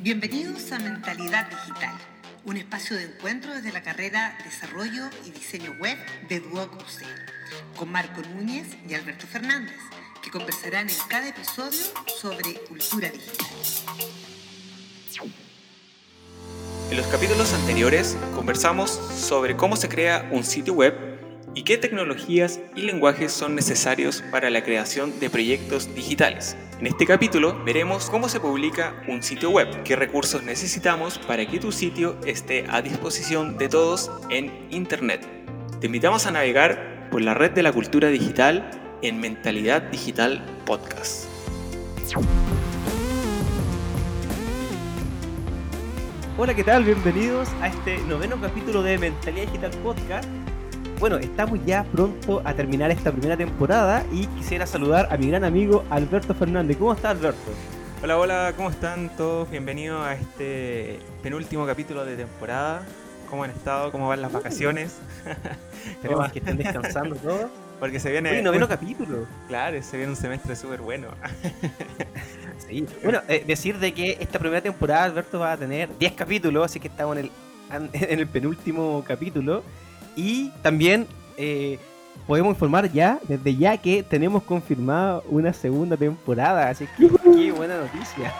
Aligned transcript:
Bienvenidos 0.00 0.70
a 0.72 0.78
Mentalidad 0.78 1.48
Digital, 1.50 1.94
un 2.44 2.56
espacio 2.56 2.96
de 2.96 3.04
encuentro 3.04 3.52
desde 3.54 3.72
la 3.72 3.82
carrera 3.82 4.38
Desarrollo 4.44 5.10
y 5.24 5.30
Diseño 5.30 5.72
Web 5.80 5.98
de 6.28 6.40
Duoc 6.40 6.70
con 7.76 7.90
Marco 7.90 8.22
Núñez 8.22 8.68
y 8.88 8.94
Alberto 8.94 9.26
Fernández, 9.26 9.76
que 10.22 10.30
conversarán 10.30 10.88
en 10.88 10.96
cada 11.08 11.28
episodio 11.28 11.82
sobre 12.20 12.54
cultura 12.68 13.10
digital. 13.10 13.46
En 16.90 16.96
los 16.96 17.06
capítulos 17.08 17.52
anteriores 17.52 18.16
conversamos 18.34 18.90
sobre 18.90 19.56
cómo 19.56 19.76
se 19.76 19.88
crea 19.88 20.28
un 20.30 20.44
sitio 20.44 20.74
web 20.74 21.15
y 21.56 21.62
qué 21.62 21.78
tecnologías 21.78 22.60
y 22.76 22.82
lenguajes 22.82 23.32
son 23.32 23.54
necesarios 23.54 24.22
para 24.30 24.50
la 24.50 24.62
creación 24.62 25.18
de 25.18 25.30
proyectos 25.30 25.92
digitales. 25.94 26.54
En 26.78 26.86
este 26.86 27.06
capítulo 27.06 27.58
veremos 27.64 28.10
cómo 28.10 28.28
se 28.28 28.40
publica 28.40 29.02
un 29.08 29.22
sitio 29.22 29.48
web, 29.48 29.82
qué 29.82 29.96
recursos 29.96 30.42
necesitamos 30.42 31.18
para 31.18 31.46
que 31.46 31.58
tu 31.58 31.72
sitio 31.72 32.18
esté 32.26 32.66
a 32.68 32.82
disposición 32.82 33.56
de 33.56 33.70
todos 33.70 34.10
en 34.28 34.52
Internet. 34.68 35.26
Te 35.80 35.86
invitamos 35.86 36.26
a 36.26 36.30
navegar 36.30 37.08
por 37.10 37.22
la 37.22 37.32
red 37.32 37.52
de 37.52 37.62
la 37.62 37.72
cultura 37.72 38.08
digital 38.08 38.70
en 39.00 39.18
Mentalidad 39.18 39.80
Digital 39.80 40.44
Podcast. 40.66 41.24
Hola, 46.36 46.54
¿qué 46.54 46.64
tal? 46.64 46.84
Bienvenidos 46.84 47.48
a 47.62 47.68
este 47.68 47.96
noveno 48.00 48.38
capítulo 48.38 48.82
de 48.82 48.98
Mentalidad 48.98 49.46
Digital 49.46 49.70
Podcast 49.82 50.28
bueno, 50.98 51.16
estamos 51.18 51.60
ya 51.66 51.84
pronto 51.84 52.40
a 52.44 52.54
terminar 52.54 52.90
esta 52.90 53.12
primera 53.12 53.36
temporada 53.36 54.04
y 54.12 54.26
quisiera 54.28 54.66
saludar 54.66 55.08
a 55.10 55.16
mi 55.16 55.28
gran 55.28 55.44
amigo 55.44 55.84
Alberto 55.90 56.34
Fernández. 56.34 56.78
¿Cómo 56.78 56.92
está 56.92 57.10
Alberto? 57.10 57.52
Hola, 58.02 58.18
hola, 58.18 58.52
¿cómo 58.56 58.70
están 58.70 59.14
todos? 59.16 59.50
Bienvenidos 59.50 60.04
a 60.06 60.14
este 60.14 60.98
penúltimo 61.22 61.66
capítulo 61.66 62.04
de 62.04 62.16
temporada. 62.16 62.82
¿Cómo 63.28 63.44
han 63.44 63.50
estado? 63.50 63.92
¿Cómo 63.92 64.08
van 64.08 64.22
las 64.22 64.32
vacaciones? 64.32 64.96
Esperemos 65.90 66.32
que 66.32 66.38
estén 66.38 66.56
descansando 66.56 67.16
todos. 67.16 67.50
Porque 67.78 68.00
se 68.00 68.10
viene. 68.10 68.38
un 68.38 68.44
noveno 68.44 68.66
capítulo. 68.66 69.26
Claro, 69.48 69.82
se 69.82 69.98
viene 69.98 70.12
un 70.12 70.16
semestre 70.16 70.56
súper 70.56 70.80
bueno. 70.80 71.08
sí. 72.68 72.86
Bueno, 73.02 73.20
eh, 73.28 73.44
decir 73.46 73.78
de 73.78 73.92
que 73.92 74.16
esta 74.18 74.38
primera 74.38 74.62
temporada 74.62 75.04
Alberto 75.04 75.40
va 75.40 75.52
a 75.52 75.56
tener 75.58 75.90
10 75.98 76.12
capítulos, 76.12 76.64
así 76.64 76.80
que 76.80 76.88
estamos 76.88 77.18
en 77.18 77.24
el, 77.24 77.90
en 77.92 78.18
el 78.18 78.26
penúltimo 78.26 79.04
capítulo. 79.06 79.62
Y 80.16 80.48
también 80.62 81.06
eh, 81.36 81.78
podemos 82.26 82.54
informar 82.54 82.90
ya, 82.90 83.20
desde 83.28 83.54
ya, 83.54 83.76
que 83.76 84.02
tenemos 84.02 84.42
confirmada 84.42 85.22
una 85.28 85.52
segunda 85.52 85.96
temporada. 85.96 86.70
Así 86.70 86.86
que 86.96 87.08
qué 87.08 87.52
buena 87.52 87.76
noticia. 87.78 88.34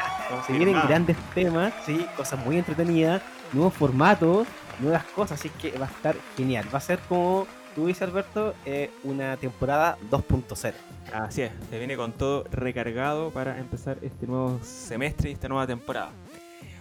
Se 0.47 0.53
vienen 0.55 0.75
grandes 0.89 1.17
temas, 1.35 1.73
sí, 1.85 2.05
cosas 2.17 2.45
muy 2.45 2.59
entretenidas, 2.59 3.23
nuevos 3.53 3.75
formatos, 3.75 4.49
nuevas 4.81 5.05
cosas. 5.05 5.39
Así 5.39 5.51
que 5.51 5.77
va 5.79 5.87
a 5.87 5.91
estar 5.91 6.17
genial. 6.37 6.65
Va 6.73 6.79
a 6.79 6.81
ser 6.81 6.99
como 7.09 7.47
tú 7.77 7.87
dices, 7.87 8.03
Alberto, 8.03 8.55
eh, 8.65 8.91
una 9.05 9.37
temporada 9.37 9.99
2.0. 10.11 10.73
Así 11.13 11.43
es, 11.43 11.53
se 11.71 11.79
viene 11.79 11.97
con 11.97 12.13
todo 12.13 12.45
recargado 12.51 13.31
para 13.31 13.59
empezar 13.59 13.99
este 14.01 14.27
nuevo 14.27 14.59
semestre 14.63 15.31
y 15.31 15.35
esta 15.35 15.47
nueva 15.49 15.67
temporada. 15.67 16.11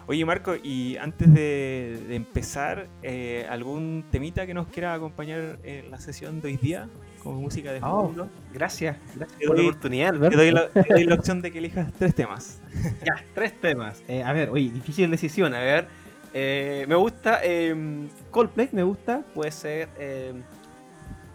Oye, 0.08 0.24
Marco, 0.24 0.56
y 0.56 0.98
antes 0.98 1.34
de, 1.34 2.16
empezar, 2.16 2.88
eh, 3.02 3.48
¿algún 3.50 4.06
temita 4.12 4.46
que 4.46 4.54
nos 4.54 4.68
quiera 4.68 4.94
acompañar 4.94 5.58
en 5.64 5.90
la 5.90 6.00
sesión 6.00 6.42
de 6.42 6.50
hoy 6.50 6.58
día? 6.58 6.88
Como 7.24 7.42
música 7.42 7.74
de 7.74 7.80
oh, 7.80 8.06
fondo. 8.06 8.30
gracias, 8.54 8.98
gracias 9.16 9.40
por 9.48 9.58
la 9.58 9.64
oportunidad, 9.64 10.14
Te 10.14 10.36
doy 10.36 10.52
la, 10.52 11.16
opción 11.16 11.42
de 11.42 11.52
que 11.52 11.58
elijas 11.58 11.92
tres 11.98 12.14
temas. 12.14 12.62
Ya, 13.04 13.16
tres 13.34 13.60
temas. 13.60 14.04
Eh, 14.08 14.22
a 14.22 14.32
ver, 14.32 14.52
oye, 14.52 14.70
difícil 14.70 15.10
decisión. 15.10 15.56
A 15.56 15.60
ver, 15.60 15.88
eh, 16.36 16.86
me 16.88 16.94
gusta 16.94 17.44
em, 17.44 18.08
Coldplay, 18.30 18.70
me 18.74 18.84
gusta. 18.84 19.24
Puede 19.34 19.52
ser. 19.52 19.90
Em, 19.98 20.44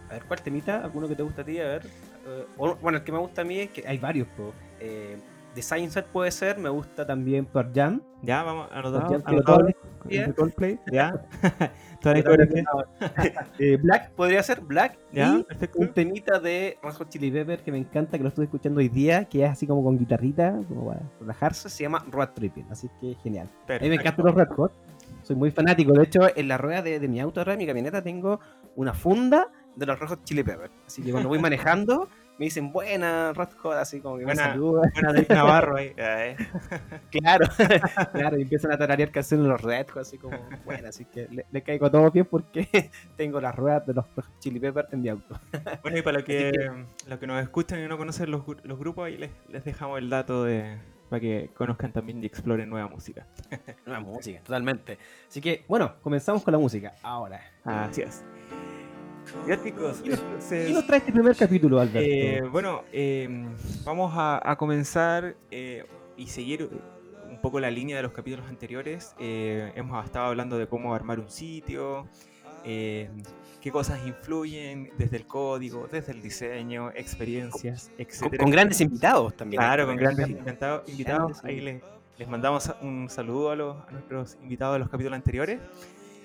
a 0.09 0.13
ver, 0.13 0.23
¿cuál 0.29 0.43
temita? 0.43 0.85
¿Alguno 0.85 1.09
que 1.09 1.17
te 1.17 1.25
gusta 1.25 1.43
a 1.43 1.45
ti? 1.45 1.59
A 1.59 1.65
ver. 1.65 1.87
bueno, 2.57 2.99
el 2.99 3.03
que 3.03 3.11
me 3.11 3.19
gusta 3.19 3.43
a 3.43 3.45
mí 3.45 3.59
es 3.59 3.71
que 3.71 3.83
hay 3.85 3.99
varios. 3.99 4.29
Design 5.55 5.91
Set 5.91 6.07
puede 6.07 6.31
ser, 6.31 6.59
me 6.59 6.69
gusta 6.69 7.07
también 7.07 7.47
Pearl 7.47 7.73
Jam. 7.75 8.03
Ya, 8.23 8.43
vamos 8.43 8.69
a 8.71 8.79
anotar. 8.79 9.23
Coldplay, 10.37 10.79
ya. 10.91 11.27
eh, 13.59 13.77
Black 13.77 14.11
podría 14.13 14.43
ser 14.43 14.61
Black. 14.61 14.99
Ya, 15.13 15.39
y 15.39 15.43
perfecto. 15.43 15.79
Un 15.79 15.93
temita 15.93 16.39
de 16.39 16.79
Hot 16.83 17.09
Chili 17.09 17.31
Pepper 17.31 17.63
que 17.63 17.73
me 17.73 17.79
encanta, 17.79 18.17
que 18.17 18.23
lo 18.23 18.29
estoy 18.29 18.45
escuchando 18.45 18.79
hoy 18.79 18.89
día, 18.89 19.25
que 19.25 19.45
es 19.45 19.51
así 19.51 19.67
como 19.67 19.83
con 19.83 19.99
guitarrita, 19.99 20.61
como 20.69 20.87
para 20.89 21.03
relajarse, 21.21 21.69
se 21.69 21.83
llama 21.83 22.05
Road 22.11 22.31
Tripping, 22.31 22.67
así 22.71 22.89
que 23.01 23.15
genial. 23.23 23.49
A 23.69 23.79
mí 23.79 23.89
me 23.89 23.97
encantan 23.97 24.25
los 24.27 24.35
Red 24.35 24.49
Hot, 24.57 24.73
soy 25.23 25.37
muy 25.37 25.51
fanático. 25.51 25.93
De 25.93 26.05
hecho, 26.05 26.21
en 26.35 26.49
la 26.49 26.59
rueda 26.59 26.83
de, 26.83 27.01
de 27.01 27.09
mi 27.09 27.21
auto, 27.21 27.45
de 27.45 27.57
mi 27.57 27.67
camioneta, 27.67 28.03
tengo 28.03 28.41
una 28.77 28.95
funda 28.95 29.49
de 29.77 29.87
los 29.87 29.99
Hot 29.99 30.25
Chili 30.25 30.43
Pepper. 30.43 30.71
Así 30.87 31.03
que 31.03 31.11
cuando 31.11 31.29
voy 31.29 31.39
manejando 31.39 32.09
me 32.41 32.47
dicen 32.47 32.73
buena 32.73 33.35
Hot, 33.37 33.75
así 33.75 34.01
como 34.01 34.17
que 34.17 34.25
buena, 34.25 34.45
me 34.45 34.51
saludan. 34.53 34.91
Buena 34.95 35.13
de 35.13 35.27
Navarro 35.29 35.77
ahí. 35.77 35.93
Eh. 35.95 36.37
claro, 37.11 37.47
claro, 38.13 38.39
y 38.39 38.43
empiezan 38.43 38.73
a 38.73 38.79
tararear 38.79 39.11
canciones 39.11 39.47
los 39.47 39.61
Red 39.61 39.89
así 40.01 40.17
como 40.17 40.39
buena, 40.65 40.89
así 40.89 41.05
que 41.05 41.29
le, 41.29 41.63
caigo 41.63 41.85
a 41.85 41.91
todo 41.91 42.11
bien 42.11 42.25
porque 42.25 42.67
tengo 43.19 43.43
las 43.43 43.55
ruedas 43.55 43.87
de 43.87 43.93
los 43.93 44.07
Chili 44.39 44.59
Peppers 44.59 44.91
en 44.91 45.03
mi 45.03 45.11
auto. 45.11 45.39
bueno, 45.83 45.99
y 45.99 46.03
para 46.03 46.17
los 46.17 46.25
que, 46.25 46.51
los 47.07 47.19
que 47.19 47.27
nos 47.27 47.43
escuchan 47.43 47.85
y 47.85 47.87
no 47.87 47.99
conocen 47.99 48.31
los, 48.31 48.43
los 48.63 48.79
grupos, 48.79 49.09
ahí 49.09 49.19
les, 49.19 49.31
les 49.51 49.63
dejamos 49.63 49.99
el 49.99 50.09
dato 50.09 50.45
de, 50.45 50.79
para 51.11 51.21
que 51.21 51.51
conozcan 51.55 51.93
también 51.93 52.23
y 52.23 52.27
exploren 52.27 52.71
nueva 52.71 52.89
música. 52.89 53.27
nueva 53.85 54.01
música, 54.01 54.41
totalmente. 54.41 54.97
Así 55.29 55.43
que, 55.43 55.67
bueno, 55.69 55.97
comenzamos 56.01 56.43
con 56.43 56.53
la 56.53 56.59
música. 56.59 56.95
Ahora. 57.03 57.43
Así 57.65 58.01
es. 58.01 58.25
Ya 59.47 59.63
chicos, 59.63 60.01
¿qué 60.03 60.11
nos, 60.73 60.87
trae 60.87 60.99
este 60.99 61.13
primer 61.13 61.37
capítulo, 61.37 61.81
Alberto? 61.81 62.01
Eh, 62.01 62.43
bueno, 62.51 62.85
em, 62.93 63.49
vamos 63.85 64.13
a, 64.17 64.57
comenzar 64.57 65.37
eh, 65.51 65.85
y 66.17 66.27
seguir 66.27 66.69
un 67.29 67.41
poco 67.41 67.61
la 67.61 67.71
línea 67.71 67.97
de 67.97 68.03
los 68.03 68.13
capítulos 68.13 68.47
anteriores. 68.49 69.15
Eh, 69.19 69.73
hemos 69.77 70.05
estado 70.05 70.27
hablando 70.27 70.59
de 70.59 70.67
cómo 70.67 70.95
armar 70.95 71.21
un 71.21 71.31
sitio, 71.31 72.07
em, 72.65 73.23
qué 73.61 73.71
cosas 73.71 74.05
influyen 74.07 74.91
desde 74.99 75.17
el 75.17 75.27
código, 75.27 75.89
desde 75.91 76.13
el 76.13 76.23
diseño, 76.23 76.91
experiencias, 76.91 77.91
etc. 77.99 78.39
Con, 78.39 78.51
grandes 78.51 78.81
invitados 78.81 79.37
también. 79.37 79.61
Claro, 79.61 79.87
con 79.87 79.97
grandes 79.97 80.29
invitados. 80.29 81.45
Ahí 81.45 81.61
les, 81.61 81.83
les 82.19 82.29
mandamos 82.29 82.73
un 82.83 83.09
saludo 83.09 83.51
a, 83.51 83.57
los, 83.57 83.77
a 83.89 83.93
nuestros 83.93 84.37
invitados 84.43 84.75
de 84.75 84.79
los 84.81 84.89
capítulos 84.89 85.17
anteriores. 85.17 85.61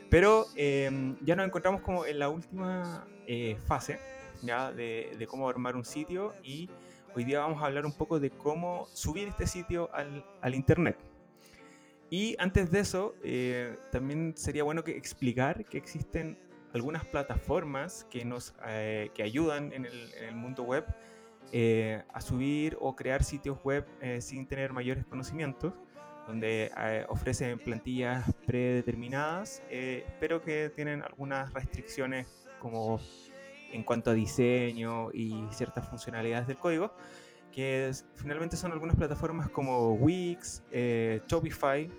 Pero 0.10 0.46
em, 0.56 1.18
ya 1.22 1.36
nos 1.36 1.46
encontramos 1.46 1.82
como 1.82 2.06
en 2.06 2.20
la 2.20 2.30
última 2.30 3.08
eh, 3.28 3.58
fase 3.66 4.00
ya 4.42 4.72
de, 4.72 5.26
cómo 5.28 5.50
armar 5.50 5.76
un 5.76 5.86
sitio 5.86 6.34
y 6.44 6.70
hoy 7.16 7.24
día 7.24 7.40
vamos 7.40 7.62
a 7.64 7.66
hablar 7.66 7.86
un 7.86 7.94
poco 7.94 8.20
de 8.20 8.30
cómo 8.30 8.88
subir 8.94 9.28
este 9.28 9.48
sitio 9.48 9.90
al, 9.94 10.56
internet. 10.56 10.98
Y 12.10 12.36
antes 12.38 12.70
de 12.70 12.80
eso, 12.82 13.16
eh, 13.24 13.78
también 13.92 14.34
sería 14.38 14.64
bueno 14.64 14.84
que 14.84 14.96
explicar 14.96 15.66
que 15.66 15.78
existen 15.78 16.38
algunas 16.74 17.04
plataformas 17.06 18.06
que 18.12 18.26
nos 18.26 18.54
eh, 18.68 19.10
que 19.16 19.24
ayudan 19.24 19.74
en 19.74 19.86
el, 19.86 20.14
en 20.14 20.24
el, 20.26 20.36
mundo 20.36 20.64
web 20.64 20.86
a 22.14 22.22
subir 22.22 22.78
o 22.82 22.96
crear 22.96 23.24
sitios 23.24 23.58
web 23.64 23.86
sin 24.20 24.46
tener 24.46 24.74
mayores 24.74 25.06
conocimientos 25.06 25.74
donde 26.28 26.72
eh, 26.78 27.06
ofrecen 27.10 27.60
plantillas 27.60 28.34
predeterminadas, 28.46 29.62
eh, 29.70 30.06
pero 30.20 30.42
que 30.42 30.70
tienen 30.70 31.04
algunas 31.04 31.54
restricciones 31.54 32.28
como 32.60 33.00
en 33.72 33.84
cuanto 33.84 34.12
a 34.12 34.14
diseño 34.14 35.12
y 35.14 35.46
ciertas 35.52 35.88
funcionalidades 35.88 36.48
del 36.48 36.58
código, 36.58 36.94
que 37.52 37.92
finalmente 38.16 38.58
son 38.58 38.72
algunas 38.72 38.96
plataformas 38.96 39.50
como 39.50 39.94
Wix, 39.94 40.64
eh, 40.72 41.22
Shopify, 41.28 41.90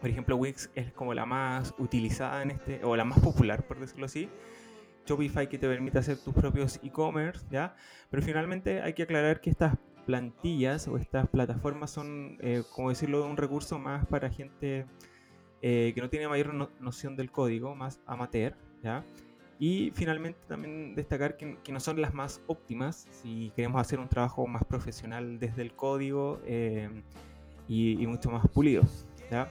Por 0.00 0.10
ejemplo, 0.10 0.36
Wix 0.36 0.70
es 0.74 0.92
como 0.92 1.14
la 1.14 1.26
más 1.26 1.74
utilizada 1.78 2.42
en 2.42 2.52
este, 2.52 2.84
o 2.84 2.96
la 2.96 3.04
más 3.04 3.18
popular, 3.20 3.66
por 3.66 3.80
decirlo 3.80 4.06
así. 4.06 4.28
Shopify 5.06 5.48
que 5.48 5.58
te 5.58 5.68
permite 5.68 5.98
hacer 5.98 6.18
tus 6.18 6.34
propios 6.34 6.80
e-commerce, 6.82 7.46
¿ya? 7.50 7.76
Pero 8.10 8.22
finalmente 8.22 8.82
hay 8.82 8.92
que 8.92 9.04
aclarar 9.04 9.40
que 9.40 9.50
estas 9.50 9.76
plantillas 10.06 10.88
o 10.88 10.96
estas 10.96 11.28
plataformas 11.28 11.90
son, 11.90 12.38
eh, 12.40 12.62
como 12.74 12.88
decirlo, 12.88 13.26
un 13.26 13.36
recurso 13.36 13.78
más 13.78 14.06
para 14.06 14.30
gente 14.30 14.86
eh, 15.60 15.92
que 15.94 16.00
no 16.00 16.08
tiene 16.08 16.28
mayor 16.28 16.54
noción 16.80 17.16
del 17.16 17.30
código, 17.30 17.74
más 17.74 18.00
amateur, 18.06 18.54
¿ya? 18.82 19.04
Y 19.58 19.90
finalmente 19.94 20.38
también 20.46 20.94
destacar 20.94 21.36
que, 21.36 21.58
no 21.70 21.80
son 21.80 22.00
las 22.00 22.14
más 22.14 22.40
óptimas 22.46 23.08
si 23.10 23.52
queremos 23.56 23.80
hacer 23.80 23.98
un 23.98 24.08
trabajo 24.08 24.46
más 24.46 24.64
profesional 24.64 25.38
desde 25.38 25.62
el 25.62 25.72
código 25.72 26.40
eh, 26.46 26.88
y, 27.68 28.06
mucho 28.06 28.30
más 28.30 28.46
pulido, 28.48 28.84
¿ya? 29.30 29.50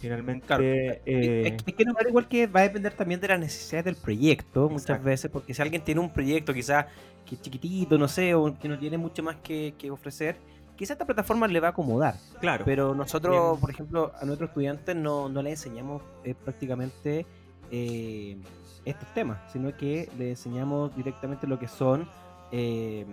Finalmente... 0.00 0.46
Claro. 0.46 0.62
es 0.62 1.62
que 1.62 1.84
no 1.84 1.94
igual 2.06 2.28
que 2.28 2.46
va 2.46 2.60
a 2.60 2.62
depender 2.64 2.92
también 2.92 3.18
de 3.18 3.28
las 3.28 3.40
necesidades 3.40 3.86
del 3.86 3.96
proyecto 3.96 4.68
muchas 4.68 5.02
veces, 5.02 5.30
porque 5.30 5.52
si 5.52 5.62
alguien 5.62 5.82
tiene 5.82 6.00
un 6.00 6.12
proyecto 6.12 6.52
quizás 6.54 6.86
que 7.26 7.34
es 7.34 7.42
chiquitito, 7.42 7.98
no 7.98 8.08
sé, 8.08 8.34
o 8.34 8.56
que 8.58 8.68
no 8.68 8.78
tiene 8.78 8.96
mucho 8.98 9.22
más 9.22 9.36
que, 9.36 9.74
ofrecer, 9.90 10.36
quizá 10.76 10.92
esta 10.94 11.04
plataforma 11.04 11.46
le 11.48 11.60
va 11.60 11.68
a 11.68 11.70
acomodar. 11.72 12.14
Claro. 12.40 12.64
Pero 12.64 12.94
nosotros, 12.94 13.34
Bien. 13.34 13.60
por 13.60 13.70
ejemplo, 13.70 14.12
a 14.20 14.24
nuestros 14.24 14.48
estudiantes 14.50 14.94
no, 14.96 15.28
no 15.28 15.42
les 15.42 15.52
enseñamos 15.64 16.02
eh, 16.24 16.34
prácticamente 16.34 17.26
eh, 17.70 18.38
estos 18.84 19.12
temas, 19.12 19.38
sino 19.52 19.76
que 19.76 20.08
les 20.18 20.38
enseñamos 20.38 20.94
directamente 20.96 21.46
lo 21.46 21.58
que 21.58 21.66
son 21.68 22.08
eh, 22.52 23.04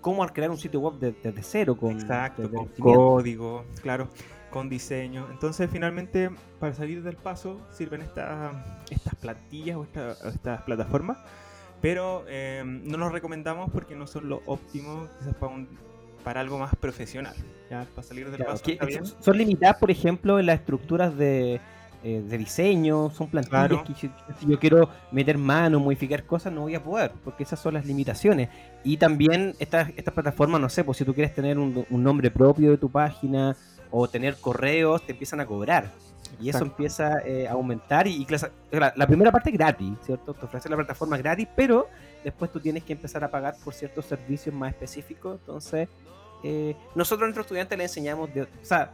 cómo 0.00 0.26
crear 0.26 0.50
un 0.50 0.58
sitio 0.58 0.80
web 0.80 0.94
de- 0.98 1.12
desde 1.12 1.42
cero, 1.42 1.76
con, 1.76 1.92
Exacto, 1.92 2.42
desde 2.42 2.54
con 2.56 2.66
el 2.68 2.74
cimiento. 2.74 3.00
código, 3.00 3.64
claro, 3.82 4.08
con 4.50 4.68
diseño. 4.68 5.28
Entonces, 5.30 5.70
finalmente, 5.70 6.30
para 6.58 6.74
salir 6.74 7.02
del 7.04 7.16
paso, 7.16 7.60
sirven 7.70 8.02
esta- 8.02 8.82
estas 8.90 9.14
plantillas 9.14 9.76
o 9.76 9.84
esta- 9.84 10.16
o 10.24 10.28
estas 10.28 10.62
plataformas, 10.62 11.18
pero 11.80 12.24
eh, 12.28 12.62
no 12.64 12.98
los 12.98 13.12
recomendamos 13.12 13.70
porque 13.70 13.94
no 13.96 14.06
son 14.06 14.28
lo 14.28 14.42
óptimo, 14.46 15.08
quizás 15.18 15.34
para, 15.34 15.52
un- 15.54 15.68
para 16.24 16.40
algo 16.40 16.58
más 16.58 16.74
profesional. 16.76 17.34
¿ya? 17.70 17.86
Para 17.94 18.06
salir 18.06 18.26
del 18.26 18.36
Claro, 18.36 18.52
paso, 18.52 18.64
que 18.64 18.72
está 18.72 18.86
bien. 18.86 19.04
son- 19.06 19.38
limitadas, 19.38 19.76
por 19.78 19.90
ejemplo, 19.90 20.38
en 20.38 20.46
las 20.46 20.60
estructuras 20.60 21.16
de, 21.16 21.60
eh, 22.02 22.22
de 22.26 22.38
diseño, 22.38 23.10
son 23.10 23.28
plantillas 23.28 23.68
Claro. 23.68 23.84
que 23.84 23.94
si, 23.94 24.10
si 24.38 24.46
yo 24.46 24.58
quiero 24.58 24.88
meter 25.12 25.38
mano, 25.38 25.80
modificar 25.80 26.24
cosas, 26.24 26.52
no 26.52 26.62
voy 26.62 26.74
a 26.74 26.82
poder, 26.82 27.12
porque 27.24 27.42
esas 27.44 27.60
son 27.60 27.74
las 27.74 27.86
limitaciones. 27.86 28.48
Y 28.84 28.96
también 28.96 29.54
estas 29.58 29.90
estas 29.96 30.12
plataformas, 30.14 30.60
no 30.60 30.68
sé, 30.68 30.82
pues 30.84 30.98
si 30.98 31.04
tú 31.04 31.14
quieres 31.14 31.34
tener 31.34 31.58
un, 31.58 31.86
un 31.88 32.02
nombre 32.02 32.30
propio 32.30 32.70
de 32.70 32.78
tu 32.78 32.90
página 32.90 33.56
o 33.90 34.08
tener 34.08 34.36
correos, 34.36 35.02
te 35.06 35.12
empiezan 35.12 35.40
a 35.40 35.46
cobrar. 35.46 35.90
Y 36.40 36.48
eso 36.48 36.64
empieza 36.64 37.20
eh, 37.24 37.46
a 37.46 37.52
aumentar 37.52 38.06
y, 38.06 38.12
y 38.22 38.26
la, 38.78 38.92
la 38.96 39.06
primera 39.06 39.30
parte 39.30 39.50
es 39.50 39.56
gratis, 39.56 39.92
¿cierto? 40.04 40.32
Te 40.32 40.46
ofrece 40.46 40.68
la 40.68 40.76
plataforma 40.76 41.18
gratis, 41.18 41.46
pero 41.54 41.88
después 42.24 42.50
tú 42.50 42.60
tienes 42.60 42.84
que 42.84 42.92
empezar 42.92 43.22
a 43.24 43.30
pagar 43.30 43.56
por 43.62 43.74
ciertos 43.74 44.06
servicios 44.06 44.54
más 44.54 44.70
específicos. 44.70 45.38
Entonces, 45.40 45.88
eh, 46.42 46.74
nosotros 46.94 47.22
a 47.22 47.26
nuestros 47.26 47.46
estudiantes 47.46 47.76
les 47.76 47.90
enseñamos, 47.90 48.32
de, 48.32 48.42
o 48.42 48.48
sea, 48.62 48.90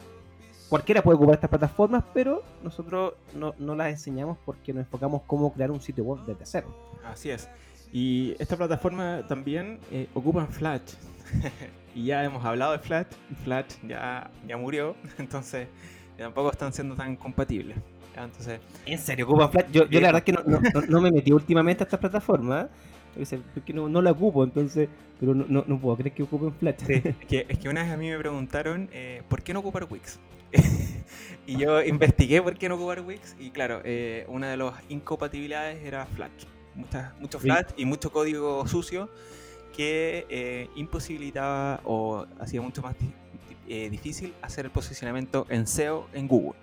cualquiera 0.68 1.02
puede 1.02 1.16
ocupar 1.16 1.34
estas 1.36 1.50
plataformas, 1.50 2.04
pero 2.12 2.42
nosotros 2.62 3.14
no, 3.34 3.54
no 3.58 3.74
las 3.74 3.88
enseñamos 3.88 4.38
porque 4.44 4.72
nos 4.72 4.84
enfocamos 4.84 5.22
cómo 5.26 5.52
crear 5.52 5.70
un 5.70 5.80
sitio 5.80 6.04
web 6.04 6.24
desde 6.26 6.44
cero. 6.46 6.74
Así 7.04 7.30
es. 7.30 7.48
Y 7.92 8.34
esta 8.38 8.56
plataforma 8.56 9.24
también 9.28 9.78
eh, 9.90 10.08
ocupan 10.14 10.48
Flash. 10.48 10.94
y 11.94 12.06
ya 12.06 12.24
hemos 12.24 12.44
hablado 12.44 12.72
de 12.72 12.78
Flash. 12.80 13.06
Flash 13.44 13.74
ya, 13.86 14.30
ya 14.46 14.56
murió. 14.56 14.96
Entonces 15.18 15.68
tampoco 16.16 16.50
están 16.50 16.72
siendo 16.72 16.94
tan 16.94 17.16
compatibles. 17.16 17.76
Entonces, 18.16 18.60
¿En 18.86 18.98
serio 18.98 19.26
ocupan 19.26 19.50
Flash? 19.50 19.66
Yo, 19.72 19.86
yo 19.88 20.00
la 20.00 20.08
verdad 20.12 20.18
es 20.18 20.24
que 20.24 20.32
no, 20.32 20.86
no- 20.88 21.00
me 21.00 21.10
metí 21.10 21.32
últimamente 21.32 21.82
a 21.82 21.84
estas 21.84 22.00
plataformas. 22.00 22.66
porque 23.54 23.72
no, 23.72 23.88
no 23.88 24.00
la 24.02 24.12
ocupo, 24.12 24.42
entonces, 24.44 24.88
pero 25.20 25.34
no, 25.34 25.44
no, 25.48 25.64
no 25.66 25.78
puedo 25.78 25.96
creer 25.96 26.14
que 26.14 26.22
ocupen 26.22 26.52
Flash. 26.54 26.76
es, 26.88 27.16
que, 27.28 27.46
es 27.48 27.58
que 27.58 27.68
una 27.68 27.82
vez 27.82 27.92
a 27.92 27.96
mí 27.96 28.08
me 28.10 28.18
preguntaron 28.18 28.88
eh, 28.92 29.22
¿por 29.28 29.42
qué 29.42 29.52
no 29.52 29.60
ocupar 29.60 29.86
Wix? 29.90 30.18
y 31.46 31.56
yo 31.58 31.82
investigué 31.82 32.40
por 32.42 32.56
qué 32.56 32.68
no 32.68 32.76
ocupar 32.76 33.00
Wix. 33.02 33.36
Y 33.38 33.50
claro, 33.50 33.80
eh, 33.84 34.24
una 34.28 34.50
de 34.50 34.56
las 34.56 34.74
incompatibilidades 34.88 35.84
era 35.84 36.06
Flash. 36.06 36.44
Muchas, 36.74 37.18
mucho 37.20 37.38
Sí. 37.38 37.44
Flash 37.44 37.66
y 37.76 37.84
mucho 37.84 38.10
código 38.12 38.66
sucio 38.66 39.10
que 39.76 40.26
eh, 40.30 40.68
imposibilitaba 40.76 41.80
o 41.84 42.26
hacía 42.40 42.62
mucho 42.62 42.80
más 42.82 42.98
di- 42.98 43.06
di- 43.06 43.12
eh, 43.68 43.90
difícil 43.90 44.34
hacer 44.42 44.64
el 44.66 44.70
posicionamiento 44.70 45.46
en 45.48 45.66
SEO 45.66 46.06
en 46.12 46.28
Google. 46.28 46.58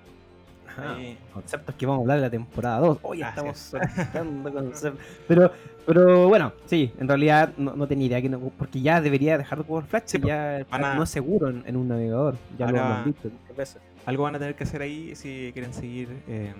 Ajá. 0.67 1.00
Eh, 1.00 1.17
conceptos 1.33 1.75
que 1.75 1.85
vamos 1.85 2.00
a 2.00 2.01
hablar 2.03 2.17
de 2.17 2.23
la 2.23 2.29
temporada 2.31 2.79
2. 2.79 2.97
Hoy 3.03 3.21
estamos 3.21 3.55
es. 3.57 3.61
soltando 3.95 4.51
conceptos. 4.51 5.05
Pero, 5.27 5.51
pero 5.85 6.27
bueno, 6.27 6.51
sí, 6.65 6.91
en 7.00 7.07
realidad 7.07 7.51
no, 7.57 7.75
no 7.75 7.88
tenía 7.88 8.07
idea 8.07 8.21
que 8.21 8.29
no, 8.29 8.39
porque 8.39 8.81
ya 8.81 9.00
debería 9.00 9.38
dejar 9.38 9.63
de 9.63 9.81
Flash, 9.83 10.03
Sí, 10.05 10.17
y 10.17 10.21
po. 10.21 10.27
ya 10.29 10.65
a- 10.71 10.95
no 10.95 11.03
es 11.03 11.09
seguro 11.09 11.50
en, 11.50 11.63
en 11.67 11.75
un 11.75 11.88
navegador. 11.88 12.38
Ya 12.57 12.71
lo 12.71 12.77
hemos 12.77 13.06
visto 13.06 13.29
muchas 13.29 13.56
veces. 13.57 13.81
algo 14.07 14.23
van 14.23 14.35
a 14.35 14.39
tener 14.39 14.56
que 14.56 14.63
hacer 14.63 14.81
ahí 14.81 15.15
si 15.15 15.51
quieren 15.53 15.73
seguir 15.73 16.09
eh, 16.27 16.53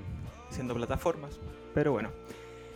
siendo 0.52 0.76
plataformas. 0.76 1.40
Pero 1.74 1.92
bueno, 1.94 2.10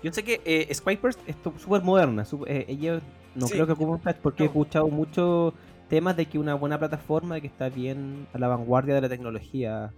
Yo 0.03 0.11
sé 0.13 0.23
que 0.23 0.41
eh, 0.45 0.73
Squipers 0.73 1.17
es 1.27 1.35
súper 1.61 1.81
moderna. 1.83 2.23
su- 2.25 2.45
eh, 2.47 2.65
ellos 2.67 3.01
no 3.35 3.45
Sí. 3.47 3.53
creo 3.53 3.65
que 3.67 3.73
ocupen 3.73 3.99
Flash 3.99 4.15
porque 4.23 4.43
he 4.43 4.45
No. 4.47 4.51
escuchado 4.51 4.87
muchos 4.89 5.53
temas 5.89 6.15
de 6.17 6.25
que 6.25 6.37
una 6.39 6.53
buena 6.55 6.77
plataforma 6.77 7.35
de 7.35 7.41
que 7.41 7.47
está 7.47 7.69
bien 7.69 8.27
a 8.33 8.37
la 8.37 8.47
vanguardia 8.47 8.95
de 8.95 9.01
la 9.01 9.09
tecnología. 9.09 9.91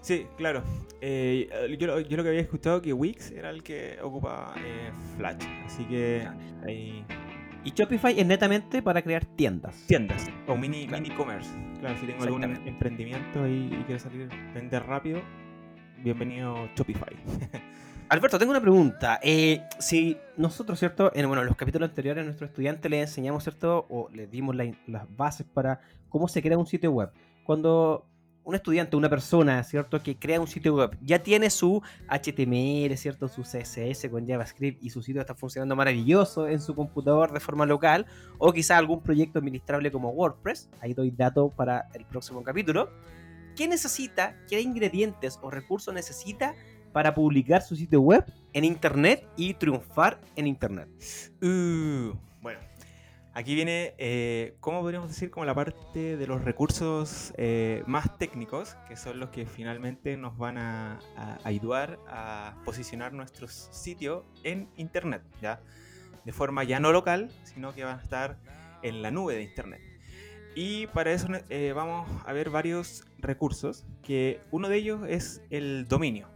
sí, 0.00 0.26
claro. 0.36 0.62
Eh, 1.00 1.48
yo, 1.78 1.86
lo- 1.86 2.00
yo 2.00 2.16
lo 2.16 2.22
que 2.22 2.28
había 2.30 2.40
escuchado 2.42 2.80
que 2.82 2.92
Wix 2.92 3.30
era 3.30 3.50
el 3.50 3.62
que 3.62 3.98
ocupaba 4.02 4.54
eh, 4.58 4.90
Flash. 5.16 5.42
Así 5.66 5.84
que 5.84 6.26
hay 6.66 7.04
Y 7.64 7.70
Shopify 7.70 8.18
es 8.20 8.26
netamente 8.26 8.82
para 8.82 9.00
crear 9.02 9.24
tiendas. 9.24 9.74
tiendas 9.86 10.28
o 10.46 10.56
mini, 10.56 10.86
Claro. 10.86 11.02
mini 11.02 11.14
commerce. 11.14 11.50
Claro, 11.80 11.96
si 11.98 12.06
tengo 12.06 12.22
algún 12.22 12.44
emprendimiento 12.44 13.42
ahí 13.42 13.70
y 13.72 13.84
quiero 13.84 13.98
salir 13.98 14.28
vender 14.54 14.82
rápido, 14.84 15.22
bienvenido 16.02 16.68
Shopify. 16.76 17.14
Alberto, 18.08 18.38
tengo 18.38 18.50
una 18.50 18.60
pregunta. 18.60 19.18
Eh, 19.22 19.62
si 19.78 20.18
nosotros, 20.36 20.78
¿cierto? 20.78 21.10
En 21.14 21.26
bueno, 21.26 21.42
en 21.42 21.48
los 21.48 21.56
capítulos 21.56 21.88
anteriores 21.88 22.22
a 22.22 22.24
nuestros 22.24 22.50
estudiantes 22.50 22.90
les 22.90 23.08
enseñamos, 23.08 23.42
¿cierto? 23.42 23.86
O 23.88 24.08
les 24.12 24.30
dimos 24.30 24.54
las 24.54 25.16
bases 25.16 25.46
para 25.52 25.80
cómo 26.10 26.28
se 26.28 26.42
crea 26.42 26.58
un 26.58 26.66
sitio 26.66 26.92
web. 26.92 27.10
Cuando 27.44 28.06
un 28.44 28.54
estudiante, 28.54 28.94
una 28.96 29.08
persona, 29.08 29.62
¿cierto? 29.64 30.02
Que 30.02 30.16
crea 30.16 30.38
un 30.38 30.46
sitio 30.46 30.74
web, 30.74 30.96
ya 31.00 31.18
tiene 31.22 31.48
su 31.48 31.82
HTML, 32.08 32.94
¿cierto? 32.98 33.26
Su 33.26 33.42
CSS 33.42 34.08
con 34.10 34.26
JavaScript 34.26 34.84
y 34.84 34.90
su 34.90 35.02
sitio 35.02 35.22
está 35.22 35.34
funcionando 35.34 35.74
maravilloso 35.74 36.46
en 36.46 36.60
su 36.60 36.74
computador 36.74 37.32
de 37.32 37.40
forma 37.40 37.64
local, 37.64 38.04
o 38.38 38.52
quizá 38.52 38.76
algún 38.76 39.02
proyecto 39.02 39.38
administrable 39.38 39.90
como 39.90 40.10
WordPress. 40.10 40.68
Ahí 40.80 40.92
doy 40.92 41.10
datos 41.10 41.52
para 41.54 41.88
el 41.94 42.04
próximo 42.04 42.42
capítulo. 42.42 42.90
¿Qué 43.56 43.66
necesita? 43.66 44.36
¿Qué 44.48 44.60
ingredientes 44.60 45.38
o 45.40 45.50
recursos 45.50 45.94
necesita 45.94 46.54
para 46.94 47.12
publicar 47.12 47.60
su 47.60 47.74
sitio 47.74 48.00
web 48.00 48.24
en 48.52 48.64
internet 48.64 49.26
y 49.36 49.54
triunfar 49.54 50.20
en 50.36 50.46
internet. 50.46 50.88
Uh, 51.42 52.16
bueno, 52.40 52.60
aquí 53.32 53.56
viene, 53.56 53.94
eh, 53.98 54.54
¿cómo 54.60 54.80
podríamos 54.80 55.08
decir? 55.08 55.28
Como 55.28 55.44
la 55.44 55.56
parte 55.56 56.16
de 56.16 56.26
los 56.28 56.44
recursos 56.44 57.34
eh, 57.36 57.82
más 57.88 58.16
técnicos, 58.16 58.76
que 58.88 58.96
son 58.96 59.18
los 59.18 59.30
que 59.30 59.44
finalmente 59.44 60.16
nos 60.16 60.38
van 60.38 60.56
a, 60.56 61.00
ayudar 61.42 61.98
a 62.06 62.54
posicionar 62.64 63.12
nuestro 63.12 63.48
sitio 63.48 64.24
en 64.44 64.68
Internet, 64.76 65.22
¿ya? 65.42 65.60
De 66.24 66.32
forma 66.32 66.62
ya 66.62 66.78
no 66.78 66.92
local, 66.92 67.28
sino 67.42 67.74
que 67.74 67.82
van 67.82 67.98
a 67.98 68.02
estar 68.02 68.38
en 68.82 69.02
la 69.02 69.10
nube 69.10 69.34
de 69.34 69.42
Internet. 69.42 69.80
Y 70.54 70.86
para 70.86 71.10
eso 71.10 71.26
eh, 71.48 71.72
vamos 71.74 72.08
a 72.24 72.32
ver 72.32 72.50
varios 72.50 73.04
recursos, 73.18 73.84
que 74.04 74.40
uno 74.52 74.68
de 74.68 74.76
ellos 74.76 75.00
es 75.08 75.42
el 75.50 75.88
dominio, 75.88 76.28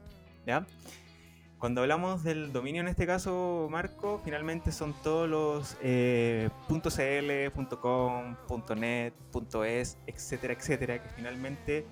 Cuando 1.58 1.82
hablamos 1.82 2.22
del 2.22 2.52
dominio 2.52 2.80
en 2.80 2.88
este 2.88 3.06
caso, 3.06 3.66
Marco, 3.70 4.20
finalmente 4.24 4.72
son 4.72 4.94
todos 5.02 5.28
los 5.28 5.76
eh, 5.82 6.48
.cl, 6.68 7.76
.com, 7.80 8.36
.net, 8.76 9.12
.es, 9.66 9.98
etcétera, 10.06 10.54
etcétera, 10.54 11.02
que 11.02 11.08
finalmente 11.10 11.84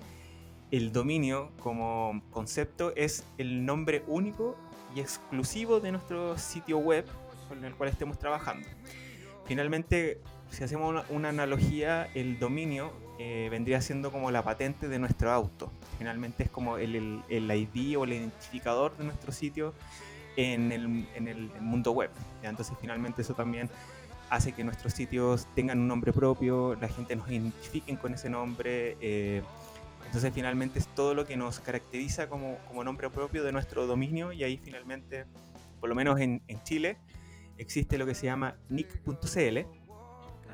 el 0.71 0.91
dominio 0.91 1.51
como 1.59 2.21
concepto 2.31 2.93
es 2.95 3.25
el 3.37 3.65
nombre 3.65 4.03
único 4.07 4.57
y 4.95 5.01
exclusivo 5.01 5.79
de 5.79 5.91
nuestro 5.91 6.37
sitio 6.37 6.77
web 6.77 7.05
con 7.47 7.63
el 7.63 7.75
cual 7.75 7.89
estemos 7.89 8.17
trabajando. 8.17 8.67
Finalmente, 9.45 10.21
si 10.49 10.63
hacemos 10.63 11.05
una 11.09 11.29
analogía, 11.29 12.09
el 12.15 12.39
dominio 12.39 12.91
eh, 13.19 13.47
vendría 13.49 13.81
siendo 13.81 14.11
como 14.11 14.31
la 14.31 14.43
patente 14.43 14.87
de 14.87 14.99
nuestro 14.99 15.31
auto. 15.31 15.71
Finalmente 15.97 16.43
es 16.43 16.49
como 16.49 16.77
el, 16.77 16.95
el, 16.95 17.21
el 17.29 17.51
ID 17.51 17.97
o 17.97 18.03
el 18.03 18.13
identificador 18.13 18.95
de 18.97 19.05
nuestro 19.05 19.31
sitio 19.31 19.73
en 20.35 20.71
el, 20.71 21.07
en 21.15 21.27
el, 21.27 21.49
mundo 21.59 21.91
web. 21.91 22.11
¿ya? 22.43 22.49
Entonces 22.49 22.75
finalmente 22.79 23.23
eso 23.23 23.33
también 23.33 23.69
hace 24.29 24.51
que 24.51 24.63
nuestros 24.63 24.93
sitios 24.93 25.47
tengan 25.55 25.79
un 25.79 25.87
nombre 25.87 26.13
propio, 26.13 26.75
la 26.75 26.89
gente 26.89 27.15
nos 27.15 27.29
identifiquen 27.29 27.95
con 27.95 28.13
ese 28.13 28.29
nombre. 28.29 28.97
eh, 29.01 29.41
entonces 30.05 30.31
finalmente 30.33 30.79
es 30.79 30.87
todo 30.87 31.13
lo 31.13 31.25
que 31.25 31.35
nos 31.35 31.59
caracteriza 31.59 32.29
como, 32.29 32.57
como 32.67 32.81
nombre 32.83 33.09
propio 33.09 33.43
de 33.43 33.51
nuestro 33.51 33.87
dominio 33.87 34.31
y 34.31 34.43
ahí 34.45 34.57
finalmente, 34.57 35.25
por 35.81 35.89
lo 35.89 35.95
menos 35.95 36.19
en, 36.21 36.41
en 36.47 36.63
Chile, 36.63 36.97
existe 37.57 37.97
lo 37.97 38.05
que 38.05 38.15
se 38.15 38.25
llama 38.25 38.55
nick.cl. 38.69 39.59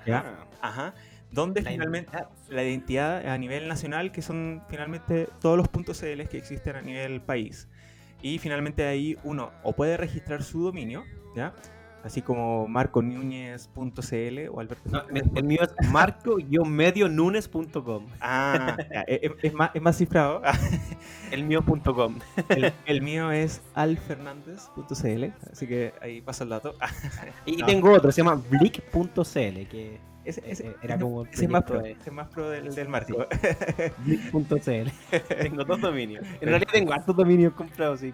¿ya? 0.07 0.47
Ajá. 0.59 0.95
Donde 1.33 1.61
La 1.61 1.71
finalmente 1.71 2.09
identidad. 2.11 2.29
la 2.49 2.63
identidad 2.63 3.27
a 3.27 3.37
nivel 3.37 3.67
nacional, 3.67 4.11
que 4.11 4.21
son 4.21 4.61
finalmente 4.69 5.27
todos 5.41 5.57
los 5.57 5.67
puntos 5.67 5.99
CL 5.99 6.27
que 6.29 6.37
existen 6.37 6.75
a 6.75 6.81
nivel 6.81 7.21
país. 7.21 7.67
Y 8.21 8.37
finalmente 8.39 8.85
ahí 8.85 9.17
uno 9.23 9.51
o 9.63 9.73
puede 9.73 9.97
registrar 9.97 10.43
su 10.43 10.63
dominio, 10.63 11.03
¿ya? 11.35 11.53
Así 12.03 12.21
como 12.21 12.67
marconúñez.cl 12.67 14.49
o 14.51 14.59
Alberto. 14.59 14.89
No, 14.89 15.03
el, 15.35 15.43
mío 15.45 15.61
es 15.63 15.73
marco-medionunes.com. 15.89 18.05
Ah, 18.19 18.75
es, 19.07 19.31
es 19.41 19.53
más, 19.53 19.71
es 19.73 19.81
más 19.81 19.97
cifrado. 19.97 20.41
El 21.31 21.45
mío.com. 21.45 22.19
El, 22.49 22.73
el 22.85 23.01
mío 23.01 23.31
es 23.31 23.61
alfernandez.cl, 23.73 25.25
así 25.51 25.65
que 25.67 25.93
ahí 26.01 26.21
pasa 26.21 26.43
el 26.43 26.49
dato. 26.51 26.75
Y 27.45 27.57
No. 27.61 27.65
tengo 27.65 27.91
otro, 27.93 28.11
se 28.11 28.21
llama 28.21 28.35
blick.cl, 28.49 29.67
que 29.69 29.97
Ese, 30.25 30.41
ese- 30.49 30.75
era 30.81 30.97
como 30.97 31.23
el 31.23 31.29
ese 31.29 31.43
es 31.45 31.49
más 31.51 31.63
pro, 31.63 31.81
ese 31.81 31.97
es 32.05 32.11
más 32.13 32.27
pro 32.29 32.49
del, 32.49 32.73
del 32.73 32.87
marco. 32.89 33.27
Nick.cl. 34.05 34.89
tengo 35.41 35.63
dos 35.65 35.81
dominios. 35.81 36.25
En 36.41 36.49
realidad 36.49 36.71
tengo 36.71 36.93
hartos 36.93 37.15
dominios 37.15 37.53
comprados, 37.53 37.99
sí. 37.99 38.13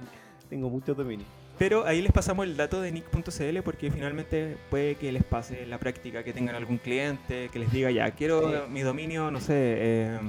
Tengo 0.49 0.69
muchos 0.69 0.97
dominios. 0.97 1.27
Pero 1.59 1.85
ahí 1.85 2.01
les 2.01 2.11
pasamos 2.11 2.45
el 2.45 2.55
dato 2.55 2.81
de 2.81 2.91
nick.cl 2.91 3.61
porque 3.63 3.91
finalmente 3.91 4.55
puede 4.69 4.95
que 4.95 5.11
les 5.11 5.23
pase 5.23 5.65
la 5.67 5.77
práctica, 5.77 6.23
que 6.23 6.31
tengan 6.33 6.55
algún 6.55 6.77
cliente 6.77 7.49
que 7.51 7.59
les 7.59 7.71
diga 7.71 7.91
ya, 7.91 8.09
quiero 8.11 8.49
Sí. 8.65 8.71
mi 8.71 8.81
dominio, 8.81 9.29
no 9.29 9.41
sé, 9.41 9.53
eh, 9.57 10.19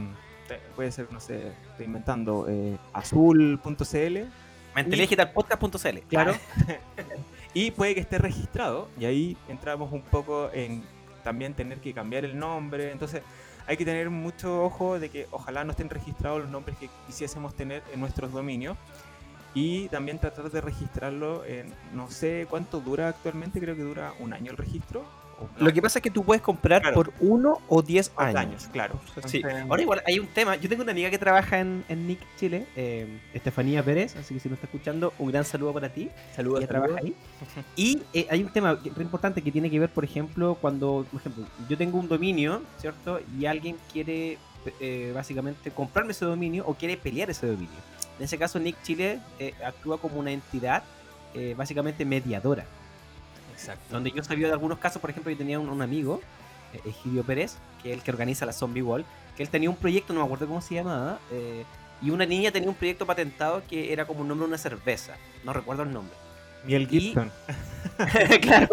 puede 0.75 0.91
ser, 0.91 1.07
no 1.13 1.21
sé, 1.21 1.53
estoy 1.71 1.87
inventando, 1.87 2.47
eh, 2.49 2.77
azul.cl, 2.93 4.19
claro, 6.09 6.35
y 7.55 7.71
puede 7.71 7.95
que 7.95 8.01
esté 8.01 8.19
registrado 8.19 8.89
y 8.99 9.05
ahí 9.05 9.37
entramos 9.49 9.93
un 9.93 10.03
poco 10.03 10.51
en 10.53 10.83
también 11.23 11.55
tener 11.55 11.81
que 11.81 11.93
cambiar 11.93 12.25
el 12.25 12.39
nombre, 12.39 12.93
entonces 12.93 13.23
hay 13.67 13.77
que 13.77 13.85
tener 13.85 14.11
mucho 14.11 14.65
ojo 14.65 14.99
de 14.99 15.11
que 15.11 15.27
ojalá 15.31 15.65
no 15.65 15.73
estén 15.73 15.91
registrados 15.91 16.43
los 16.43 16.51
nombres 16.51 16.77
que 16.79 16.91
quisiésemos 17.07 17.55
tener 17.55 17.83
en 17.93 18.01
nuestros 18.01 18.33
dominios 18.33 18.77
y 19.55 19.89
también 19.89 20.19
tratar 20.19 20.51
de 20.51 20.61
registrarlo 20.61 21.45
en 21.45 21.73
no 21.95 22.11
sé 22.11 22.47
cuánto 22.49 22.81
dura 22.81 23.09
actualmente, 23.09 23.61
creo 23.61 23.77
que 23.77 23.83
dura 23.83 24.13
un 24.21 24.33
año 24.33 24.51
el 24.51 24.57
registro. 24.57 25.05
No, 25.59 25.67
Lo 25.67 25.73
que 25.73 25.81
pasa 25.83 25.99
es 25.99 26.03
que 26.03 26.11
tú 26.11 26.25
puedes 26.25 26.43
comprar 26.43 26.83
Claro. 26.83 26.95
por 26.95 27.13
uno 27.21 27.61
o 27.69 27.83
10 27.83 28.09
dos 28.11 28.19
años. 28.19 28.37
años, 28.37 28.69
claro. 28.73 29.01
Sí. 29.27 29.39
Entonces, 29.39 29.65
Ahora 29.69 29.83
igual 29.83 30.03
hay 30.07 30.19
un 30.19 30.27
tema. 30.29 30.57
Yo 30.57 30.69
tengo 30.69 30.83
una 30.83 30.93
amiga 30.93 31.11
que 31.11 31.19
trabaja 31.19 31.61
en, 31.61 31.85
en 31.89 32.07
Nick 32.07 32.21
Chile, 32.39 32.67
eh, 32.77 33.21
Estefanía 33.35 33.83
Pérez, 33.83 34.17
así 34.17 34.35
que 34.35 34.41
si 34.41 34.49
nos 34.49 34.57
está 34.57 34.67
escuchando, 34.67 35.13
un 35.19 35.31
gran 35.31 35.45
saludo 35.45 35.73
para 35.73 35.89
ti. 35.89 36.11
saludos, 36.35 36.61
Ella 36.61 36.69
trabaja 36.69 36.95
ahí. 37.03 37.15
Y 37.77 38.03
eh, 38.13 38.27
hay 38.31 38.43
un 38.43 38.53
tema 38.53 38.75
re 38.75 39.03
importante 39.03 39.43
que 39.43 39.51
tiene 39.53 39.71
que 39.71 39.79
ver, 39.79 39.89
por 39.91 40.05
ejemplo, 40.05 40.57
cuando, 40.61 41.07
por 41.11 41.21
ejemplo, 41.21 41.45
yo 41.69 41.77
tengo 41.77 41.99
un 41.99 42.09
dominio, 42.09 42.63
¿cierto? 42.79 43.21
Y 43.39 43.47
alguien 43.47 43.77
quiere 43.93 44.39
eh, 44.81 45.13
básicamente 45.15 45.71
comprarme 45.71 46.13
ese 46.13 46.25
dominio 46.25 46.65
o 46.67 46.75
quiere 46.75 46.97
pelear 46.97 47.31
ese 47.31 47.47
dominio. 47.47 47.79
En 48.19 48.25
ese 48.25 48.37
caso, 48.37 48.59
Nick 48.59 48.83
Chile 48.83 49.19
eh, 49.39 49.55
actúa 49.65 49.99
como 49.99 50.19
una 50.21 50.31
entidad 50.31 50.83
básicamente 51.57 52.05
mediadora. 52.05 52.67
Exacto. 53.61 53.85
Donde 53.91 54.11
yo 54.11 54.23
sabía 54.25 54.47
de 54.49 54.53
algunos 54.53 54.79
casos, 54.79 55.01
por 55.01 55.11
ejemplo, 55.11 55.31
yo 55.31 55.39
tenía 55.39 55.59
un, 55.61 55.69
un 55.69 55.83
amigo, 55.83 56.21
eh, 56.75 56.81
Egidio 56.87 57.23
Pérez, 57.25 57.57
que 57.83 57.91
es 57.91 57.97
el 57.99 58.03
que 58.03 58.11
organiza 58.11 58.47
la 58.47 58.53
Zombie 58.53 58.83
Wall, 58.83 59.05
que 59.37 59.43
él 59.43 59.49
tenía 59.51 59.71
un 59.71 59.77
proyecto, 59.77 60.13
no 60.13 60.21
me 60.21 60.27
acuerdo 60.27 60.47
cómo 60.47 60.61
se 60.61 60.75
llamaba, 60.75 61.19
eh, 61.31 61.65
y 62.03 62.11
una 62.11 62.25
niña 62.27 62.51
tenía 62.51 62.69
un 62.69 62.75
proyecto 62.75 63.05
patentado 63.07 63.63
que 63.69 63.93
era 63.93 64.07
como 64.07 64.21
un 64.23 64.29
nombre 64.29 64.45
de 64.47 64.49
una 64.51 64.59
cerveza, 64.59 65.15
no 65.45 65.53
recuerdo 65.53 65.83
el 65.83 65.93
nombre. 65.93 66.15
Miel 66.65 66.83
y- 66.91 67.01
Gibson. 67.01 67.31
claro. 68.43 68.69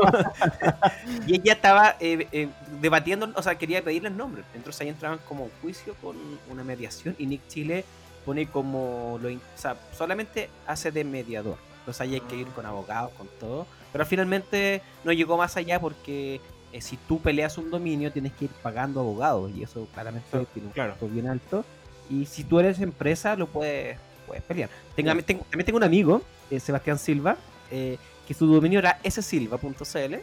y 1.26 1.36
ella 1.36 1.54
estaba 1.54 1.96
eh, 2.00 2.28
eh, 2.32 2.50
debatiendo, 2.82 3.32
o 3.36 3.42
sea, 3.42 3.58
quería 3.58 3.82
pedirle 3.84 4.10
el 4.10 4.18
nombre. 4.18 4.44
Entonces 4.54 4.82
ahí 4.82 4.90
entraban 4.90 5.20
como 5.28 5.46
un 5.46 5.52
juicio 5.62 5.96
con 6.02 6.16
una 6.50 6.64
mediación 6.64 7.16
y 7.18 7.26
Nick 7.26 7.48
Chile 7.48 7.86
pone 8.26 8.48
como 8.48 9.20
lo, 9.22 9.30
in- 9.30 9.42
o 9.56 9.60
sea, 9.60 9.78
solamente 9.98 10.50
hace 10.66 10.92
de 10.92 11.04
mediador. 11.06 11.58
Entonces 11.80 12.02
ahí 12.02 12.16
hay 12.16 12.22
que 12.22 12.36
ir 12.36 12.48
con 12.48 12.66
abogados, 12.66 13.12
con 13.18 13.28
todo. 13.40 13.66
Pero 13.92 14.06
finalmente 14.06 14.82
no 15.04 15.12
llegó 15.12 15.38
más 15.38 15.56
allá 15.58 15.80
porque 15.80 16.40
eh, 16.74 16.82
si 16.82 16.98
tú 16.98 17.20
peleas 17.22 17.58
un 17.58 17.70
dominio 17.72 18.12
tienes 18.12 18.34
que 18.34 18.46
ir 18.46 18.52
pagando 18.62 19.00
abogados 19.00 19.52
y 19.56 19.64
eso 19.64 19.88
claramente 19.94 20.28
Claro, 20.30 20.48
tiene 20.54 20.68
un 20.68 20.74
claro. 20.74 20.92
costo 20.92 21.08
bien 21.08 21.28
alto. 21.28 21.66
Y 22.10 22.26
si 22.26 22.44
tú 22.44 22.60
eres 22.60 22.80
empresa 22.80 23.36
lo 23.36 23.48
puedes, 23.48 23.98
puedes 24.26 24.44
pelear. 24.44 24.70
Tenga- 24.96 25.22
tengo- 25.24 25.46
también 25.50 25.66
tengo 25.66 25.78
un 25.78 25.84
amigo, 25.84 26.22
eh, 26.52 26.60
Sebastián 26.60 26.98
Silva, 27.00 27.38
eh, 27.72 27.98
que 28.28 28.34
su 28.34 28.46
dominio 28.48 28.80
era 28.80 29.00
ssilva.cl 29.10 30.16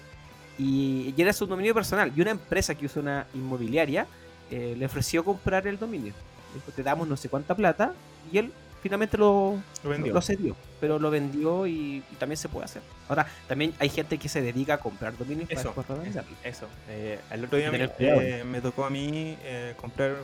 y, 0.59 1.14
y 1.16 1.23
era 1.23 1.33
su 1.33 1.47
dominio 1.47 1.75
personal. 1.75 2.12
Y 2.14 2.21
una 2.21 2.30
empresa 2.30 2.75
que 2.75 2.87
usa 2.87 3.02
una 3.02 3.26
inmobiliaria 3.35 4.06
eh, 4.50 4.75
le 4.78 4.87
ofreció 4.87 5.25
comprar 5.25 5.66
el 5.66 5.78
dominio. 5.78 6.12
Dijo, 6.54 6.71
te 6.71 6.83
damos 6.83 7.09
no 7.09 7.16
sé 7.16 7.28
cuánta 7.28 7.54
plata 7.56 7.92
y 8.30 8.38
él 8.38 8.52
finalmente 8.85 9.17
lo, 9.17 9.59
Lo 9.83 9.91
vendió. 9.91 10.12
lo 10.12 10.21
cedió. 10.21 10.55
Pero 10.79 10.99
lo 10.99 11.11
vendió 11.11 11.67
y, 11.67 12.05
y 12.12 12.14
también 12.19 12.37
se 12.37 12.49
puede 12.49 12.67
hacer. 12.67 12.83
Ahora, 13.09 13.26
también 13.49 13.73
hay 13.79 13.88
gente 13.88 14.19
que 14.19 14.29
se 14.29 14.43
dedica 14.43 14.75
a 14.75 14.79
comprar 14.79 15.17
dominios 15.17 15.49
para 15.49 15.61
Eso, 15.61 15.69
después 15.71 15.88
revenderlo. 15.88 16.37
Eso. 16.45 16.69
eh, 16.88 17.19
el 17.31 17.45
otro 17.47 17.59
día 17.59 17.71
me, 17.73 17.91
eh, 17.99 18.45
me 18.45 18.61
tocó 18.61 18.85
a 18.85 18.91
mí 18.91 19.37
eh, 19.43 19.75
comprar 19.81 20.17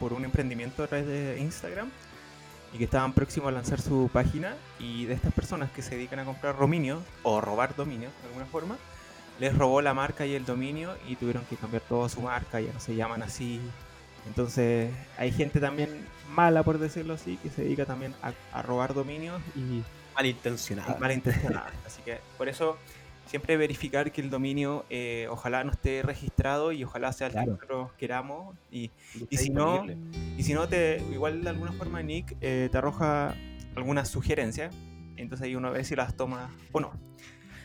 por 0.00 0.12
un 0.12 0.24
emprendimiento 0.24 0.82
a 0.82 0.88
través 0.88 1.06
de 1.06 1.38
Instagram 1.40 1.88
y 2.74 2.78
que 2.78 2.84
estaban 2.84 3.12
próximos 3.12 3.48
a 3.48 3.52
lanzar 3.52 3.80
su 3.80 4.10
página 4.12 4.56
y 4.80 5.04
de 5.06 5.14
estas 5.14 5.32
personas 5.32 5.70
que 5.70 5.80
se 5.80 5.94
dedican 5.94 6.18
a 6.18 6.24
comprar 6.24 6.58
dominios 6.58 7.00
o 7.22 7.40
robar 7.40 7.76
dominios 7.76 8.12
de 8.22 8.28
alguna 8.28 8.46
forma, 8.46 8.76
les 9.38 9.56
robó 9.56 9.80
la 9.80 9.94
marca 9.94 10.26
y 10.26 10.34
el 10.34 10.44
dominio 10.44 10.96
y 11.08 11.14
tuvieron 11.14 11.44
que 11.44 11.54
cambiar 11.56 11.82
toda 11.88 12.08
su 12.08 12.20
marca, 12.20 12.60
ya 12.60 12.72
no 12.72 12.80
se 12.80 12.96
llaman 12.96 13.22
así. 13.22 13.60
Entonces 14.28 14.90
hay 15.16 15.32
gente 15.32 15.58
también 15.60 15.88
mala, 16.30 16.62
por 16.62 16.78
decirlo 16.78 17.14
así, 17.14 17.36
que 17.42 17.50
se 17.50 17.62
dedica 17.62 17.84
también 17.86 18.14
a, 18.22 18.32
a 18.52 18.62
robar 18.62 18.94
dominios 18.94 19.40
y 19.56 19.82
Malintencionado. 20.14 20.98
malintencionada. 20.98 21.72
Así 21.86 22.02
que 22.04 22.18
por 22.36 22.48
eso 22.48 22.76
siempre 23.26 23.56
verificar 23.56 24.10
que 24.10 24.20
el 24.20 24.30
dominio 24.30 24.84
eh, 24.90 25.26
ojalá 25.30 25.62
no 25.64 25.70
esté 25.70 26.02
registrado 26.02 26.72
y 26.72 26.82
ojalá 26.84 27.12
sea 27.12 27.28
el 27.28 27.32
Claro. 27.34 27.46
que 27.46 27.52
nosotros 27.52 27.92
queramos. 27.98 28.56
Y, 28.70 28.90
Y 29.30 29.36
si 29.36 29.50
no, 29.50 29.86
y 30.36 30.42
si 30.42 30.54
no 30.54 30.68
te, 30.68 31.02
igual 31.12 31.42
de 31.42 31.50
alguna 31.50 31.72
forma 31.72 32.02
Nick 32.02 32.36
eh, 32.40 32.68
te 32.70 32.78
arroja 32.78 33.34
algunas 33.76 34.08
sugerencias. 34.08 34.74
Entonces 35.16 35.46
ahí 35.46 35.54
uno 35.56 35.70
ve 35.72 35.84
si 35.84 35.94
las 35.96 36.16
toma 36.16 36.50
o 36.72 36.80
no. 36.80 36.92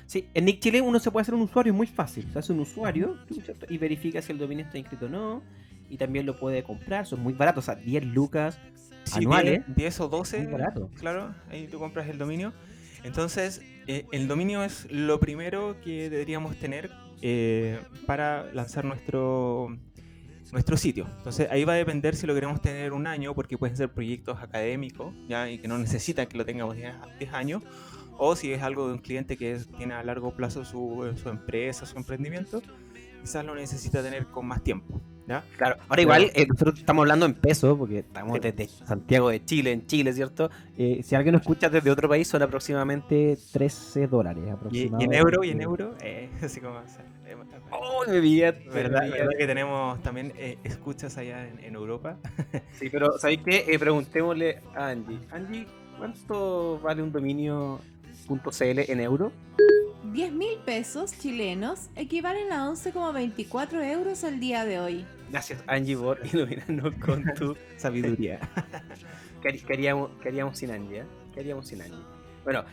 Sí, 0.05 0.27
en 0.34 0.46
Nick 0.46 0.60
Chile 0.60 0.82
uno 0.82 1.00
se 1.00 1.10
puede 1.12 1.22
hacer 1.24 1.34
un 1.34 1.41
usuario 1.41 1.74
muy 1.74 1.88
fácil. 1.88 2.27
Se 2.32 2.39
hace 2.39 2.51
un 2.53 2.60
usuario 2.60 3.17
y 3.70 3.77
verifica 3.77 4.22
si 4.22 4.32
el 4.32 4.38
dominio 4.38 4.65
está 4.65 4.77
inscrito 4.77 5.05
o 5.05 5.10
no. 5.10 5.41
Y 5.93 5.97
también 5.97 6.25
lo 6.25 6.35
puede 6.35 6.63
comprar. 6.63 7.05
Son 7.05 7.19
muy 7.21 7.33
baratos, 7.33 7.65
o 7.65 7.71
sea, 7.71 7.75
10 7.75 8.03
lucas. 8.05 8.57
Si 9.03 9.19
Anuales. 9.19 9.63
10, 9.67 9.75
10 9.77 10.00
o 10.00 10.07
12, 10.09 10.39
Muy 10.43 10.51
barato. 10.53 10.89
claro, 10.97 11.35
ahí 11.51 11.67
tú 11.67 11.77
compras 11.77 12.07
el 12.09 12.17
dominio. 12.17 12.51
Entonces, 13.03 13.62
eh, 13.85 14.05
el 14.12 14.27
dominio 14.27 14.63
es 14.63 14.89
lo 14.91 15.19
primero 15.19 15.75
que 15.83 16.09
deberíamos 16.09 16.55
tener 16.57 16.89
eh, 17.21 17.79
para 18.07 18.51
lanzar 18.53 18.85
nuestro, 18.85 19.77
nuestro 20.51 20.77
sitio. 20.77 21.05
Entonces, 21.17 21.47
ahí 21.51 21.63
va 21.63 21.73
a 21.73 21.75
depender 21.75 22.15
si 22.15 22.25
lo 22.25 22.33
queremos 22.33 22.62
tener 22.62 22.93
un 22.93 23.05
año, 23.05 23.35
porque 23.35 23.57
pueden 23.57 23.75
ser 23.77 23.89
proyectos 23.89 24.39
académicos, 24.41 25.13
¿ya? 25.27 25.50
Y 25.50 25.59
que 25.59 25.67
no 25.67 25.77
necesitan 25.77 26.25
que 26.27 26.38
lo 26.38 26.45
tengamos 26.45 26.75
10, 26.75 26.93
10 27.19 27.33
años. 27.33 27.62
O 28.17 28.35
si 28.35 28.51
es 28.53 28.62
algo 28.62 28.88
de 28.88 28.93
un 28.93 29.00
cliente 29.00 29.38
que 29.38 29.53
es- 29.53 29.67
tiene 29.77 29.93
a 29.95 30.03
largo 30.03 30.31
plazo 30.35 30.63
su, 30.65 31.13
su 31.21 31.29
empresa, 31.29 31.85
su 31.85 31.97
emprendimiento, 31.97 32.62
quizás 33.23 33.45
lo 33.45 33.55
necesita 33.55 34.03
tener 34.03 34.27
con 34.27 34.45
más 34.45 34.61
tiempo, 34.61 35.01
¿ya? 35.27 35.43
Claro, 35.57 35.77
ahora 35.87 36.01
igual 36.01 36.31
eh, 36.35 36.45
nosotros 36.45 36.77
estamos 36.77 37.03
hablando 37.03 37.25
en 37.25 37.33
pesos, 37.33 37.77
porque 37.77 37.99
estamos 37.99 38.39
desde 38.41 38.67
Santiago 38.67 39.29
de 39.29 39.43
Chile, 39.45 39.71
en 39.71 39.87
Chile, 39.87 40.11
¿cierto? 40.11 40.51
Eh, 40.77 41.01
si 41.03 41.15
alguien 41.15 41.33
nos 41.33 41.41
escucha 41.41 41.69
desde 41.69 41.89
otro 41.89 42.09
país, 42.09 42.27
son 42.27 42.41
aproximadamente 42.41 43.37
13 43.53 44.07
dólares. 44.07 44.43
Y, 44.43 44.47
y 44.47 44.51
aproximadamente. 44.51 45.05
en 45.05 45.13
euro, 45.13 45.43
y 45.43 45.49
en 45.51 45.61
euro, 45.61 45.95
eh, 46.01 46.29
así 46.43 46.59
como... 46.59 46.79
o 46.79 46.87
sea, 46.87 47.05
¡Oh, 47.71 48.03
mi 48.07 48.19
vida! 48.19 48.51
¿Verdad, 48.51 49.09
verdad 49.09 49.31
que 49.37 49.47
tenemos 49.47 50.01
también 50.03 50.33
eh, 50.37 50.57
escuchas 50.63 51.17
allá 51.17 51.47
en, 51.47 51.59
en 51.63 51.75
Europa? 51.75 52.17
Sí, 52.73 52.89
pero 52.91 53.17
¿sabéis 53.17 53.41
qué? 53.45 53.65
Eh, 53.67 53.79
preguntémosle 53.79 54.59
a 54.75 54.89
Angie. 54.89 55.19
Angie, 55.31 55.65
¿cuánto 55.97 56.79
vale 56.79 57.01
un 57.01 57.11
dominio 57.11 57.79
.cl 58.27 58.91
en 58.91 58.99
euro? 58.99 59.31
10 60.12 60.33
mil 60.33 60.57
pesos 60.65 61.17
chilenos 61.17 61.89
equivalen 61.95 62.51
a 62.51 62.67
11,24 62.69 63.83
euros 63.91 64.24
al 64.24 64.39
día 64.39 64.65
de 64.65 64.79
hoy. 64.79 65.05
Gracias, 65.31 65.63
Angie, 65.67 65.95
por 65.98 66.19
iluminarnos 66.25 66.93
con 66.95 67.24
tu 67.36 67.55
sabiduría. 67.77 68.39
¿Qué, 69.41 69.50
harí- 69.50 69.62
qué 69.65 69.74
haríamos, 69.74 70.12
qué 70.22 70.29
haríamos 70.29 70.57
sin 70.57 70.72
Angie? 70.72 71.00
eh? 71.01 71.05
¿Qué 71.33 71.39
haríamos 71.39 71.67
sin 71.67 71.81
Angie? 71.81 71.98
Bueno, 72.43 72.63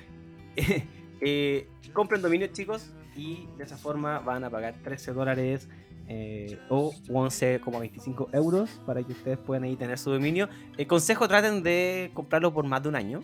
eh, 1.21 1.69
compren 1.93 2.21
dominios, 2.21 2.53
chicos, 2.53 2.91
y 3.17 3.47
de 3.57 3.65
esa 3.65 3.77
forma 3.77 4.19
van 4.21 4.45
a 4.45 4.51
pagar 4.51 4.75
13 4.83 5.13
dólares 5.13 5.69
eh, 6.09 6.59
o 6.69 6.93
11,25 7.09 8.29
euros 8.33 8.71
para 8.85 9.03
que 9.05 9.13
ustedes 9.13 9.39
puedan 9.39 9.65
ahí 9.65 9.77
tener 9.77 9.99
su 9.99 10.11
dominio. 10.11 10.49
El 10.77 10.87
consejo, 10.87 11.29
traten 11.29 11.63
de 11.63 12.11
comprarlo 12.15 12.53
por 12.53 12.65
más 12.67 12.83
de 12.83 12.89
un 12.89 12.97
año. 12.97 13.21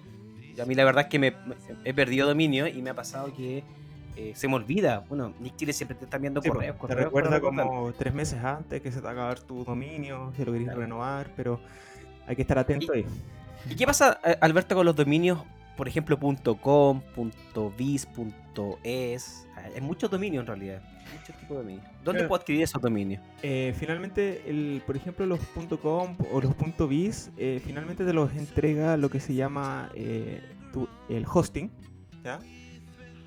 Y 0.57 0.61
a 0.61 0.65
mí 0.65 0.75
la 0.75 0.85
verdad 0.85 1.03
es 1.03 1.09
que 1.09 1.19
me, 1.19 1.33
me- 1.33 1.57
he 1.85 1.93
perdido 1.93 2.27
dominio 2.29 2.67
y 2.67 2.81
me 2.81 2.91
ha 2.91 2.95
pasado 2.95 3.35
que 3.35 3.63
eh, 4.17 4.33
se 4.35 4.49
me 4.49 4.55
olvida. 4.55 5.05
Bueno, 5.09 5.33
Nick 5.41 5.57
Chile 5.57 5.73
siempre 5.73 5.97
te 5.97 6.05
están 6.05 6.21
viendo 6.23 6.41
Sí, 6.43 6.49
correos, 6.49 6.75
te 6.75 6.81
correos, 6.81 7.05
recuerda 7.05 7.41
correos, 7.41 7.69
como 7.69 7.93
tres 7.93 8.15
meses 8.15 8.43
antes 8.43 8.81
que 8.83 8.91
se 8.91 9.01
te 9.01 9.09
acabar 9.09 9.39
tu 9.41 9.65
dominio, 9.65 10.33
si 10.37 10.45
lo 10.45 10.53
querés 10.53 10.67
Claro. 10.67 10.81
renovar, 10.81 11.31
pero 11.37 11.61
hay 12.27 12.35
que 12.37 12.43
estar 12.43 12.59
atento 12.59 12.93
ahí. 12.93 13.05
¿Y 13.69 13.75
qué 13.77 13.87
pasa, 13.87 14.21
eh, 14.25 14.37
Alberto, 14.41 14.75
con 14.75 14.87
los 14.87 14.97
dominios, 14.97 15.41
por 15.77 15.87
ejemplo, 15.89 16.19
.com, 16.61 17.03
.biz, 17.77 18.09
.es? 18.85 19.47
Hay 19.75 19.81
muchos 19.81 20.11
dominios 20.11 20.43
en 20.43 20.47
realidad. 20.47 20.83
Muchos 21.13 21.37
tipos 21.37 21.51
de 21.59 21.63
dominios. 21.63 21.85
¿Dónde 22.05 22.19
Claro. 22.21 22.29
puedo 22.29 22.41
adquirir 22.41 22.63
esos 22.63 22.81
dominios? 22.83 23.23
Eh, 23.43 23.75
finalmente, 23.79 24.43
el, 24.49 24.83
por 24.87 24.97
ejemplo, 24.97 25.27
los 25.27 25.41
.com 25.81 26.17
o 26.33 26.41
los 26.41 26.55
.biz, 26.89 27.31
eh, 27.37 27.61
finalmente 27.65 28.05
te 28.05 28.13
los 28.13 28.33
entrega 28.35 28.97
lo 28.97 29.09
que 29.09 29.21
se 29.21 29.35
llama 29.35 29.91
eh, 29.95 30.41
tu- 30.73 30.89
el 31.09 31.25
hosting, 31.33 31.71
¿ya? 32.25 32.39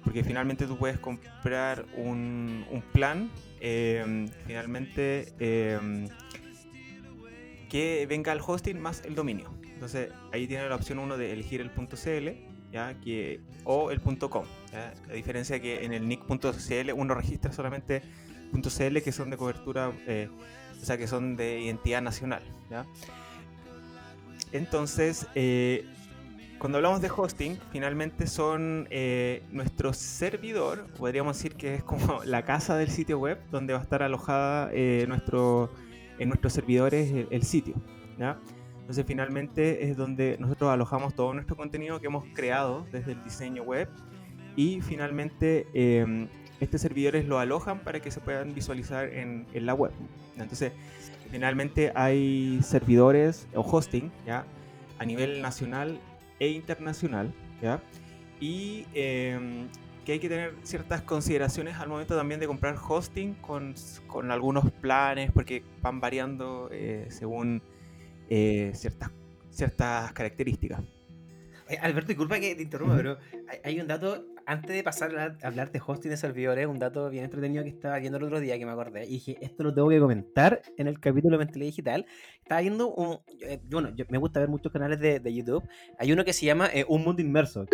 Porque 0.03 0.23
finalmente 0.23 0.65
tú 0.65 0.77
puedes 0.77 0.99
comprar 0.99 1.85
un, 1.95 2.65
plan, 2.93 3.29
eh, 3.59 4.27
finalmente 4.45 5.33
eh, 5.39 6.07
que 7.69 8.05
venga 8.07 8.31
el 8.31 8.39
hosting 8.45 8.79
más 8.79 9.03
el 9.05 9.15
dominio. 9.15 9.53
Entonces 9.73 10.11
ahí 10.33 10.47
tiene 10.47 10.67
la 10.67 10.75
opción 10.75 10.99
uno 10.99 11.17
de 11.17 11.31
elegir 11.31 11.61
el 11.61 11.71
.cl 11.71 12.49
¿ya? 12.71 12.99
Que, 13.01 13.41
o 13.63 13.91
el 13.91 14.01
.com. 14.01 14.45
La 14.73 15.13
diferencia 15.13 15.57
es 15.57 15.61
que 15.61 15.85
en 15.85 15.93
el 15.93 16.07
nick.cl 16.07 16.91
uno 16.93 17.13
registra 17.13 17.51
solamente 17.51 18.01
.cl 18.51 19.01
que 19.01 19.11
son 19.11 19.29
de 19.29 19.37
cobertura, 19.37 19.91
eh, 20.07 20.29
o 20.81 20.85
sea 20.85 20.97
que 20.97 21.07
son 21.07 21.35
de 21.35 21.61
identidad 21.61 22.01
nacional. 22.01 22.43
Entonces, 24.51 25.27
eh, 25.35 25.85
cuando 26.59 26.77
hablamos 26.77 27.01
de 27.01 27.09
hosting, 27.09 27.57
finalmente 27.71 28.27
son 28.27 28.87
eh, 28.91 29.43
nuestro 29.49 29.93
servidor, 29.93 30.85
podríamos 30.97 31.37
decir 31.37 31.55
que 31.55 31.75
es 31.75 31.83
como 31.83 32.21
la 32.25 32.43
casa 32.43 32.75
del 32.75 32.89
sitio 32.89 33.17
web, 33.17 33.39
donde 33.49 33.73
va 33.73 33.79
a 33.79 33.83
estar 33.83 34.03
alojada 34.03 34.69
eh, 34.73 35.05
nuestro, 35.07 35.71
en 36.19 36.27
nuestros 36.27 36.51
servidores 36.51 37.11
el, 37.11 37.27
el 37.31 37.43
sitio. 37.43 37.75
¿ya? 38.17 38.37
Entonces 38.81 39.05
finalmente 39.07 39.89
es 39.89 39.95
donde 39.95 40.35
nosotros 40.39 40.69
alojamos 40.69 41.15
todo 41.15 41.33
nuestro 41.33 41.55
contenido 41.55 41.99
que 42.01 42.07
hemos 42.07 42.25
creado 42.33 42.85
desde 42.91 43.13
el 43.13 43.23
diseño 43.23 43.63
web 43.63 43.87
y 44.55 44.81
finalmente 44.81 45.65
eh, 45.73 46.27
estos 46.59 46.81
servidores 46.81 47.25
lo 47.25 47.39
alojan 47.39 47.79
para 47.79 48.01
que 48.01 48.11
se 48.11 48.19
puedan 48.19 48.53
visualizar 48.53 49.13
en, 49.13 49.47
en 49.53 49.65
la 49.65 49.73
web. 49.73 49.91
Entonces 50.37 50.73
finalmente 51.31 51.93
hay 51.95 52.59
servidores 52.63 53.47
o 53.55 53.61
hosting 53.61 54.11
¿ya? 54.25 54.43
a 54.97 55.05
nivel 55.05 55.41
nacional 55.41 55.99
e 56.39 56.49
internacional, 56.49 57.33
¿ya? 57.61 57.81
Y 58.39 58.85
eh, 58.93 59.67
que 60.05 60.13
hay 60.13 60.19
que 60.19 60.29
tener 60.29 60.55
ciertas 60.63 61.01
consideraciones 61.01 61.75
al 61.75 61.89
momento 61.89 62.15
también 62.15 62.39
de 62.39 62.47
comprar 62.47 62.75
hosting 62.75 63.35
con, 63.35 63.75
con 64.07 64.31
algunos 64.31 64.71
planes, 64.71 65.31
porque 65.31 65.63
van 65.81 65.99
variando 65.99 66.69
eh, 66.71 67.07
según 67.09 67.61
eh, 68.29 68.71
ciertas, 68.73 69.11
ciertas 69.51 70.11
características. 70.13 70.81
Alberto, 71.81 72.07
disculpa 72.07 72.39
que 72.39 72.55
te 72.55 72.63
interrumpa, 72.63 72.95
pero 72.95 73.17
hay, 73.47 73.59
hay 73.63 73.79
un 73.79 73.87
dato, 73.87 74.25
antes 74.49 74.75
de 74.75 74.83
pasar 74.83 75.15
a 75.15 75.37
hablar 75.47 75.71
de 75.71 75.79
hosting 75.85 76.09
de 76.09 76.17
servidores, 76.17 76.65
un 76.65 76.79
dato 76.79 77.07
bien 77.11 77.23
entretenido 77.23 77.63
que 77.63 77.69
estaba 77.69 77.99
viendo 77.99 78.17
el 78.17 78.23
otro 78.23 78.39
día 78.39 78.57
que 78.57 78.65
me 78.65 78.71
acordé 78.71 79.05
y 79.05 79.09
dije, 79.11 79.37
esto 79.41 79.63
lo 79.63 79.73
tengo 79.73 79.89
que 79.89 79.99
comentar 79.99 80.61
en 80.77 80.87
el 80.87 80.99
capítulo 80.99 81.37
de 81.37 81.45
Mentalidad 81.45 81.67
Digital. 81.67 82.05
Estaba 82.41 82.61
viendo 82.61 82.91
un, 82.93 83.19
eh, 83.41 83.59
bueno, 83.69 83.89
yo, 83.95 84.05
me 84.09 84.17
gusta 84.17 84.39
ver 84.39 84.49
muchos 84.49 84.71
canales 84.71 84.99
de, 84.99 85.19
de 85.19 85.33
YouTube, 85.33 85.63
hay 85.99 86.11
uno 86.11 86.25
que 86.25 86.33
se 86.33 86.47
llama 86.47 86.67
eh, 86.73 86.83
Un 86.89 87.03
Mundo 87.03 87.21
Inmerso. 87.21 87.67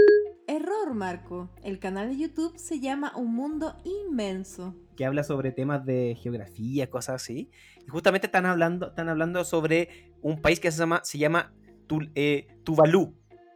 Error, 0.47 0.93
Marco. 0.93 1.49
El 1.63 1.79
canal 1.79 2.09
de 2.09 2.17
YouTube 2.17 2.57
se 2.57 2.79
llama 2.81 3.13
Un 3.15 3.33
Mundo 3.33 3.77
Inmenso. 3.85 4.75
que 4.97 5.05
habla 5.05 5.23
sobre 5.23 5.51
temas 5.53 5.85
de 5.85 6.15
geografía, 6.21 6.89
cosas 6.89 7.15
así. 7.23 7.49
Y 7.85 7.87
justamente 7.87 8.27
están 8.27 8.45
hablando, 8.45 8.89
están 8.89 9.07
hablando 9.09 9.43
sobre 9.45 10.11
un 10.21 10.41
país 10.41 10.59
que 10.59 10.71
se 10.71 10.77
llama, 10.79 10.99
se 11.03 11.17
llama 11.19 11.53
Tul- 11.87 12.11
eh, 12.15 12.47
Tuvalu. 12.63 13.15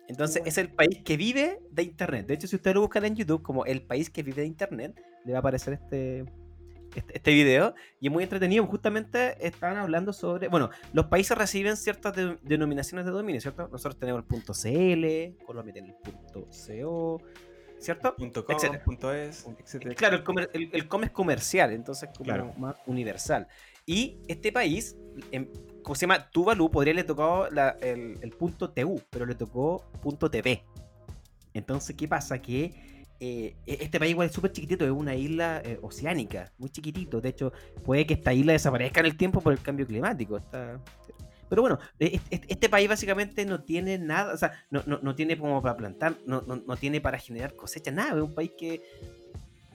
Entonces 0.09 0.41
es 0.45 0.57
el 0.57 0.69
país 0.73 1.01
que 1.05 1.15
vive 1.15 1.59
de 1.71 1.83
Internet. 1.83 2.27
De 2.27 2.33
hecho, 2.33 2.47
si 2.47 2.55
ustedes 2.57 2.75
lo 2.75 2.81
buscan 2.81 3.05
en 3.05 3.15
YouTube 3.15 3.41
como 3.43 3.63
el 3.65 3.83
país 3.83 4.09
que 4.09 4.23
vive 4.23 4.41
de 4.41 4.47
Internet, 4.47 4.99
le 5.23 5.31
va 5.31 5.37
a 5.37 5.39
aparecer 5.39 5.73
este, 5.75 6.25
este, 6.95 7.15
este 7.15 7.31
video. 7.31 7.75
Y 8.01 8.07
es 8.07 8.11
muy 8.11 8.23
entretenido. 8.23 8.65
Justamente 8.65 9.37
están 9.45 9.77
hablando 9.77 10.11
sobre... 10.11 10.47
Bueno, 10.47 10.71
los 10.93 11.05
países 11.05 11.37
reciben 11.37 11.77
ciertas 11.77 12.15
de- 12.15 12.37
denominaciones 12.41 13.05
de 13.05 13.11
dominio, 13.11 13.39
¿cierto? 13.39 13.67
Nosotros 13.71 13.97
tenemos 13.99 14.19
el 14.21 14.25
punto 14.27 14.53
.cl, 14.53 15.37
Colombia 15.45 15.73
tiene 15.73 15.89
el 15.89 15.95
punto 15.95 16.47
.co, 16.49 17.21
¿cierto? 17.77 18.15
Punto 18.15 18.43
.com, 18.45 18.55
Etcétera. 18.55 18.83
punto 18.83 19.13
.es, 19.13 19.45
etcétera. 19.63 19.93
Claro, 19.95 20.15
el, 20.17 20.23
comer- 20.23 20.49
el- 20.53 20.69
el 20.73 20.87
com 20.87 21.03
es 21.03 21.11
comercial, 21.11 21.71
entonces 21.71 22.09
como 22.17 22.25
Claro. 22.25 22.53
más 22.57 22.75
universal. 22.87 23.47
Y 23.85 24.19
este 24.27 24.51
país, 24.51 24.97
em, 25.31 25.47
como 25.83 25.95
se 25.95 26.01
llama 26.01 26.29
Tuvalu, 26.29 26.69
podría 26.69 26.91
haberle 26.91 27.07
tocado 27.07 27.47
el, 27.81 28.33
punto 28.37 28.69
TU, 28.69 29.01
pero 29.09 29.25
le 29.25 29.35
tocó 29.35 29.83
punto 30.01 30.29
TV. 30.29 30.63
Entonces, 31.53 31.95
¿qué 31.95 32.07
pasa? 32.07 32.41
Que 32.41 33.05
eh, 33.19 33.55
este 33.65 33.99
país 33.99 34.11
igual 34.11 34.27
es 34.27 34.33
súper 34.33 34.51
chiquitito, 34.51 34.85
es 34.85 34.91
una 34.91 35.15
isla 35.15 35.61
eh, 35.63 35.79
oceánica, 35.81 36.51
muy 36.57 36.69
chiquitito. 36.69 37.21
De 37.21 37.29
hecho, 37.29 37.51
puede 37.83 38.05
que 38.05 38.13
esta 38.13 38.33
isla 38.33 38.53
desaparezca 38.53 38.99
en 38.99 39.07
el 39.07 39.17
tiempo 39.17 39.41
por 39.41 39.53
el 39.53 39.61
cambio 39.61 39.85
climático. 39.85 40.37
Está... 40.37 40.79
Pero 41.49 41.63
bueno, 41.63 41.79
e- 41.99 42.19
e- 42.29 42.41
este 42.47 42.69
país 42.69 42.87
básicamente 42.87 43.45
no 43.45 43.63
tiene 43.63 43.97
nada, 43.97 44.33
o 44.33 44.37
sea, 44.37 44.53
no, 44.69 44.83
no, 44.85 44.99
no 45.01 45.15
tiene 45.15 45.37
como 45.37 45.61
para 45.61 45.75
plantar, 45.75 46.17
no, 46.25 46.41
no, 46.41 46.57
no 46.57 46.77
tiene 46.77 47.01
para 47.01 47.17
generar 47.17 47.55
cosecha, 47.55 47.91
nada. 47.91 48.17
Es 48.17 48.23
un 48.23 48.35
país 48.35 48.51
que, 48.57 48.83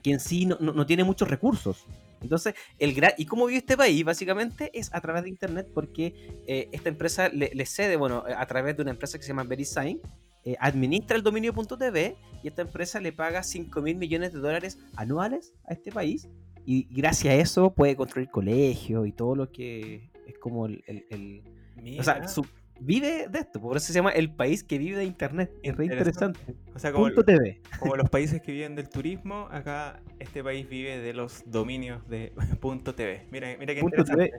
que 0.01 0.11
en 0.11 0.19
sí 0.19 0.45
no 0.45 0.85
tiene 0.85 1.03
muchos 1.03 1.29
recursos. 1.29 1.85
Entonces, 2.25 2.53
el 2.79 2.95
gra- 2.95 3.13
¿y 3.17 3.25
cómo 3.25 3.45
vive 3.45 3.59
este 3.59 3.77
país? 3.77 4.03
Básicamente 4.03 4.69
es 4.73 4.93
a 4.93 4.99
través 5.01 5.23
de 5.23 5.29
Internet 5.29 5.67
porque 5.73 6.13
eh, 6.47 6.69
esta 6.71 6.89
empresa 6.89 7.29
le, 7.29 7.51
le 7.53 7.65
cede, 7.65 7.95
bueno, 7.95 8.23
a 8.25 8.45
través 8.45 8.75
de 8.75 8.81
una 8.83 8.91
empresa 8.91 9.17
que 9.17 9.23
se 9.23 9.29
llama 9.29 9.43
VeriSign, 9.43 9.99
eh, 10.43 10.55
administra 10.59 11.15
el 11.17 11.23
dominio.tv 11.23 12.15
y 12.43 12.47
esta 12.47 12.61
empresa 12.61 12.99
le 12.99 13.11
paga 13.11 13.41
5 13.41 13.81
mil 13.81 13.95
millones 13.97 14.31
de 14.33 14.39
dólares 14.39 14.77
anuales 14.95 15.53
a 15.67 15.73
este 15.73 15.91
país 15.91 16.27
y 16.65 16.87
gracias 16.91 17.33
a 17.33 17.37
eso 17.37 17.73
puede 17.73 17.95
construir 17.95 18.29
colegios 18.29 19.07
y 19.07 19.11
todo 19.11 19.35
lo 19.35 19.51
que 19.51 20.11
es 20.27 20.37
como 20.39 20.65
el... 20.67 20.83
el- 21.09 21.41
o 21.99 22.03
sea, 22.03 22.27
su- 22.27 22.45
vive 22.79 23.27
de 23.29 23.39
esto, 23.39 23.59
por 23.61 23.77
eso 23.77 23.87
se 23.87 23.93
llama 23.93 24.11
el 24.11 24.29
país 24.31 24.63
que 24.63 24.77
vive 24.77 24.97
de 24.97 25.05
Internet. 25.05 25.51
Es 25.63 25.75
re 25.75 25.85
Interesante. 25.85 26.39
o 26.73 26.79
sea, 26.79 26.91
como, 26.91 27.05
Punto 27.05 27.23
TV. 27.23 27.61
como 27.79 27.95
los 27.95 28.09
países 28.09 28.41
que 28.41 28.51
viven 28.51 28.75
del 28.75 28.89
turismo, 28.89 29.47
acá 29.51 30.01
este 30.19 30.43
país 30.43 30.67
vive 30.69 30.99
de 30.99 31.13
los 31.13 31.43
dominios 31.45 32.07
de 32.09 32.33
punto 32.61 32.93
.tv. 32.95 33.25
Mira, 33.31 33.55
mira 33.59 33.73
qué 33.73 33.81
Punto 33.81 34.01
interesante. 34.01 34.31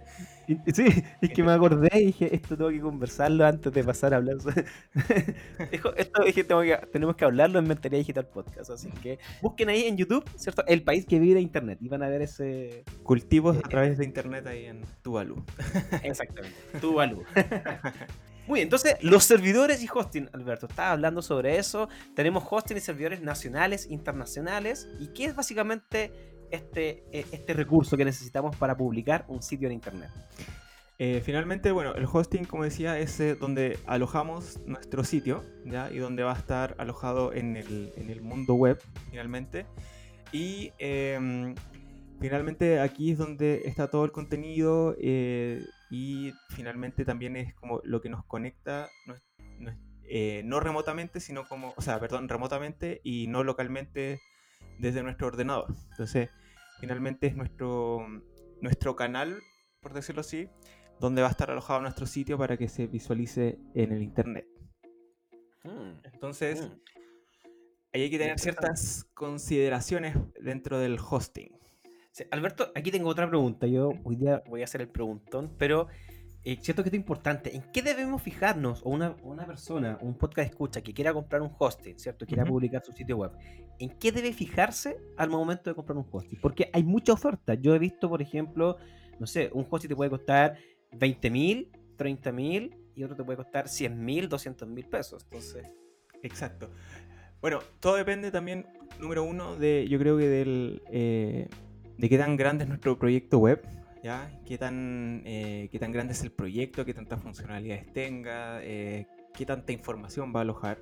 TV. 0.46 0.62
Y- 0.66 0.72
Sí, 0.72 1.02
es 1.22 1.30
que 1.30 1.42
me 1.42 1.52
acordé 1.52 1.88
y 2.00 2.06
dije, 2.06 2.34
esto 2.34 2.56
tengo 2.56 2.70
que 2.70 2.80
conversarlo 2.80 3.44
antes 3.46 3.72
de 3.72 3.82
pasar 3.82 4.14
a 4.14 4.18
hablar. 4.18 4.36
esto 5.96 6.22
dije, 6.24 6.44
tengo 6.44 6.62
que- 6.62 6.78
tenemos 6.92 7.16
que 7.16 7.24
hablarlo 7.24 7.58
en 7.58 7.66
Mentalidad 7.68 7.98
Digital 8.00 8.26
Podcast. 8.26 8.70
Así 8.70 8.88
que 9.02 9.18
busquen 9.42 9.68
ahí 9.68 9.84
en 9.84 9.96
YouTube, 9.96 10.24
¿cierto? 10.36 10.64
El 10.66 10.82
país 10.82 11.06
que 11.06 11.18
vive 11.18 11.34
de 11.34 11.40
Internet. 11.40 11.78
Y 11.80 11.88
van 11.88 12.02
a 12.02 12.08
ver 12.08 12.22
ese. 12.22 12.84
Cultivos 13.02 13.56
Eh, 13.56 13.62
a 13.64 13.68
través 13.68 13.98
de 13.98 14.04
internet 14.04 14.46
ahí 14.46 14.66
en 14.66 14.82
Tuvalu. 15.02 15.42
Exactamente. 16.02 16.56
Tuvalu. 16.80 17.22
Muy 18.46 18.58
bien, 18.58 18.66
entonces 18.66 18.96
los 19.00 19.24
servidores 19.24 19.82
y 19.82 19.88
hosting, 19.92 20.28
Alberto, 20.32 20.66
estaba 20.66 20.92
hablando 20.92 21.20
sobre 21.20 21.58
eso. 21.58 21.88
Tenemos 22.14 22.44
hosting 22.48 22.76
y 22.76 22.80
servidores 22.80 23.20
nacionales, 23.20 23.90
internacionales. 23.90 24.88
¿Y 25.00 25.08
qué 25.08 25.24
es 25.24 25.34
básicamente 25.34 26.12
este, 26.52 27.02
eh, 27.10 27.26
este 27.32 27.54
recurso 27.54 27.96
que 27.96 28.04
necesitamos 28.04 28.54
para 28.54 28.76
publicar 28.76 29.24
un 29.26 29.42
sitio 29.42 29.66
en 29.66 29.74
Internet? 29.74 30.10
Eh, 30.98 31.20
finalmente, 31.24 31.72
bueno, 31.72 31.94
el 31.94 32.06
hosting, 32.10 32.44
como 32.44 32.62
decía, 32.62 32.98
es 33.00 33.18
eh, 33.18 33.34
donde 33.34 33.80
alojamos 33.84 34.60
nuestro 34.64 35.02
sitio, 35.02 35.42
¿ya? 35.64 35.90
Y 35.90 35.98
donde 35.98 36.22
va 36.22 36.32
a 36.32 36.38
estar 36.38 36.76
alojado 36.78 37.32
en 37.32 37.56
el, 37.56 37.92
en 37.96 38.10
el 38.10 38.22
mundo 38.22 38.54
web, 38.54 38.80
finalmente. 39.10 39.66
Y 40.30 40.72
em, 40.78 41.54
finalmente 42.20 42.78
aquí 42.78 43.10
es 43.10 43.18
donde 43.18 43.62
está 43.64 43.90
todo 43.90 44.04
el 44.04 44.12
contenido 44.12 44.96
y 45.90 46.32
finalmente 46.50 47.04
también 47.04 47.36
es 47.36 47.54
como 47.54 47.80
lo 47.84 48.00
que 48.00 48.08
nos 48.08 48.24
conecta, 48.24 48.88
nues- 49.06 49.22
nues- 49.58 49.78
eh, 50.08 50.42
no 50.44 50.60
remotamente, 50.60 51.20
sino 51.20 51.46
como, 51.48 51.74
o 51.76 51.82
sea, 51.82 51.98
perdón, 52.00 52.28
remotamente 52.28 53.00
y 53.04 53.26
no 53.28 53.42
localmente 53.44 54.20
desde 54.78 55.02
nuestro 55.02 55.26
ordenador. 55.28 55.74
Entonces, 55.90 56.30
finalmente 56.80 57.26
es 57.26 57.36
nuestro, 57.36 58.06
nuestro 58.60 58.94
canal, 58.96 59.40
por 59.80 59.92
decirlo 59.94 60.20
así, 60.20 60.48
donde 61.00 61.22
va 61.22 61.28
a 61.28 61.30
estar 61.30 61.50
alojado 61.50 61.80
nuestro 61.80 62.06
sitio 62.06 62.38
para 62.38 62.56
que 62.56 62.68
se 62.68 62.86
visualice 62.86 63.58
en 63.74 63.92
el 63.92 64.02
internet. 64.02 64.46
Mm, 65.64 65.98
Entonces, 66.04 66.62
mm. 66.62 66.80
ahí 67.92 68.02
hay 68.02 68.10
que 68.10 68.18
tener 68.18 68.38
ciertas 68.38 69.04
consideraciones 69.14 70.16
dentro 70.40 70.78
del 70.78 70.98
hosting. 70.98 71.50
Sí, 72.16 72.24
Alberto, 72.30 72.72
aquí 72.74 72.90
tengo 72.90 73.10
otra 73.10 73.28
pregunta. 73.28 73.66
Yo 73.66 73.92
hoy 74.02 74.16
día 74.16 74.42
voy 74.48 74.62
a 74.62 74.64
hacer 74.64 74.80
el 74.80 74.88
preguntón, 74.88 75.52
pero 75.58 75.88
eh, 76.44 76.56
siento 76.62 76.82
que 76.82 76.88
esto 76.88 76.96
es 76.96 77.00
importante. 77.02 77.54
¿En 77.54 77.62
qué 77.74 77.82
debemos 77.82 78.22
fijarnos? 78.22 78.80
O 78.84 78.88
una, 78.88 79.14
una 79.22 79.44
persona, 79.46 79.98
un 80.00 80.16
podcast 80.16 80.48
escucha 80.48 80.80
que 80.80 80.94
quiera 80.94 81.12
comprar 81.12 81.42
un 81.42 81.50
hosting, 81.58 81.98
¿cierto? 81.98 82.24
Quiera 82.24 82.46
publicar 82.46 82.82
su 82.82 82.92
sitio 82.92 83.18
web. 83.18 83.32
¿En 83.78 83.90
qué 83.98 84.12
debe 84.12 84.32
fijarse 84.32 84.96
al 85.18 85.28
momento 85.28 85.68
de 85.68 85.76
comprar 85.76 85.98
un 85.98 86.06
hosting? 86.10 86.40
Porque 86.40 86.70
hay 86.72 86.84
mucha 86.84 87.12
oferta. 87.12 87.52
Yo 87.52 87.74
he 87.74 87.78
visto, 87.78 88.08
por 88.08 88.22
ejemplo, 88.22 88.78
no 89.18 89.26
sé, 89.26 89.50
un 89.52 89.66
hosting 89.68 89.90
te 89.90 89.96
puede 89.96 90.08
costar 90.08 90.56
20 90.92 91.30
mil, 91.30 91.70
30 91.98 92.32
mil 92.32 92.74
y 92.94 93.04
otro 93.04 93.14
te 93.14 93.24
puede 93.24 93.36
costar 93.36 93.68
100 93.68 94.02
mil, 94.02 94.30
200 94.30 94.66
mil 94.66 94.86
pesos. 94.86 95.22
Entonces, 95.24 95.66
Exacto. 96.22 96.70
Bueno, 97.42 97.58
todo 97.78 97.96
depende 97.96 98.30
también, 98.30 98.66
número 98.98 99.22
uno, 99.22 99.56
de 99.56 99.86
yo 99.86 99.98
creo 99.98 100.16
que 100.16 100.26
del 100.26 100.82
eh, 100.90 101.48
de 101.98 102.08
qué 102.08 102.18
tan 102.18 102.36
grande 102.36 102.64
es 102.64 102.68
nuestro 102.68 102.98
proyecto 102.98 103.38
web, 103.38 103.62
¿ya? 104.02 104.30
Qué 104.46 104.58
tan, 104.58 105.22
eh, 105.24 105.68
qué 105.70 105.78
tan 105.78 105.92
grande 105.92 106.12
es 106.12 106.22
el 106.22 106.30
proyecto, 106.30 106.84
qué 106.84 106.94
tantas 106.94 107.20
funcionalidades 107.22 107.92
tenga, 107.92 108.62
eh, 108.62 109.06
qué 109.34 109.46
tanta 109.46 109.72
información 109.72 110.32
va 110.34 110.40
a 110.40 110.42
alojar. 110.42 110.78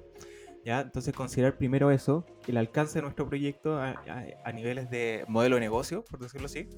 ¿ya? 0.65 0.81
Entonces 0.81 1.15
considerar 1.15 1.57
primero 1.57 1.91
eso, 1.91 2.25
el 2.47 2.57
alcance 2.57 2.99
de 2.99 3.03
nuestro 3.03 3.29
proyecto 3.29 3.79
a, 3.79 4.53
niveles 4.53 4.91
de 4.91 5.25
modelo 5.29 5.57
de 5.57 5.61
negocio, 5.61 6.05
por 6.05 6.21
decirlo 6.21 6.47
así, 6.47 6.69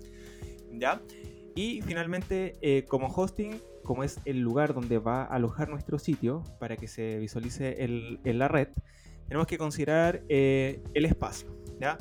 ¿ya? 0.72 1.00
Y 1.54 1.80
finalmente, 1.82 2.54
eh, 2.60 2.84
como 2.84 3.06
hosting, 3.06 3.60
como 3.82 4.02
es 4.04 4.18
el 4.24 4.40
lugar 4.40 4.74
donde 4.74 4.98
va 4.98 5.22
a 5.22 5.26
alojar 5.26 5.68
nuestro 5.68 5.98
sitio 5.98 6.42
para 6.58 6.76
que 6.76 6.88
se 6.88 7.18
visualice 7.18 7.84
en 7.84 8.38
la 8.38 8.48
red, 8.48 8.68
tenemos 9.28 9.46
que 9.46 9.58
considerar 9.58 10.22
eh, 10.28 10.82
el 10.94 11.04
espacio, 11.04 11.48
¿ya? 11.80 11.98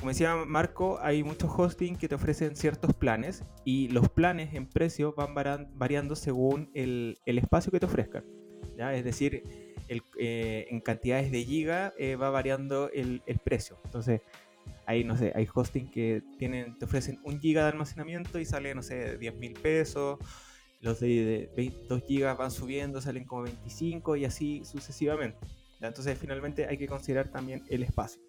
Como 0.00 0.12
decía 0.12 0.34
Marco, 0.34 0.98
hay 1.02 1.22
muchos 1.22 1.50
hosting 1.54 1.94
que 1.94 2.08
te 2.08 2.14
ofrecen 2.14 2.56
ciertos 2.56 2.94
planes 2.94 3.44
y 3.66 3.88
los 3.88 4.08
planes 4.08 4.54
en 4.54 4.66
precio 4.66 5.12
van 5.12 5.34
variando 5.34 6.16
según 6.16 6.70
el, 6.72 7.18
espacio 7.26 7.70
que 7.70 7.80
te 7.80 7.84
ofrezcan. 7.84 8.24
¿ya? 8.78 8.94
Es 8.94 9.04
decir, 9.04 9.42
eh, 10.18 10.66
en 10.70 10.80
cantidades 10.80 11.30
de 11.30 11.44
giga 11.44 11.92
eh, 11.98 12.16
va 12.16 12.30
variando 12.30 12.90
el, 12.90 13.20
precio. 13.44 13.78
Entonces, 13.84 14.22
hay, 14.86 15.04
no 15.04 15.18
sé, 15.18 15.32
hay 15.34 15.46
hosting 15.52 15.90
que 15.90 16.22
te 16.38 16.84
ofrecen 16.86 17.20
un 17.22 17.38
giga 17.38 17.64
de 17.64 17.72
almacenamiento 17.72 18.38
y 18.38 18.46
sale, 18.46 18.74
no 18.74 18.82
sé, 18.82 19.18
10 19.18 19.34
mil 19.36 19.52
pesos. 19.52 20.18
Los 20.80 21.00
de, 21.00 21.08
de 21.08 21.50
22 21.54 22.04
gigas 22.06 22.38
van 22.38 22.50
subiendo, 22.50 23.02
salen 23.02 23.26
como 23.26 23.42
25 23.42 24.16
y 24.16 24.24
así 24.24 24.64
sucesivamente. 24.64 25.46
¿ya? 25.78 25.88
Entonces, 25.88 26.16
finalmente 26.18 26.66
hay 26.66 26.78
que 26.78 26.86
considerar 26.86 27.28
también 27.28 27.64
el 27.68 27.82
espacio. 27.82 28.22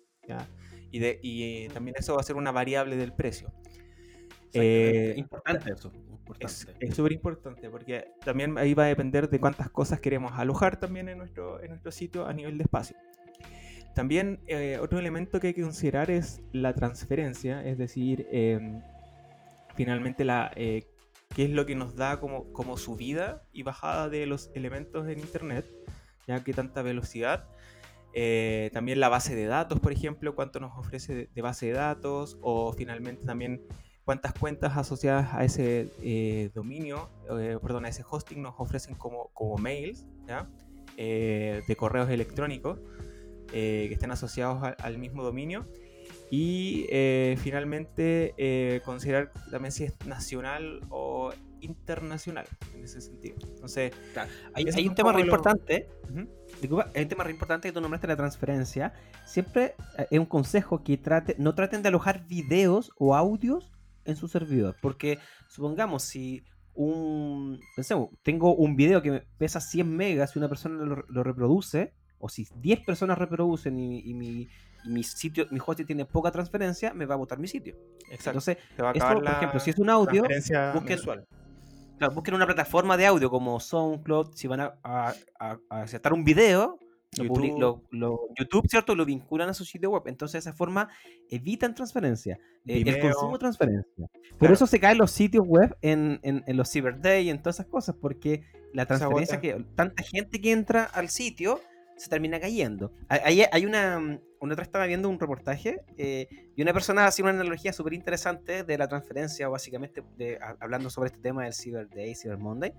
Y, 0.92 1.00
de, 1.00 1.20
y 1.22 1.44
eh, 1.44 1.70
también 1.74 1.96
eso 1.98 2.16
va 2.16 2.22
a 2.22 2.24
ser 2.24 2.36
una 2.36 2.52
variable 2.52 2.98
del 2.98 3.14
precio. 3.14 3.52
Eh, 4.54 5.14
importante 5.18 5.72
eso. 5.72 5.92
Es 6.40 6.66
Importante. 6.66 6.86
es 6.86 6.96
súper 6.96 7.12
importante 7.12 7.70
porque 7.70 8.06
también 8.24 8.58
ahí 8.58 8.74
va 8.74 8.84
a 8.84 8.88
depender 8.88 9.30
de 9.30 9.40
cuántas 9.40 9.70
cosas 9.70 10.00
queremos 10.00 10.32
alojar 10.34 10.80
también 10.80 11.10
en 11.10 11.18
nuestro, 11.18 11.62
en 11.62 11.70
nuestro 11.70 11.92
sitio 11.92 12.26
a 12.26 12.34
nivel 12.34 12.58
de 12.58 12.64
espacio. 12.64 12.96
También 13.96 14.40
eh, 14.48 14.78
otro 14.82 15.00
elemento 15.00 15.40
que 15.40 15.48
hay 15.48 15.54
que 15.54 15.64
considerar 15.64 16.10
es 16.10 16.42
la 16.54 16.74
transferencia, 16.74 17.66
es 17.66 17.78
decir, 17.78 18.28
em, 18.32 18.82
finalmente 19.76 20.24
la, 20.24 20.52
eh, 20.56 20.86
qué 21.36 21.44
es 21.46 21.50
lo 21.50 21.66
que 21.66 21.76
nos 21.76 21.96
da 21.96 22.20
como, 22.20 22.54
como 22.54 22.78
subida 22.78 23.44
y 23.52 23.64
bajada 23.64 24.08
de 24.08 24.26
los 24.26 24.52
elementos 24.56 25.08
en 25.10 25.20
Internet, 25.20 25.66
ya 26.28 26.42
que 26.44 26.54
tanta 26.54 26.82
velocidad. 26.82 27.50
Eh, 28.14 28.70
también 28.74 29.00
la 29.00 29.10
base 29.10 29.36
de 29.36 29.46
datos, 29.46 29.80
por 29.80 29.92
ejemplo, 29.92 30.36
cuánto 30.36 30.60
nos 30.60 30.78
ofrece 30.78 31.30
de, 31.34 31.42
base 31.42 31.68
de 31.68 31.74
datos 31.74 32.38
o 32.42 32.74
finalmente 32.74 33.26
también 33.26 33.62
cuántas 34.04 34.34
cuentas 34.34 34.76
asociadas 34.76 35.34
a 35.34 35.46
ese 35.46 35.92
eh, 36.02 36.50
dominio, 36.54 37.10
eh, 37.40 37.58
perdón, 37.62 37.86
a 37.86 37.90
ese 37.90 38.04
hosting 38.10 38.42
nos 38.42 38.56
ofrecen 38.58 38.96
como, 38.96 39.30
como 39.34 39.58
mails, 39.58 40.08
de 40.98 41.76
correos 41.78 42.10
electrónicos 42.10 42.80
que 43.48 43.92
estén 43.92 44.12
asociados 44.12 44.76
al 44.78 44.98
mismo 44.98 45.24
dominio. 45.24 45.68
Y 46.30 46.88
finalmente 47.38 48.82
considerar 48.86 49.32
también 49.50 49.72
si 49.74 49.86
es 49.86 49.94
nacional 50.06 50.80
o 50.90 51.32
internacional 51.62 52.46
en 52.76 52.84
ese 52.84 53.00
sentido. 53.02 53.36
Entonces, 53.48 53.94
Hay, 54.54 54.66
Eso 54.68 54.78
hay 54.78 54.84
es 54.84 54.90
un 54.90 54.96
tema 54.96 55.12
re 55.14 55.20
lo- 55.20 55.26
importante. 55.26 55.88
ujú, 56.10 56.28
Disculpa, 56.62 56.90
hay 56.94 57.04
un 57.04 57.10
tema 57.10 57.24
re 57.24 57.32
importante 57.32 57.68
que 57.68 57.72
tú 57.74 57.82
nombraste 57.82 58.08
la 58.08 58.16
transferencia. 58.18 58.94
Siempre 59.26 59.76
eh, 59.98 60.08
es 60.12 60.20
un 60.20 60.26
consejo 60.26 60.84
que 60.84 60.98
trate, 60.98 61.36
no 61.40 61.56
traten 61.56 61.82
de 61.82 61.88
alojar 61.90 62.28
videos 62.28 62.92
o 62.98 63.16
audios 63.16 63.72
en 64.06 64.16
su 64.16 64.28
servidor. 64.28 64.76
Porque 64.82 65.18
supongamos 65.48 66.04
si 66.04 66.44
un. 66.74 67.60
Pensemos, 67.76 68.10
tengo 68.24 68.56
un 68.56 68.76
video 68.76 69.02
que 69.02 69.24
pesa 69.38 69.60
100 69.60 69.96
megas 69.96 70.36
y 70.36 70.40
una 70.40 70.50
persona 70.50 70.84
lo, 70.86 71.04
lo 71.08 71.24
reproduce, 71.24 71.94
o 72.20 72.30
si 72.30 72.48
10 72.56 72.82
personas 72.86 73.18
reproducen 73.18 73.78
y, 73.80 74.00
y 74.02 74.14
mi, 74.14 74.48
mi 74.86 75.04
sitio, 75.04 75.48
mi 75.52 75.60
hosting 75.66 75.86
tiene 75.86 76.06
poca 76.06 76.32
transferencia, 76.32 76.94
me 76.94 77.06
va 77.06 77.16
a 77.16 77.18
botar 77.18 77.40
mi 77.40 77.48
sitio. 77.48 77.76
exacto. 78.12 78.30
Entonces, 78.30 78.58
te 78.76 78.82
va 78.84 78.90
a 78.90 78.94
esto, 78.94 79.08
por 79.14 79.26
ejemplo, 79.28 79.60
si 79.60 79.70
es 79.72 79.78
un 79.80 79.90
audio, 79.90 80.24
busquen- 80.24 80.84
mensual. 80.86 81.26
Claro, 82.02 82.16
busquen 82.16 82.34
una 82.34 82.48
plataforma 82.48 82.98
de 82.98 83.06
audio 83.06 83.30
como 83.30 83.60
SoundCloud, 83.60 84.32
si 84.34 84.48
van 84.48 84.60
a, 84.62 84.74
a, 84.84 85.14
a- 85.40 85.60
a 85.70 85.82
aceptar 85.84 86.14
un 86.14 86.24
video, 86.24 86.80
lo 87.16 87.24
YouTube. 87.26 87.60
lo- 87.60 87.84
lo- 87.92 88.20
YouTube, 88.36 88.68
¿cierto? 88.68 88.96
Lo 88.96 89.06
vinculan 89.06 89.50
a 89.50 89.54
su 89.54 89.64
sitio 89.66 89.92
web. 89.92 90.02
Entonces, 90.08 90.44
de 90.44 90.50
esa 90.50 90.58
forma, 90.58 90.90
evitan 91.30 91.76
transferencia, 91.76 92.40
eh, 92.66 92.82
el 92.84 93.00
consumo 93.00 93.34
de 93.34 93.38
transferencia. 93.38 94.08
Por 94.32 94.38
Claro. 94.40 94.54
eso 94.56 94.66
se 94.66 94.80
caen 94.80 94.98
los 94.98 95.12
sitios 95.12 95.46
web 95.46 95.78
en, 95.84 96.20
en, 96.24 96.44
en 96.48 96.58
los 96.58 96.72
Cyber 96.72 97.00
Day 97.00 97.28
y 97.28 97.30
en 97.30 97.38
todas 97.40 97.58
esas 97.58 97.68
cosas, 97.68 97.96
porque 98.02 98.46
la 98.74 98.88
transferencia 98.88 99.40
que 99.40 99.64
tanta 99.76 100.02
gente 100.02 100.42
que 100.42 100.52
entra 100.54 100.86
al 100.86 101.08
sitio 101.10 101.60
se 101.98 102.10
termina 102.10 102.40
cayendo. 102.40 102.92
Hay, 103.10 103.20
hay- 103.42 103.46
hay 103.52 103.66
una, 103.68 104.20
una 104.42 104.54
otra 104.54 104.64
estaba 104.64 104.86
viendo 104.88 105.08
un 105.08 105.20
reportaje 105.20 105.82
eh, 105.98 106.28
y 106.56 106.62
una 106.62 106.74
persona 106.74 107.06
hacía 107.06 107.24
una 107.26 107.34
analogía 107.40 107.72
súper 107.72 107.94
interesante 107.94 108.64
de 108.64 108.78
la 108.78 108.88
transferencia, 108.88 109.48
básicamente 109.48 110.04
de- 110.18 110.38
a- 110.42 110.58
hablando 110.60 110.90
sobre 110.90 111.08
este 111.08 111.20
tema 111.22 111.44
del 111.44 111.54
Cyber 111.54 111.88
Day, 111.90 112.16
Cyber 112.16 112.38
Monday. 112.38 112.74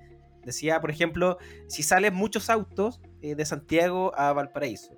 Decía, 0.44 0.80
por 0.80 0.90
ejemplo, 0.90 1.38
si 1.68 1.82
salen 1.84 2.14
muchos 2.14 2.50
autos 2.50 3.00
eh, 3.22 3.34
de 3.36 3.44
Santiago 3.46 4.12
a 4.18 4.32
Valparaíso, 4.32 4.96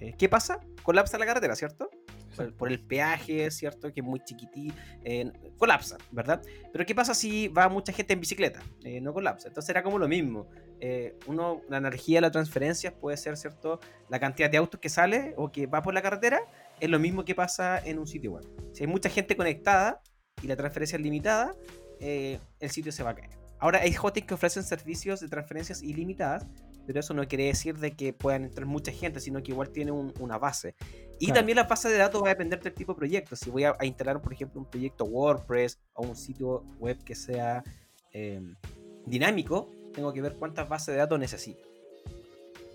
eh, 0.00 0.14
¿qué 0.18 0.28
pasa? 0.28 0.60
Colapsa 0.82 1.16
la 1.16 1.26
carretera, 1.26 1.54
¿cierto? 1.54 1.88
Por, 2.36 2.54
por 2.54 2.68
el 2.72 2.80
peaje, 2.80 3.50
¿cierto? 3.52 3.92
Que 3.92 4.00
es 4.00 4.06
muy 4.06 4.18
chiquití, 4.20 4.72
eh, 5.04 5.30
colapsa, 5.58 5.96
¿verdad? 6.10 6.42
Pero 6.72 6.84
¿qué 6.86 6.94
pasa 6.94 7.14
si 7.14 7.48
va 7.48 7.68
mucha 7.68 7.92
gente 7.92 8.14
en 8.14 8.20
bicicleta? 8.20 8.60
Eh, 8.84 9.00
no 9.00 9.12
colapsa. 9.12 9.48
Entonces 9.48 9.68
era 9.70 9.82
como 9.82 9.98
lo 9.98 10.08
mismo. 10.08 10.48
Eh, 10.80 11.14
uno, 11.26 11.60
la 11.68 11.76
energía 11.76 12.18
de 12.18 12.22
la 12.22 12.30
transferencia 12.30 12.94
puede 12.98 13.16
ser, 13.16 13.36
¿cierto? 13.36 13.80
La 14.08 14.18
cantidad 14.18 14.48
de 14.50 14.56
autos 14.56 14.80
que 14.80 14.88
sale 14.88 15.34
o 15.36 15.52
que 15.52 15.66
va 15.66 15.82
por 15.82 15.92
la 15.92 16.00
carretera 16.02 16.40
es 16.80 16.88
lo 16.88 16.98
mismo 16.98 17.24
que 17.24 17.34
pasa 17.34 17.78
en 17.78 17.98
un 17.98 18.06
sitio 18.06 18.32
web. 18.32 18.44
Si 18.72 18.84
hay 18.84 18.86
mucha 18.86 19.10
gente 19.10 19.36
conectada 19.36 20.00
y 20.42 20.46
la 20.46 20.56
transferencia 20.56 20.96
es 20.96 21.02
limitada, 21.02 21.54
eh, 22.00 22.38
el 22.60 22.70
sitio 22.70 22.92
se 22.92 23.02
va 23.02 23.10
a 23.10 23.14
caer. 23.14 23.30
Ahora 23.58 23.80
hay 23.80 23.94
hostings 24.00 24.26
que 24.26 24.32
ofrecen 24.34 24.62
servicios 24.62 25.20
de 25.20 25.28
transferencias 25.28 25.82
ilimitadas, 25.82 26.46
pero 26.86 26.98
eso 26.98 27.12
no 27.12 27.28
quiere 27.28 27.44
decir 27.44 27.76
de 27.76 27.90
que 27.92 28.14
puedan 28.14 28.44
entrar 28.44 28.66
mucha 28.66 28.90
gente, 28.90 29.20
sino 29.20 29.42
que 29.42 29.52
igual 29.52 29.68
tiene 29.68 29.90
un- 29.92 30.14
una 30.18 30.38
base. 30.38 30.74
Y 31.18 31.26
Claro. 31.26 31.40
también 31.40 31.56
la 31.56 31.64
base 31.64 31.90
de 31.90 31.98
datos 31.98 32.22
va 32.22 32.28
a 32.28 32.30
depender 32.30 32.58
del 32.62 32.72
tipo 32.72 32.94
de 32.94 32.96
proyecto. 32.96 33.36
Si 33.36 33.50
voy 33.50 33.64
a, 33.64 33.76
a 33.78 33.84
instalar, 33.84 34.22
por 34.22 34.32
ejemplo, 34.32 34.58
un 34.62 34.66
proyecto 34.70 35.04
WordPress 35.04 35.78
o 35.92 36.06
un 36.06 36.16
sitio 36.16 36.64
web 36.78 36.96
que 37.04 37.14
sea 37.14 37.62
eh, 38.12 38.40
dinámico, 39.06 39.68
tengo 39.94 40.12
que 40.12 40.22
ver 40.22 40.34
cuántas 40.34 40.68
bases 40.68 40.88
de 40.94 40.98
datos 40.98 41.18
necesito. 41.18 41.60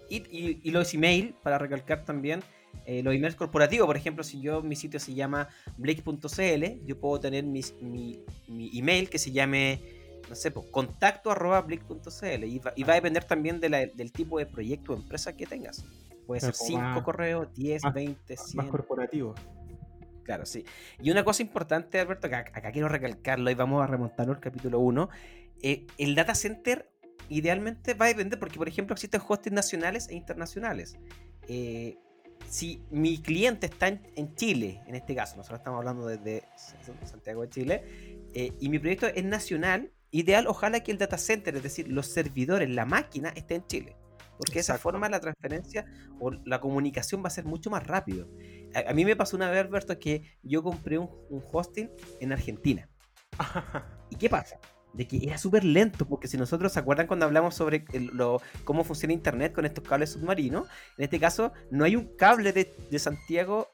Y, 0.09 0.17
y- 0.29 0.59
y 0.63 0.71
los 0.71 0.93
email, 0.93 1.35
para 1.41 1.57
recalcar 1.57 2.05
también, 2.05 2.41
eh, 2.85 3.01
los 3.01 3.13
emails 3.15 3.35
corporativos, 3.35 3.87
por 3.87 3.97
ejemplo, 3.97 4.23
si 4.23 4.39
yo 4.41 4.61
mi 4.61 4.75
sitio 4.75 4.99
se 4.99 5.13
llama 5.15 5.47
blake.cl, 5.77 6.85
yo 6.85 6.99
puedo 6.99 7.19
tener 7.19 7.43
mis- 7.43 7.73
mi, 7.81 8.23
mi 8.47 8.69
email 8.77 9.09
que 9.09 9.17
se 9.17 9.31
llame, 9.31 9.81
no 10.29 10.35
sé, 10.35 10.51
pues, 10.51 10.67
contacto 10.69 11.31
arroba 11.31 11.61
blake.cl 11.61 12.43
y 12.43 12.59
va, 12.59 12.73
y 12.75 12.83
va 12.83 12.93
a 12.93 12.95
depender 12.95 13.23
también 13.23 13.59
de 13.59 13.69
la- 13.69 13.85
del 13.87 14.11
tipo 14.11 14.37
de 14.37 14.45
proyecto 14.45 14.93
o 14.93 14.95
empresa 14.95 15.35
que 15.35 15.47
tengas. 15.47 15.83
Puede 16.27 16.41
ser 16.41 16.51
Claro, 16.53 16.57
como 16.57 16.67
5 16.69 16.81
más- 16.81 17.03
correos, 17.03 17.53
10, 17.55 17.83
más- 17.83 17.93
20, 17.93 18.37
100. 18.37 18.57
Más 18.57 18.67
corporativo. 18.67 19.33
Claro, 20.23 20.45
sí. 20.45 20.65
Y 21.01 21.11
una 21.11 21.23
cosa 21.23 21.43
importante, 21.43 21.99
Alberto, 21.99 22.27
que 22.29 22.35
acá, 22.35 22.51
acá 22.57 22.71
quiero 22.71 22.89
recalcarlo 22.89 23.49
y 23.51 23.53
vamos 23.55 23.83
a 23.83 23.87
remontarlo 23.87 24.33
al 24.33 24.39
capítulo 24.39 24.79
1. 24.79 25.09
el 25.97 26.13
data 26.13 26.35
center 26.35 26.91
idealmente 27.29 27.93
va 27.93 28.05
a 28.05 28.07
depender 28.09 28.39
porque, 28.39 28.57
por 28.57 28.67
ejemplo, 28.67 28.93
existen 28.93 29.21
hostings 29.27 29.53
nacionales 29.55 30.07
e 30.09 30.15
internacionales. 30.15 30.97
Eh, 31.47 31.97
si 32.49 32.83
mi 32.91 33.17
cliente 33.17 33.67
está 33.67 33.87
en, 33.87 34.01
en 34.15 34.35
Chile, 34.35 34.81
en 34.87 34.95
este 34.95 35.15
caso, 35.15 35.35
nosotros 35.37 35.59
estamos 35.59 35.79
hablando 35.79 36.05
desde 36.05 36.43
Santiago 37.03 37.41
de 37.41 37.49
Chile, 37.49 37.83
eh, 38.33 38.53
y 38.59 38.69
mi 38.69 38.79
proyecto 38.79 39.07
es 39.07 39.23
nacional, 39.23 39.91
ideal, 40.11 40.47
ojalá 40.47 40.81
que 40.81 40.91
el 40.91 40.97
data 40.97 41.17
center, 41.17 41.55
es 41.55 41.63
decir, 41.63 41.87
los 41.87 42.07
servidores, 42.07 42.69
la 42.69 42.85
máquina, 42.85 43.29
esté 43.29 43.55
en 43.55 43.67
Chile. 43.67 43.95
Porque 44.37 44.55
de 44.55 44.59
esa 44.59 44.77
forma 44.77 45.07
la 45.07 45.21
transferencia 45.21 45.85
o 46.19 46.31
la 46.31 46.59
comunicación 46.59 47.23
va 47.23 47.27
a 47.27 47.31
ser 47.31 47.45
mucho 47.45 47.69
más 47.69 47.87
rápido. 47.87 48.29
A, 48.73 48.91
a 48.91 48.93
mí 48.93 49.05
me 49.05 49.15
pasó 49.15 49.37
una 49.37 49.49
vez, 49.49 49.61
Alberto, 49.61 49.97
que 49.97 50.37
yo 50.43 50.61
compré 50.61 50.97
un, 50.97 51.09
un 51.29 51.41
hosting 51.51 51.89
en 52.19 52.31
Argentina. 52.33 52.89
¿Y 54.09 54.17
qué 54.17 54.29
pasa? 54.29 54.59
De 54.95 55.07
que 55.07 55.17
era 55.27 55.37
súper 55.37 55.63
lento, 55.63 56.07
porque 56.07 56.27
si 56.27 56.37
nosotros 56.37 56.71
se 56.71 56.79
acuerdan 56.79 57.05
cuando 57.07 57.25
hablamos 57.25 57.53
sobre 57.55 57.85
el- 57.93 58.07
lo- 58.13 58.41
cómo 58.63 58.83
funciona 58.83 59.13
Internet 59.13 59.53
con 59.53 59.65
estos 59.65 59.83
cables 59.87 60.11
submarinos, 60.11 60.67
en 60.97 61.03
este 61.03 61.19
caso 61.19 61.51
no 61.71 61.83
hay 61.83 61.95
un 61.95 62.15
cable 62.15 62.53
de, 62.53 62.73
de 62.89 62.99
Santiago 62.99 63.69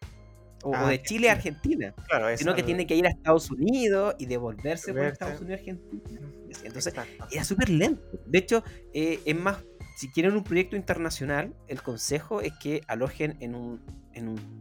o, 0.64 0.72
o 0.78 0.88
de 0.88 1.02
Chile 1.02 1.30
a 1.30 1.34
Argentina, 1.34 1.94
claro, 2.08 2.36
sino 2.38 2.54
que 2.56 2.64
tiene 2.64 2.86
que 2.88 2.96
ir 2.96 3.06
a 3.06 3.10
Estados 3.10 3.50
Unidos 3.52 4.16
y 4.20 4.26
devolverse 4.28 4.94
por 4.94 5.02
Devolverse. 5.02 5.14
Estados 5.14 5.42
Unidos 5.42 5.60
a 5.60 5.62
Argentina. 5.62 6.22
Entonces 6.64 6.94
Exacto. 6.94 7.28
era 7.32 7.44
súper 7.44 7.70
lento. 7.70 8.04
De 8.26 8.38
hecho, 8.40 8.64
eh, 8.94 9.20
es 9.26 9.36
más, 9.36 9.58
si 9.98 10.12
quieren 10.12 10.36
un 10.36 10.44
proyecto 10.44 10.76
internacional, 10.76 11.54
el 11.68 11.82
consejo 11.82 12.42
es 12.42 12.54
que 12.62 12.82
alojen 12.88 13.38
en 13.40 13.56
un, 13.56 13.82
en 14.14 14.28
un, 14.28 14.61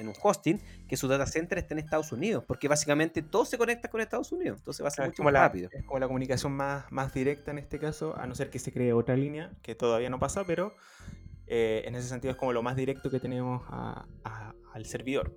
en 0.00 0.08
un 0.08 0.14
hosting 0.22 0.60
que 0.88 0.96
su 0.96 1.06
data 1.08 1.26
center 1.26 1.58
esté 1.58 1.74
en 1.74 1.78
Estados 1.80 2.10
Unidos, 2.12 2.44
porque 2.46 2.66
básicamente 2.68 3.22
todo 3.22 3.44
se 3.44 3.58
conecta 3.58 3.88
con 3.88 4.00
Estados 4.00 4.32
Unidos, 4.32 4.58
entonces 4.58 4.82
va 4.82 4.88
a 4.88 4.90
ser 4.90 4.96
Claro, 4.96 5.10
mucho 5.12 5.22
más 5.24 5.32
la, 5.32 5.40
rápido. 5.40 5.68
es 5.72 5.84
como 5.84 5.98
la 5.98 6.06
comunicación 6.06 6.52
más, 6.52 6.90
más 6.90 7.12
directa 7.14 7.50
en 7.50 7.58
este 7.58 7.78
caso, 7.78 8.16
a 8.16 8.26
no 8.26 8.34
ser 8.34 8.50
que 8.50 8.58
se 8.58 8.72
cree 8.72 8.92
otra 8.92 9.14
línea, 9.16 9.52
que 9.62 9.74
todavía 9.74 10.10
no 10.10 10.18
pasa, 10.18 10.44
pero 10.44 10.74
eh, 11.46 11.82
en 11.86 11.94
ese 11.96 12.08
sentido 12.08 12.30
es 12.32 12.36
como 12.36 12.52
lo 12.52 12.62
más 12.62 12.76
directo 12.76 13.10
que 13.10 13.20
tenemos 13.20 13.62
a- 13.68 14.06
a- 14.24 14.54
al 14.72 14.86
servidor. 14.86 15.36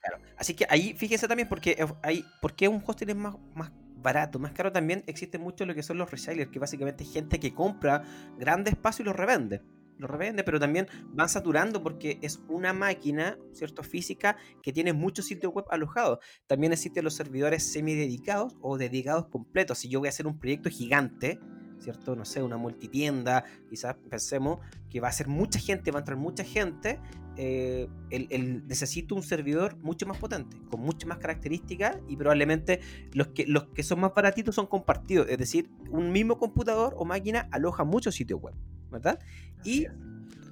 Claro. 0.00 0.18
Así 0.36 0.54
que 0.54 0.66
ahí 0.68 0.94
fíjense 0.94 1.28
también 1.28 1.48
porque 1.48 1.84
hay, 2.02 2.24
porque 2.40 2.66
un 2.68 2.82
hosting 2.84 3.10
es 3.10 3.16
más, 3.16 3.36
más 3.54 3.70
barato, 3.96 4.38
más 4.40 4.52
caro 4.52 4.72
también 4.72 5.04
existe 5.06 5.38
mucho 5.38 5.64
lo 5.64 5.74
que 5.76 5.82
son 5.84 5.96
los 5.98 6.10
resellers, 6.10 6.50
que 6.50 6.58
básicamente 6.58 7.04
es 7.04 7.12
gente 7.12 7.38
que 7.38 7.54
compra 7.54 8.02
grandes 8.38 8.74
espacios 8.74 9.00
y 9.00 9.04
los 9.04 9.14
revende. 9.16 9.62
Los 9.98 10.10
revende, 10.10 10.42
pero 10.42 10.58
también 10.58 10.88
van 11.12 11.28
saturando 11.28 11.82
porque 11.82 12.18
es 12.22 12.42
una 12.48 12.72
máquina, 12.72 13.38
¿cierto? 13.52 13.82
Física 13.82 14.36
que 14.62 14.72
tiene 14.72 14.92
muchos 14.92 15.26
sitios 15.26 15.52
web 15.52 15.66
alojados. 15.70 16.18
También 16.46 16.72
existen 16.72 17.04
los 17.04 17.14
servidores 17.14 17.62
semi-dedicados 17.62 18.56
o 18.60 18.78
dedicados 18.78 19.28
completos. 19.28 19.78
Si 19.78 19.88
yo 19.88 20.00
voy 20.00 20.08
a 20.08 20.10
hacer 20.10 20.26
un 20.26 20.38
proyecto 20.38 20.70
gigante, 20.70 21.38
¿cierto? 21.78 22.16
No 22.16 22.24
sé, 22.24 22.42
una 22.42 22.56
multitienda, 22.56 23.44
quizás 23.68 23.96
pensemos 24.08 24.60
que 24.88 25.00
va 25.00 25.08
a 25.08 25.12
ser 25.12 25.28
mucha 25.28 25.58
gente, 25.58 25.90
va 25.90 25.98
a 25.98 26.02
entrar 26.02 26.16
mucha 26.16 26.44
gente, 26.44 27.00
eh, 27.36 27.88
el- 28.10 28.66
necesito 28.66 29.14
un 29.14 29.22
servidor 29.22 29.76
mucho 29.78 30.06
más 30.06 30.18
potente, 30.18 30.56
con 30.68 30.80
muchas 30.80 31.08
más 31.08 31.18
características 31.18 31.98
y 32.08 32.16
probablemente 32.16 32.80
los 33.12 33.28
que, 33.28 33.46
los 33.46 33.64
que 33.68 33.82
son 33.82 34.00
más 34.00 34.14
baratitos 34.14 34.54
son 34.54 34.66
compartidos, 34.66 35.28
es 35.28 35.38
decir, 35.38 35.70
un 35.90 36.12
mismo 36.12 36.38
computador 36.38 36.94
o 36.96 37.04
máquina 37.04 37.48
aloja 37.50 37.84
muchos 37.84 38.14
sitios 38.14 38.40
web, 38.40 38.54
¿verdad? 38.92 39.18
Y, 39.64 39.86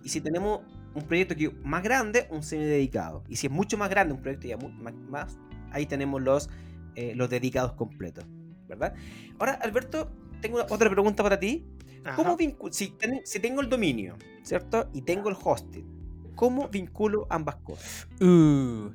y 0.02 0.08
si 0.08 0.20
tenemos 0.20 0.62
un 0.94 1.04
proyecto 1.04 1.36
que 1.36 1.50
más 1.62 1.82
grande, 1.84 2.26
un 2.30 2.42
semi 2.42 2.64
dedicado. 2.64 3.22
Y 3.28 3.36
si 3.36 3.46
es 3.46 3.52
mucho 3.52 3.78
más 3.78 3.90
grande, 3.90 4.14
un 4.14 4.20
proyecto 4.20 4.48
ya 4.48 4.56
mu- 4.56 4.70
más, 5.08 5.38
ahí 5.70 5.86
tenemos 5.86 6.20
los, 6.20 6.50
eh, 6.96 7.14
los 7.14 7.30
dedicados 7.30 7.74
completos, 7.74 8.24
¿verdad? 8.68 8.94
Ahora, 9.38 9.52
Alberto, 9.62 10.10
tengo 10.40 10.56
una- 10.56 10.66
otra 10.68 10.90
pregunta 10.90 11.22
para 11.22 11.38
ti. 11.38 11.64
¿Cómo 12.16 12.30
Ajá. 12.30 12.38
Si, 12.70 12.88
ten- 12.92 13.20
si 13.24 13.38
tengo 13.40 13.60
el 13.60 13.68
dominio, 13.68 14.16
¿cierto? 14.42 14.88
Y 14.94 15.02
tengo 15.02 15.28
el 15.28 15.36
hosting, 15.40 15.84
¿cómo 16.34 16.68
vinculo 16.68 17.26
ambas 17.30 17.56
cosas? 17.56 18.08
Uh, 18.20 18.90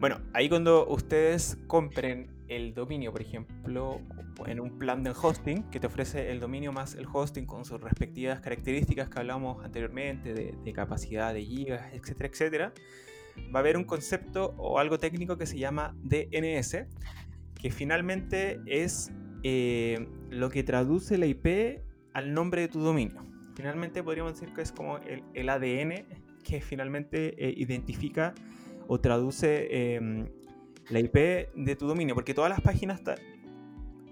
Bueno, 0.00 0.20
ahí 0.32 0.48
cuando 0.48 0.86
ustedes 0.88 1.58
compren 1.66 2.28
el 2.48 2.74
dominio, 2.74 3.12
por 3.12 3.22
ejemplo, 3.22 4.00
en 4.46 4.60
un 4.60 4.78
plan 4.78 5.02
de 5.02 5.10
hosting 5.10 5.64
que 5.70 5.80
te 5.80 5.86
ofrece 5.86 6.30
el 6.30 6.40
dominio 6.40 6.72
más 6.72 6.94
el 6.94 7.06
hosting 7.12 7.46
con 7.46 7.64
sus 7.64 7.80
respectivas 7.80 8.40
características 8.40 9.08
que 9.08 9.18
hablamos 9.18 9.64
anteriormente 9.64 10.34
de, 10.34 10.72
capacidad 10.72 11.32
de 11.32 11.44
gigas, 11.44 11.92
etcétera, 11.92 12.28
etcétera, 12.28 12.72
va 13.54 13.58
a 13.58 13.62
haber 13.62 13.76
un 13.76 13.84
concepto 13.84 14.54
o 14.58 14.78
algo 14.78 14.98
técnico 14.98 15.36
que 15.36 15.46
se 15.46 15.58
llama 15.58 15.96
DNS, 16.02 16.86
que 17.60 17.70
finalmente 17.70 18.60
es 18.66 19.12
eh, 19.42 20.06
lo 20.30 20.50
que 20.50 20.62
traduce 20.62 21.18
la 21.18 21.26
IP 21.26 21.80
al 22.12 22.34
nombre 22.34 22.62
de 22.62 22.68
tu 22.68 22.80
dominio. 22.80 23.24
Finalmente 23.54 24.02
podríamos 24.02 24.34
decir 24.34 24.54
que 24.54 24.62
es 24.62 24.72
como 24.72 24.98
el, 24.98 25.48
ADN 25.48 26.04
que 26.44 26.60
finalmente 26.60 27.34
eh, 27.42 27.54
identifica 27.56 28.34
o 28.86 29.00
traduce 29.00 29.66
eh, 29.70 30.30
la 30.90 31.00
IP 31.00 31.14
de 31.54 31.76
tu 31.76 31.86
dominio, 31.86 32.14
porque 32.14 32.34
todas 32.34 32.50
las 32.50 32.60
páginas, 32.60 33.00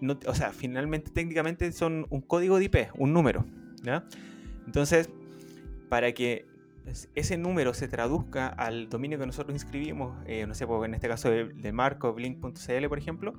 no, 0.01 0.19
o 0.27 0.35
sea, 0.35 0.53
finalmente 0.53 1.11
técnicamente 1.11 1.71
son 1.73 2.07
un 2.11 2.21
código 2.21 2.59
de 2.59 2.65
IP, 2.65 2.77
un 2.99 3.13
número, 3.13 3.45
¿ya? 3.83 4.05
Entonces, 4.67 5.09
para 5.89 6.13
que 6.13 6.47
es- 6.87 7.09
ese 7.15 7.39
número 7.39 7.73
se 7.75 7.89
traduzca 7.89 8.49
al 8.49 8.89
dominio 8.89 9.19
que 9.19 9.27
nosotros 9.27 9.55
inscribimos, 9.55 10.17
eh, 10.27 10.47
no 10.47 10.55
sé, 10.55 10.67
pues, 10.67 10.85
en 10.87 10.95
este 10.95 11.09
caso 11.09 11.31
de, 11.31 11.45
de 11.49 11.73
Marco, 11.73 12.13
blink.cl, 12.13 12.89
por 12.89 12.99
ejemplo, 12.99 13.35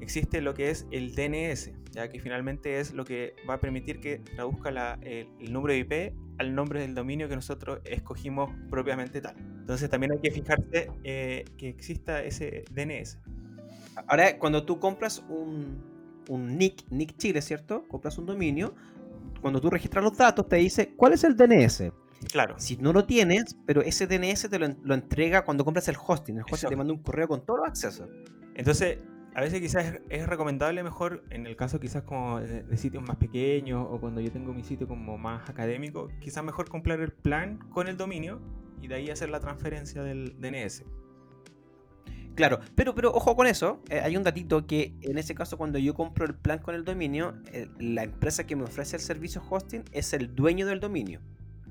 existe 0.00 0.40
lo 0.42 0.52
que 0.54 0.70
es 0.70 0.86
el 0.90 1.14
DNS, 1.14 1.72
ya 1.92 2.08
que 2.08 2.20
finalmente 2.20 2.78
es 2.78 2.92
lo 2.92 3.04
que 3.04 3.34
va 3.48 3.54
a 3.54 3.60
permitir 3.60 3.98
que 4.00 4.18
traduzca 4.18 4.70
la- 4.70 4.98
el, 5.02 5.28
el 5.40 5.52
número 5.52 5.72
de 5.72 5.78
IP 5.80 6.14
al 6.38 6.54
nombre 6.54 6.80
del 6.80 6.94
dominio 6.94 7.28
que 7.28 7.34
nosotros 7.34 7.80
escogimos 7.84 8.52
propiamente 8.70 9.20
tal. 9.22 9.34
Entonces 9.66 9.90
también 9.90 10.12
hay 10.12 10.18
que 10.20 10.30
fijarse 10.30 10.92
eh, 11.02 11.44
que 11.58 11.68
exista 11.68 12.22
ese 12.22 12.64
DNS. 12.70 13.18
Ahora, 14.06 14.38
cuando 14.38 14.64
tú 14.64 14.78
compras 14.78 15.24
un, 15.28 15.82
un 16.28 16.56
nick, 16.56 16.84
nick 16.90 17.16
Chile, 17.16 17.42
¿cierto? 17.42 17.82
Compras 17.88 18.16
un 18.16 18.26
dominio, 18.26 18.76
cuando 19.40 19.60
tú 19.60 19.68
registras 19.68 20.04
los 20.04 20.16
datos 20.16 20.48
te 20.48 20.54
dice, 20.54 20.94
¿cuál 20.94 21.14
es 21.14 21.24
el 21.24 21.36
DNS? 21.36 21.90
Claro, 22.30 22.54
Si 22.60 22.76
no 22.76 22.92
lo 22.92 23.06
tienes, 23.06 23.56
pero 23.66 23.82
ese 23.82 24.06
DNS 24.06 24.48
te 24.48 24.56
lo, 24.60 24.66
en- 24.66 24.78
lo 24.84 24.94
entrega 24.94 25.44
cuando 25.44 25.64
compras 25.64 25.88
el 25.88 25.96
hosting. 25.96 26.36
El 26.36 26.42
hosting 26.42 26.54
Exacto. 26.54 26.70
te 26.70 26.76
manda 26.76 26.92
un 26.92 27.02
correo 27.02 27.26
con 27.26 27.44
todos 27.44 27.58
los 27.58 27.68
accesos. 27.68 28.08
Entonces, 28.54 28.98
a 29.34 29.40
veces 29.40 29.60
quizás 29.60 29.84
es, 29.86 30.00
es 30.10 30.26
recomendable 30.28 30.84
mejor, 30.84 31.24
en 31.30 31.44
el 31.44 31.56
caso 31.56 31.80
quizás 31.80 32.04
como 32.04 32.38
de, 32.40 32.62
de 32.62 32.76
sitios 32.76 33.02
más 33.02 33.16
pequeños 33.16 33.84
o 33.90 33.98
cuando 34.00 34.20
yo 34.20 34.30
tengo 34.30 34.54
mi 34.54 34.62
sitio 34.62 34.86
como 34.86 35.18
más 35.18 35.50
académico, 35.50 36.08
quizás 36.20 36.44
mejor 36.44 36.68
comprar 36.68 37.00
el 37.00 37.12
plan 37.12 37.58
con 37.70 37.88
el 37.88 37.96
dominio 37.96 38.40
y 38.82 38.88
de 38.88 38.94
ahí 38.96 39.10
hacer 39.10 39.28
la 39.30 39.40
transferencia 39.40 40.02
del 40.02 40.34
DNS. 40.40 40.84
Claro, 42.34 42.60
pero, 42.74 42.94
pero 42.94 43.12
ojo 43.12 43.34
con 43.34 43.46
eso. 43.46 43.80
eh, 43.88 44.00
hay 44.00 44.16
un 44.16 44.22
datito 44.22 44.66
que 44.66 44.92
en 45.00 45.16
ese 45.16 45.34
caso 45.34 45.56
cuando 45.56 45.78
yo 45.78 45.94
compro 45.94 46.26
el 46.26 46.34
plan 46.34 46.58
con 46.58 46.74
el 46.74 46.84
dominio, 46.84 47.34
eh, 47.52 47.68
la 47.78 48.02
empresa 48.04 48.46
que 48.46 48.54
me 48.56 48.64
ofrece 48.64 48.96
el 48.96 49.02
servicio 49.02 49.42
hosting 49.48 49.84
es 49.92 50.12
el 50.12 50.34
dueño 50.34 50.66
del 50.66 50.78
dominio. 50.80 51.20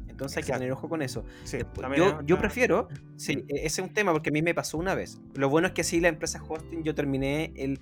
Entonces 0.09 0.37
hay 0.37 0.43
que 0.43 0.53
tener 0.53 0.71
ojo 0.71 0.87
con 0.89 1.01
eso. 1.01 1.25
Sí, 1.43 1.57
yo, 1.97 2.21
yo 2.23 2.39
prefiero, 2.39 2.87
sí, 3.17 3.43
e- 3.49 3.65
ese 3.65 3.65
es 3.65 3.79
un 3.79 3.93
tema 3.93 4.13
porque 4.13 4.29
a 4.29 4.31
mí 4.31 4.41
me 4.41 4.53
pasó 4.55 4.77
una 4.77 4.95
vez. 4.95 5.19
Lo 5.35 5.49
bueno 5.49 5.67
es 5.67 5.73
que 5.73 5.83
sí, 5.83 5.99
la 5.99 6.07
empresa 6.07 6.41
hosting, 6.41 6.83
yo 6.83 6.95
terminé 6.95 7.51
el 7.57 7.79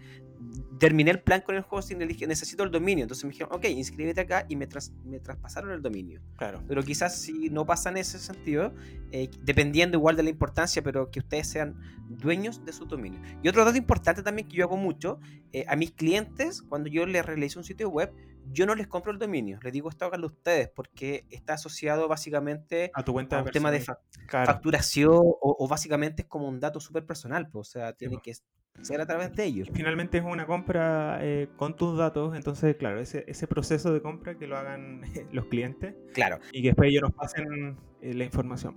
terminé 0.79 1.11
el 1.11 1.21
plan 1.21 1.41
con 1.41 1.55
el 1.55 1.63
le 1.97 2.07
dije, 2.07 2.27
necesito 2.27 2.63
el 2.63 2.71
dominio. 2.71 3.03
Entonces 3.03 3.23
me 3.25 3.31
dijeron, 3.31 3.53
ok, 3.53 3.65
inscríbete 3.65 4.21
acá 4.21 4.45
y 4.49 4.55
me, 4.55 4.67
tras- 4.67 4.91
me 5.05 5.19
traspasaron 5.19 5.71
el 5.71 5.81
dominio. 5.81 6.21
Claro. 6.37 6.61
Pero 6.67 6.83
quizás 6.83 7.19
si 7.19 7.49
no 7.49 7.65
pasa 7.65 7.89
en 7.89 7.97
ese 7.97 8.19
sentido, 8.19 8.73
eh, 9.11 9.29
dependiendo 9.41 9.97
igual 9.97 10.15
de 10.15 10.23
la 10.23 10.29
importancia, 10.29 10.81
pero 10.81 11.09
que 11.09 11.19
ustedes 11.19 11.47
sean 11.47 11.79
dueños 12.09 12.63
de 12.65 12.73
su 12.73 12.85
dominio. 12.85 13.21
Y 13.41 13.47
otro 13.49 13.63
dato 13.63 13.77
importante 13.77 14.23
también 14.23 14.47
que 14.47 14.57
yo 14.57 14.65
hago 14.65 14.77
mucho, 14.77 15.19
eh, 15.51 15.65
a 15.67 15.75
mis 15.75 15.91
clientes, 15.91 16.61
cuando 16.61 16.89
yo 16.89 17.05
les 17.05 17.25
realizo 17.25 17.59
un 17.59 17.63
sitio 17.65 17.89
web, 17.89 18.11
yo 18.51 18.65
no 18.65 18.75
les 18.75 18.87
compro 18.87 19.13
el 19.13 19.19
dominio, 19.19 19.57
les 19.63 19.71
digo 19.71 19.87
esto 19.89 20.03
háganlo 20.03 20.27
ustedes, 20.27 20.67
porque 20.67 21.25
está 21.29 21.53
asociado 21.53 22.09
básicamente 22.09 22.91
A 22.93 23.01
tu 23.03 23.13
cuenta 23.13 23.39
a 23.39 23.43
un 23.43 23.49
tema 23.51 23.71
de 23.71 23.79
fa- 23.79 23.99
Claro. 24.27 24.47
facturación 24.47 25.13
o, 25.15 25.55
o 25.59 25.67
básicamente 25.69 26.23
es 26.23 26.27
como 26.27 26.49
un 26.49 26.59
dato 26.59 26.81
súper 26.81 27.05
personal, 27.05 27.49
pues, 27.49 27.69
o 27.69 27.71
sea, 27.71 27.93
tiene 27.93 28.15
po. 28.17 28.21
que 28.21 28.33
ser 28.81 29.01
a 29.01 29.05
través 29.05 29.35
de 29.35 29.45
ellos. 29.45 29.69
Finalmente 29.73 30.17
es 30.17 30.23
una 30.23 30.45
compra 30.45 31.19
eh, 31.21 31.47
con 31.55 31.75
tus 31.75 31.97
datos, 31.97 32.35
entonces, 32.35 32.75
claro, 32.75 32.99
ese, 32.99 33.23
ese 33.27 33.47
proceso 33.47 33.93
de 33.93 34.01
compra 34.01 34.37
que 34.37 34.47
lo 34.47 34.57
hagan 34.57 35.01
los 35.31 35.45
clientes 35.45 35.95
Claro, 36.13 36.39
y 36.51 36.61
que 36.61 36.69
después 36.69 36.89
ellos 36.89 37.03
nos 37.03 37.13
pasen 37.13 37.77
eh, 38.01 38.13
la 38.13 38.23
información. 38.23 38.75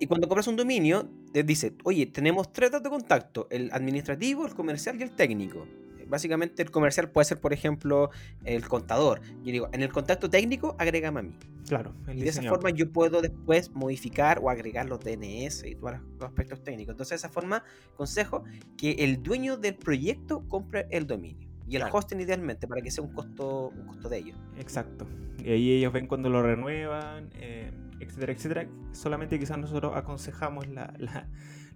Y 0.00 0.06
cuando 0.06 0.26
compras 0.28 0.48
un 0.48 0.56
dominio, 0.56 1.08
te 1.32 1.44
dice, 1.44 1.74
oye, 1.84 2.06
tenemos 2.06 2.52
tres 2.52 2.72
datos 2.72 2.84
de 2.84 2.90
contacto, 2.90 3.46
el 3.50 3.70
administrativo, 3.72 4.44
el 4.44 4.54
comercial 4.54 4.98
y 4.98 5.02
el 5.02 5.12
técnico. 5.12 5.66
Básicamente 6.08 6.62
el 6.62 6.70
comercial 6.70 7.10
puede 7.10 7.24
ser, 7.24 7.40
por 7.40 7.52
ejemplo, 7.52 8.10
el 8.44 8.66
contador. 8.68 9.20
Yo 9.42 9.52
digo, 9.52 9.68
en 9.72 9.82
el 9.82 9.92
contacto 9.92 10.30
técnico, 10.30 10.76
agrégame 10.78 11.20
a 11.20 11.22
mí. 11.22 11.34
Claro, 11.68 11.94
el 12.06 12.18
Y 12.18 12.22
de 12.22 12.28
esa 12.28 12.42
forma 12.42 12.70
yo 12.70 12.92
puedo 12.92 13.20
después 13.22 13.72
modificar 13.72 14.38
o 14.40 14.50
agregar 14.50 14.86
los 14.86 15.00
DNS 15.00 15.64
y 15.66 15.74
todos 15.74 15.94
los 16.20 16.28
aspectos 16.28 16.62
técnicos. 16.62 16.92
Entonces, 16.92 17.10
de 17.20 17.26
esa 17.26 17.28
forma, 17.28 17.64
consejo 17.96 18.44
que 18.76 18.92
el 18.92 19.22
dueño 19.22 19.56
del 19.56 19.74
proyecto 19.74 20.46
compre 20.48 20.86
el 20.90 21.06
dominio. 21.06 21.48
Y 21.68 21.74
el 21.74 21.82
Claro. 21.82 21.96
hosting 21.98 22.20
idealmente, 22.20 22.68
para 22.68 22.80
que 22.80 22.92
sea 22.92 23.02
un 23.02 23.12
costo, 23.12 23.70
un 23.70 23.86
costo 23.86 24.08
de 24.08 24.18
ellos. 24.18 24.38
Exacto. 24.56 25.04
Y 25.42 25.50
ahí 25.50 25.72
ellos 25.72 25.92
ven 25.92 26.06
cuando 26.06 26.28
lo 26.28 26.40
renuevan, 26.40 27.30
eh, 27.34 27.72
etcétera, 27.98 28.32
etcétera. 28.32 28.68
Solamente 28.92 29.36
quizás 29.38 29.58
nosotros 29.58 29.92
aconsejamos 29.96 30.68
la- 30.68 30.94
la- 30.98 31.28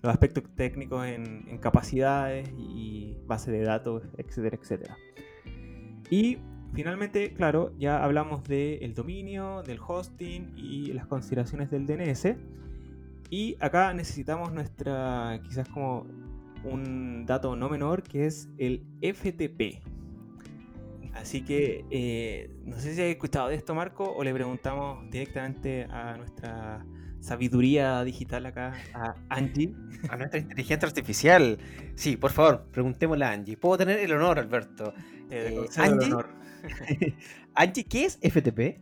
los 0.03 0.13
aspectos 0.13 0.45
técnicos 0.55 1.07
en, 1.07 1.59
capacidades 1.59 2.51
y 2.57 3.17
base 3.27 3.51
de 3.51 3.63
datos, 3.63 4.03
etcétera, 4.17 4.59
etcétera. 4.61 4.97
Y 6.11 6.39
finalmente, 6.73 7.35
claro, 7.35 7.73
ya 7.79 8.03
hablamos 8.03 8.43
del 8.45 8.95
dominio, 8.95 9.63
del 9.63 9.79
hosting 9.87 10.53
y 10.57 10.93
las 10.93 11.07
consideraciones 11.07 11.71
del 11.71 11.87
DNS. 11.87 12.37
Y 13.29 13.57
acá 13.61 13.95
necesitamos 13.95 14.53
nuestra, 14.53 15.41
quizás 15.45 15.69
como 15.69 16.07
un 16.65 17.27
dato 17.27 17.55
no 17.55 17.69
menor, 17.69 18.03
que 18.03 18.27
es 18.27 18.49
el 18.59 18.85
FTP. 19.01 19.81
Así 21.15 21.45
que 21.45 21.85
eh, 21.91 22.51
no 22.65 22.77
sé 22.77 22.95
si 22.95 23.03
has 23.03 23.09
escuchado 23.09 23.49
de 23.49 23.57
esto, 23.57 23.75
Marco, 23.75 24.05
o 24.05 24.25
le 24.25 24.33
preguntamos 24.33 25.09
directamente 25.11 25.85
a 25.85 26.17
nuestra 26.17 26.85
sabiduría 27.21 28.03
digital 28.05 28.47
acá, 28.47 28.75
a 28.95 29.15
Angie. 29.29 29.75
A 30.09 30.17
nuestra 30.17 30.41
inteligencia 30.41 30.89
artificial. 30.89 31.59
Sí, 31.95 32.17
por 32.17 32.33
favor, 32.33 32.67
preguntémosle 32.71 33.25
a 33.25 33.33
Angie. 33.33 33.57
¿Puedo 33.57 33.79
tener 33.79 34.01
el 34.01 34.13
honor, 34.13 34.39
Alberto? 34.39 34.95
Eh, 35.31 35.67
el 35.77 35.83
Angie. 35.83 36.07
honor. 36.07 36.29
Angie, 37.55 37.85
¿qué 37.85 38.05
es 38.05 38.19
FTP? 38.23 38.81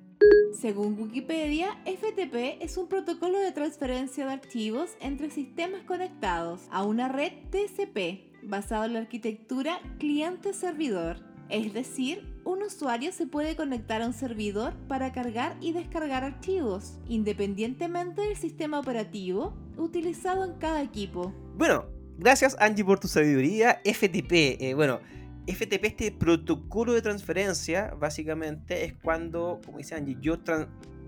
Según 0.61 1.01
Wikipedia, 1.01 1.69
FTP 1.85 2.61
es 2.61 2.77
un 2.77 2.89
protocolo 2.89 3.39
de 3.39 3.53
transferencia 3.53 4.27
de 4.27 4.33
archivos 4.33 4.91
entre 5.01 5.31
sistemas 5.31 5.83
conectados 5.83 6.63
a 6.73 6.83
una 6.83 7.09
red 7.09 7.33
TCP 7.51 8.43
basado 8.43 8.85
en 8.85 8.95
la 8.95 9.01
arquitectura 9.01 9.79
cliente-servidor, 9.99 11.21
es 11.49 11.73
decir, 11.73 12.38
un 12.49 12.63
usuario 12.63 13.13
se 13.13 13.27
puede 13.27 13.57
conectar 13.57 14.01
a 14.01 14.07
un 14.07 14.15
servidor 14.15 14.73
para 14.89 15.13
cargar 15.13 15.55
y 15.61 15.73
descargar 15.73 16.25
archivos, 16.25 16.99
independientemente 17.07 18.23
del 18.23 18.39
sistema 18.39 18.81
operativo 18.81 19.55
utilizado 19.77 20.47
en 20.47 20.55
cada 20.55 20.83
equipo. 20.83 21.35
Bueno, 21.59 21.85
gracias 22.17 22.57
Angie 22.59 22.87
por 22.87 23.01
tu 23.01 23.07
sabiduría. 23.07 23.83
FTP, 23.85 24.63
eh, 24.63 24.73
bueno, 24.75 25.01
FTP, 25.47 25.85
este 25.85 26.11
protocolo 26.11 26.95
de 26.95 27.03
transferencia, 27.03 27.95
básicamente 28.01 28.87
es 28.87 28.95
cuando, 28.95 29.61
como 29.63 29.77
dice 29.77 29.95
Angie, 29.95 30.17
yo 30.19 30.39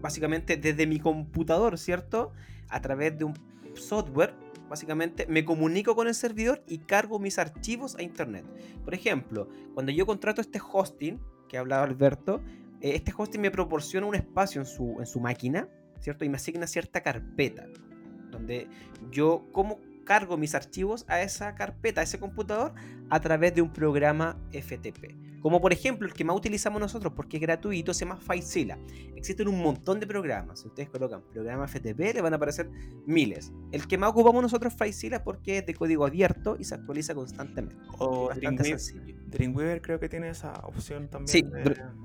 básicamente 0.03 0.59
desde 0.59 0.87
mi 0.87 1.01
computador, 1.01 1.79
¿cierto? 1.79 2.33
A 2.69 2.83
través 2.83 3.17
de 3.17 3.25
un 3.25 3.35
software, 3.75 4.35
básicamente 4.71 5.27
me 5.27 5.45
comunico 5.45 5.97
con 5.97 6.07
el 6.07 6.15
servidor 6.15 6.63
y 6.69 6.79
cargo 6.79 7.19
mis 7.19 7.39
archivos 7.39 7.97
a 7.97 8.03
internet. 8.03 8.47
Por 8.85 8.95
ejemplo, 8.95 9.49
cuando 9.75 9.91
yo 9.91 10.07
contrato 10.07 10.41
este 10.41 10.61
hosting, 10.61 11.21
que 11.49 11.59
hablaba 11.59 11.83
Alberto, 11.83 12.41
eh, 12.81 12.93
este 12.95 13.13
hosting 13.15 13.41
me 13.41 13.51
proporciona 13.51 14.07
un 14.07 14.15
espacio 14.15 14.61
en 14.61 14.67
su, 14.67 14.97
en 15.01 15.07
su 15.07 15.19
máquina, 15.19 15.69
¿cierto? 15.99 16.25
Y 16.25 16.29
me 16.29 16.37
asigna 16.37 16.69
cierta 16.69 17.03
carpeta, 17.03 17.67
donde 18.31 18.69
yo 19.11 19.49
como 19.51 19.81
cargo 20.05 20.37
mis 20.37 20.55
archivos 20.55 21.05
a 21.09 21.21
esa 21.21 21.57
carpeta, 21.57 22.01
a 22.01 22.05
ese 22.05 22.21
computador, 22.21 22.73
a 23.11 23.21
través 23.21 23.55
de 23.55 23.63
un 23.63 23.73
programa 23.73 24.39
FTP. 24.53 25.30
Como 25.41 25.61
por 25.61 25.73
ejemplo 25.73 26.07
el 26.07 26.15
que 26.15 26.25
más 26.25 26.37
utilizamos 26.37 26.81
nosotros 26.81 27.13
porque 27.15 27.39
es 27.39 27.41
gratuito, 27.41 27.95
se 27.95 28.05
llama 28.05 28.21
FileZilla. 28.21 28.79
Existen 29.17 29.49
un 29.49 29.63
montón 29.63 30.01
de 30.01 30.07
programas. 30.07 30.61
Si 30.61 30.69
ustedes 30.69 30.91
colocan 30.91 31.23
programa 31.23 31.67
FTP, 31.67 32.15
le 32.15 32.21
van 32.21 32.33
a 32.33 32.37
aparecer 32.37 32.71
miles. 33.07 33.53
El 33.73 33.87
que 33.87 33.99
más 33.99 34.11
ocupamos 34.11 34.43
nosotros 34.43 34.73
es 34.73 34.79
FileZilla 34.79 35.25
porque 35.25 35.59
es 35.59 35.67
de 35.67 35.75
código 35.75 36.07
abierto 36.07 36.57
y 36.59 36.65
se 36.65 36.75
actualiza 36.75 37.15
constantemente. 37.15 37.77
O 37.99 38.31
Dreamweaver, 39.31 39.81
creo 39.81 40.01
que 40.01 40.09
tiene 40.09 40.29
esa 40.31 40.53
opción 40.65 41.09
también. 41.09 41.29
Sí, 41.29 41.45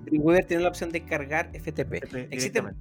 Dreamweaver 0.05 0.45
tiene 0.45 0.63
la 0.63 0.69
opción 0.69 0.91
de 0.91 1.03
cargar 1.03 1.51
FTP. 1.53 2.03
Existen 2.31 2.75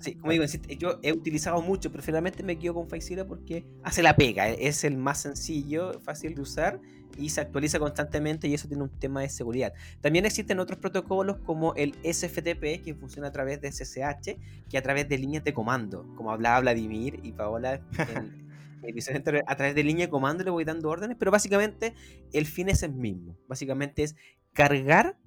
Sí, 0.00 0.14
como 0.14 0.32
digo, 0.32 0.44
yo 0.78 1.00
he 1.02 1.12
utilizado 1.12 1.60
mucho, 1.60 1.90
pero 1.90 2.02
finalmente 2.02 2.42
me 2.44 2.58
quedo 2.58 2.74
con 2.74 2.88
FileZilla 2.88 3.26
porque 3.26 3.66
hace 3.82 4.02
la 4.02 4.16
pega, 4.16 4.48
e-, 4.48 4.68
es 4.68 4.84
el 4.84 4.96
más 4.96 5.22
sencillo, 5.22 5.98
fácil 6.00 6.34
de 6.34 6.42
usar 6.42 6.80
y 7.18 7.30
se 7.30 7.40
actualiza 7.40 7.78
constantemente 7.78 8.48
y 8.48 8.54
eso 8.54 8.68
tiene 8.68 8.84
un 8.84 8.90
tema 8.90 9.20
de 9.20 9.28
seguridad. 9.28 9.72
También 10.00 10.24
existen 10.24 10.60
otros 10.60 10.78
protocolos 10.78 11.38
como 11.38 11.74
el 11.74 11.94
SFTP 12.04 12.82
que 12.84 12.94
funciona 12.94 13.28
a 13.28 13.32
través 13.32 13.60
de 13.60 13.70
SSH, 13.70 14.36
que 14.70 14.78
a 14.78 14.82
través 14.82 15.08
de 15.08 15.18
líneas 15.18 15.44
de 15.44 15.52
comando, 15.52 16.06
como 16.16 16.30
hablaba 16.30 16.60
Vladimir 16.60 17.20
y 17.22 17.32
Paola 17.32 17.80
en, 17.98 18.48
a 19.46 19.56
través 19.56 19.74
de 19.74 19.84
línea 19.84 20.06
de 20.06 20.10
comando 20.10 20.44
le 20.44 20.50
voy 20.50 20.64
dando 20.64 20.88
órdenes, 20.88 21.16
pero 21.18 21.30
básicamente 21.30 21.94
el 22.32 22.46
fin 22.46 22.68
es 22.68 22.82
el 22.82 22.92
mismo. 22.92 23.36
Básicamente 23.48 24.02
es 24.02 24.16
cargar 24.52 25.18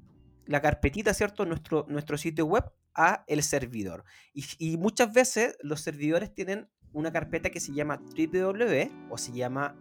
la 0.46 0.62
carpetita, 0.62 1.14
¿cierto? 1.14 1.46
Nuestro, 1.46 1.86
nuestro 1.90 2.18
sitio 2.18 2.46
web 2.46 2.66
a 2.94 3.24
el 3.28 3.44
servidor. 3.44 4.04
Y, 4.34 4.78
muchas 4.78 5.14
veces 5.14 5.58
los 5.62 5.82
servidores 5.82 6.34
tienen 6.34 6.68
una 6.94 7.12
carpeta 7.12 7.50
que 7.50 7.60
se 7.60 7.74
llama 7.74 8.02
www 8.18 9.10
o 9.10 9.18
se 9.18 9.32
llama 9.32 9.78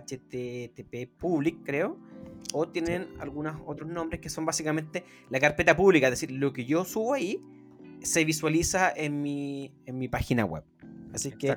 http 0.00 1.08
public, 1.18 1.62
creo. 1.64 1.98
O 2.52 2.68
tienen 2.68 3.08
algunos 3.20 3.56
otros 3.66 3.88
nombres 3.88 4.20
que 4.20 4.28
son 4.28 4.44
básicamente 4.44 5.04
la 5.30 5.40
carpeta 5.40 5.76
pública, 5.76 6.08
es 6.08 6.12
decir, 6.12 6.32
lo 6.32 6.52
que 6.52 6.64
yo 6.64 6.84
subo 6.84 7.14
ahí 7.14 7.40
se 8.02 8.24
visualiza 8.24 8.92
en 8.94 9.22
mi, 9.22 9.72
en 9.86 9.98
mi 9.98 10.08
página 10.08 10.44
web. 10.44 10.64
Así 11.14 11.32
que 11.32 11.56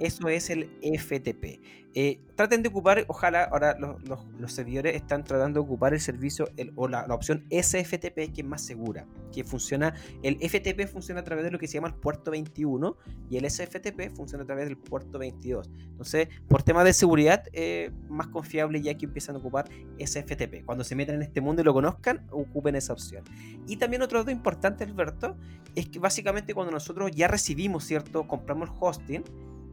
eso 0.00 0.28
es 0.28 0.50
el 0.50 0.70
FTP. 0.80 1.60
Eh, 1.98 2.20
traten 2.34 2.62
de 2.62 2.68
ocupar, 2.68 3.06
ojalá 3.08 3.44
ahora 3.44 3.74
los, 3.78 4.52
servidores 4.52 4.94
están 4.94 5.24
tratando 5.24 5.60
de 5.60 5.64
ocupar 5.64 5.94
el 5.94 6.00
servicio 6.00 6.46
o 6.74 6.88
la, 6.88 7.06
opción 7.06 7.46
SFTP 7.50 8.34
que 8.34 8.42
es 8.42 8.44
más 8.44 8.60
segura, 8.60 9.06
que 9.32 9.44
funciona, 9.44 9.94
el 10.22 10.36
FTP 10.36 10.88
funciona 10.92 11.22
a 11.22 11.24
través 11.24 11.46
de 11.46 11.50
lo 11.50 11.58
que 11.58 11.66
se 11.66 11.74
llama 11.74 11.88
el 11.88 11.94
puerto 11.94 12.30
21 12.32 12.98
y 13.30 13.38
el 13.38 13.50
SFTP 13.50 14.14
funciona 14.14 14.44
a 14.44 14.46
través 14.46 14.66
del 14.66 14.76
puerto 14.76 15.18
22. 15.18 15.70
Entonces, 15.92 16.28
por 16.48 16.62
temas 16.62 16.84
de 16.84 16.92
seguridad, 16.92 17.44
eh, 17.54 17.90
más 18.10 18.26
confiable 18.26 18.82
ya 18.82 18.92
que 18.92 19.06
empiezan 19.06 19.36
a 19.36 19.38
ocupar 19.38 19.66
SFTP. 19.98 20.66
Cuando 20.66 20.84
se 20.84 20.94
metan 20.96 21.14
en 21.14 21.22
este 21.22 21.40
mundo 21.40 21.62
y 21.62 21.64
lo 21.64 21.72
conozcan, 21.72 22.26
ocupen 22.30 22.76
esa 22.76 22.92
opción. 22.92 23.24
Y 23.66 23.78
también 23.78 24.02
otro 24.02 24.18
dato 24.18 24.30
importante, 24.30 24.84
Alberto, 24.84 25.38
es 25.74 25.88
que 25.88 25.98
básicamente 25.98 26.52
cuando 26.52 26.72
nosotros 26.72 27.10
ya 27.12 27.26
recibimos, 27.26 27.84
¿cierto? 27.84 28.28
Compramos 28.28 28.68
el 28.68 28.74
hosting, 28.78 29.24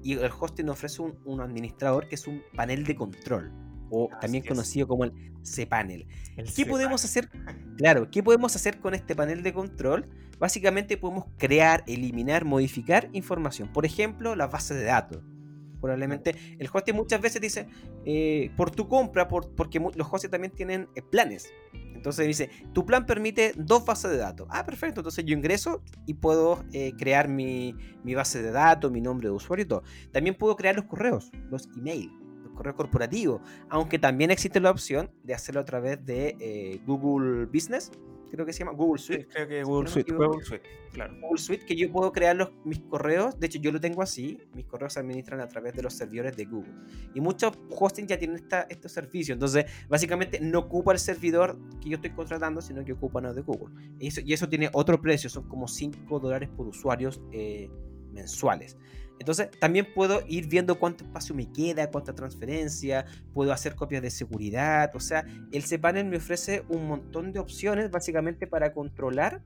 y 0.04 0.14
el 0.14 0.32
hosting 0.38 0.70
ofrece 0.70 1.02
un, 1.02 1.42
administrador 1.42 2.08
que 2.08 2.16
es 2.16 2.28
un 2.28 2.44
panel 2.56 2.84
de 2.84 2.96
control, 2.96 3.52
o 3.90 4.10
también 4.20 4.44
conocido 4.44 4.88
como 4.88 5.06
el 5.06 5.14
cPanel. 5.44 6.08
¿Qué 6.56 6.66
podemos 6.66 7.04
hacer? 7.06 7.30
Claro, 7.78 8.10
¿qué 8.12 8.22
podemos 8.22 8.56
hacer 8.56 8.80
con 8.80 8.94
este 8.94 9.16
panel 9.16 9.44
de 9.44 9.54
control? 9.54 10.10
Básicamente 10.40 10.98
podemos 10.98 11.26
crear, 11.38 11.84
eliminar, 11.88 12.44
modificar 12.44 13.10
información. 13.14 13.72
Por 13.72 13.86
ejemplo, 13.86 14.36
las 14.36 14.52
bases 14.52 14.78
de 14.78 14.84
datos. 14.84 15.22
Probablemente 15.80 16.36
el 16.60 16.70
hosting 16.72 16.96
muchas 16.96 17.22
veces 17.22 17.42
dice, 17.42 17.68
eh, 18.06 18.52
por 18.56 18.72
tu 18.72 18.88
compra, 18.88 19.28
por, 19.28 19.54
porque 19.54 19.80
los 19.80 20.08
hostings 20.12 20.32
también 20.32 20.54
tienen 20.54 20.88
eh, 20.96 21.02
planes. 21.02 21.52
Entonces 22.04 22.28
dice, 22.28 22.50
tu 22.74 22.86
plan 22.86 23.06
permite 23.06 23.54
dos 23.56 23.86
bases 23.86 24.12
de 24.12 24.18
datos. 24.18 24.46
Ah, 24.50 24.66
perfecto. 24.66 25.00
Entonces 25.00 25.24
yo 25.24 25.34
ingreso 25.34 25.82
y 26.06 26.16
puedo 26.16 26.66
eh, 26.74 26.92
crear 26.98 27.30
mi, 27.30 27.78
base 28.04 28.44
de 28.44 28.52
datos, 28.52 28.92
mi 28.92 29.00
nombre 29.00 29.30
de 29.30 29.34
usuario 29.34 29.64
y 29.64 29.68
todo. 29.70 29.84
También 30.12 30.36
puedo 30.36 30.58
crear 30.58 30.76
los 30.76 30.84
correos, 30.84 31.32
los 31.50 31.70
emails, 31.78 32.12
los 32.44 32.52
correos 32.52 32.76
corporativos. 32.76 33.42
Aunque 33.70 34.00
también 34.00 34.32
existe 34.32 34.60
la 34.60 34.72
opción 34.72 35.12
de 35.24 35.34
hacerlo 35.34 35.62
a 35.62 35.64
través 35.64 36.06
de 36.06 36.36
eh, 36.42 36.82
Google 36.86 37.46
Business 37.46 37.90
creo 38.34 38.48
que 38.48 38.54
se 38.54 38.60
llama 38.60 38.72
Google 38.72 39.00
Suite. 39.00 39.28
creo 39.28 39.48
que 39.48 39.64
Google 39.64 39.88
Suite, 39.88 40.12
Google 40.12 40.44
Suite, 40.44 40.64
claro. 40.92 41.14
Google 41.22 41.38
Suite, 41.38 41.66
que 41.68 41.76
yo 41.76 41.92
puedo 41.92 42.12
crear 42.12 42.36
los, 42.36 42.52
mis 42.66 42.80
correos, 42.80 43.40
de 43.40 43.46
hecho 43.46 43.60
yo 43.60 43.72
lo 43.72 43.80
tengo 43.80 44.02
así, 44.02 44.40
mis 44.56 44.66
correos 44.66 44.94
se 44.94 45.02
administran 45.02 45.40
a 45.40 45.48
través 45.48 45.76
de 45.76 45.84
los 45.84 45.94
servidores 45.94 46.36
de 46.36 46.46
Google. 46.46 46.74
Y 47.14 47.22
muchos 47.22 47.54
hosting 47.70 48.08
ya 48.08 48.18
tienen 48.18 48.38
esta, 48.38 48.66
este 48.72 48.90
servicio, 48.90 49.34
entonces 49.34 49.66
básicamente 49.88 50.40
no 50.40 50.60
ocupa 50.60 50.94
el 50.94 50.98
servidor 50.98 51.60
que 51.80 51.90
yo 51.90 51.98
estoy 51.98 52.10
contratando, 52.10 52.60
sino 52.60 52.84
que 52.84 52.94
ocupa 52.94 53.20
uno 53.20 53.36
de 53.36 53.42
Google. 53.42 53.76
Y 54.00 54.08
eso, 54.08 54.22
y 54.22 54.34
eso 54.34 54.50
tiene 54.50 54.68
otro 54.74 55.00
precio, 55.00 55.30
son 55.30 55.48
como 55.48 55.68
5 55.68 56.20
dólares 56.20 56.50
por 56.50 56.68
usuarios 56.68 57.22
eh, 57.32 57.70
mensuales. 58.14 58.78
Entonces 59.20 59.50
también 59.60 59.88
puedo 59.94 60.22
ir 60.28 60.48
viendo 60.48 60.80
cuánto 60.80 61.04
espacio 61.04 61.36
me 61.36 61.52
queda, 61.52 61.90
cuánta 61.90 62.14
transferencia, 62.14 63.06
puedo 63.34 63.54
hacer 63.54 63.76
copias 63.76 64.02
de 64.02 64.10
seguridad. 64.10 64.92
O 64.96 65.00
sea, 65.00 65.26
el 65.52 65.64
cPanel 65.64 66.06
me 66.06 66.18
ofrece 66.18 66.64
un 66.70 66.88
montón 66.88 67.32
de 67.32 67.40
opciones 67.40 67.92
básicamente 67.92 68.48
para 68.48 68.74
controlar 68.74 69.42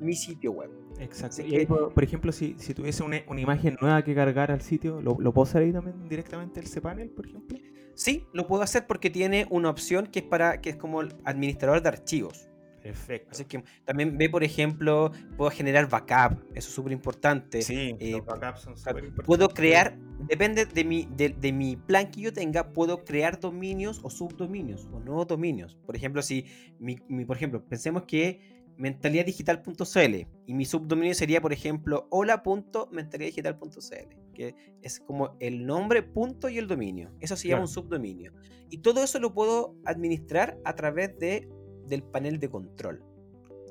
mi 0.00 0.14
sitio 0.14 0.52
web. 0.52 0.70
Exacto. 0.98 1.42
y 1.42 1.64
por, 1.66 2.04
ejemplo, 2.04 2.30
si, 2.30 2.54
tuviese 2.74 3.02
una, 3.02 3.18
imagen 3.38 3.76
nueva 3.80 4.02
que 4.02 4.14
cargar 4.14 4.50
al 4.50 4.60
sitio, 4.60 5.00
¿lo, 5.00 5.16
¿lo, 5.18 5.32
puedo 5.32 5.48
hacer 5.48 5.62
ahí 5.62 5.72
también 5.72 6.08
directamente 6.08 6.60
el 6.60 6.68
cPanel, 6.68 7.10
por 7.10 7.26
ejemplo? 7.26 7.58
Sí, 7.94 8.26
lo 8.32 8.46
puedo 8.46 8.62
hacer 8.62 8.86
porque 8.86 9.10
tiene 9.10 9.46
una 9.50 9.70
opción 9.70 10.06
que 10.06 10.20
es 10.20 10.24
para 10.24 10.60
que 10.60 10.70
es 10.70 10.76
como 10.76 11.00
el 11.00 11.14
administrador 11.24 11.82
de 11.82 11.88
archivos. 11.88 12.49
Perfecto. 12.82 13.30
Así 13.32 13.44
que 13.44 13.62
también 13.84 14.16
ve, 14.16 14.30
por 14.30 14.42
ejemplo, 14.42 15.12
puedo 15.36 15.50
generar 15.50 15.88
backup, 15.88 16.42
eso 16.54 16.68
es 16.68 16.74
súper 16.74 16.92
importante. 16.92 17.62
Sí, 17.62 17.94
eh, 17.98 18.12
los 18.12 18.24
backups 18.24 18.60
son 18.60 18.76
súper 18.76 19.04
importantes. 19.04 19.26
Puedo 19.26 19.48
crear, 19.50 19.96
depende 20.28 20.64
de 20.64 20.84
mi, 20.84 21.08
de, 21.16 21.52
mi 21.52 21.76
plan 21.76 22.10
que 22.10 22.22
yo 22.22 22.32
tenga, 22.32 22.72
puedo 22.72 23.04
crear 23.04 23.38
dominios 23.38 24.00
o 24.02 24.10
subdominios 24.10 24.88
o 24.92 25.00
nuevos 25.00 25.26
dominios. 25.26 25.76
Por 25.86 25.96
ejemplo, 25.96 26.22
si 26.22 26.46
mi, 26.78 26.96
por 27.24 27.36
ejemplo, 27.36 27.62
pensemos 27.64 28.04
que 28.04 28.60
mentalidaddigital.cl 28.78 30.26
y 30.46 30.54
mi 30.54 30.64
subdominio 30.64 31.14
sería, 31.14 31.42
por 31.42 31.52
ejemplo, 31.52 32.06
hola.mentalidaddigital.cl, 32.10 34.32
que 34.32 34.54
es 34.80 35.00
como 35.00 35.36
el 35.38 35.66
nombre, 35.66 36.02
punto 36.02 36.48
y 36.48 36.56
el 36.56 36.66
dominio. 36.66 37.12
Eso 37.20 37.36
se 37.36 37.48
llama 37.48 37.62
un 37.62 37.68
subdominio. 37.68 38.32
Y 38.70 38.78
todo 38.78 39.04
eso 39.04 39.18
lo 39.18 39.34
puedo 39.34 39.76
administrar 39.84 40.58
a 40.64 40.74
través 40.76 41.18
de 41.18 41.50
del 41.86 42.02
panel 42.02 42.38
de 42.38 42.48
control. 42.48 43.04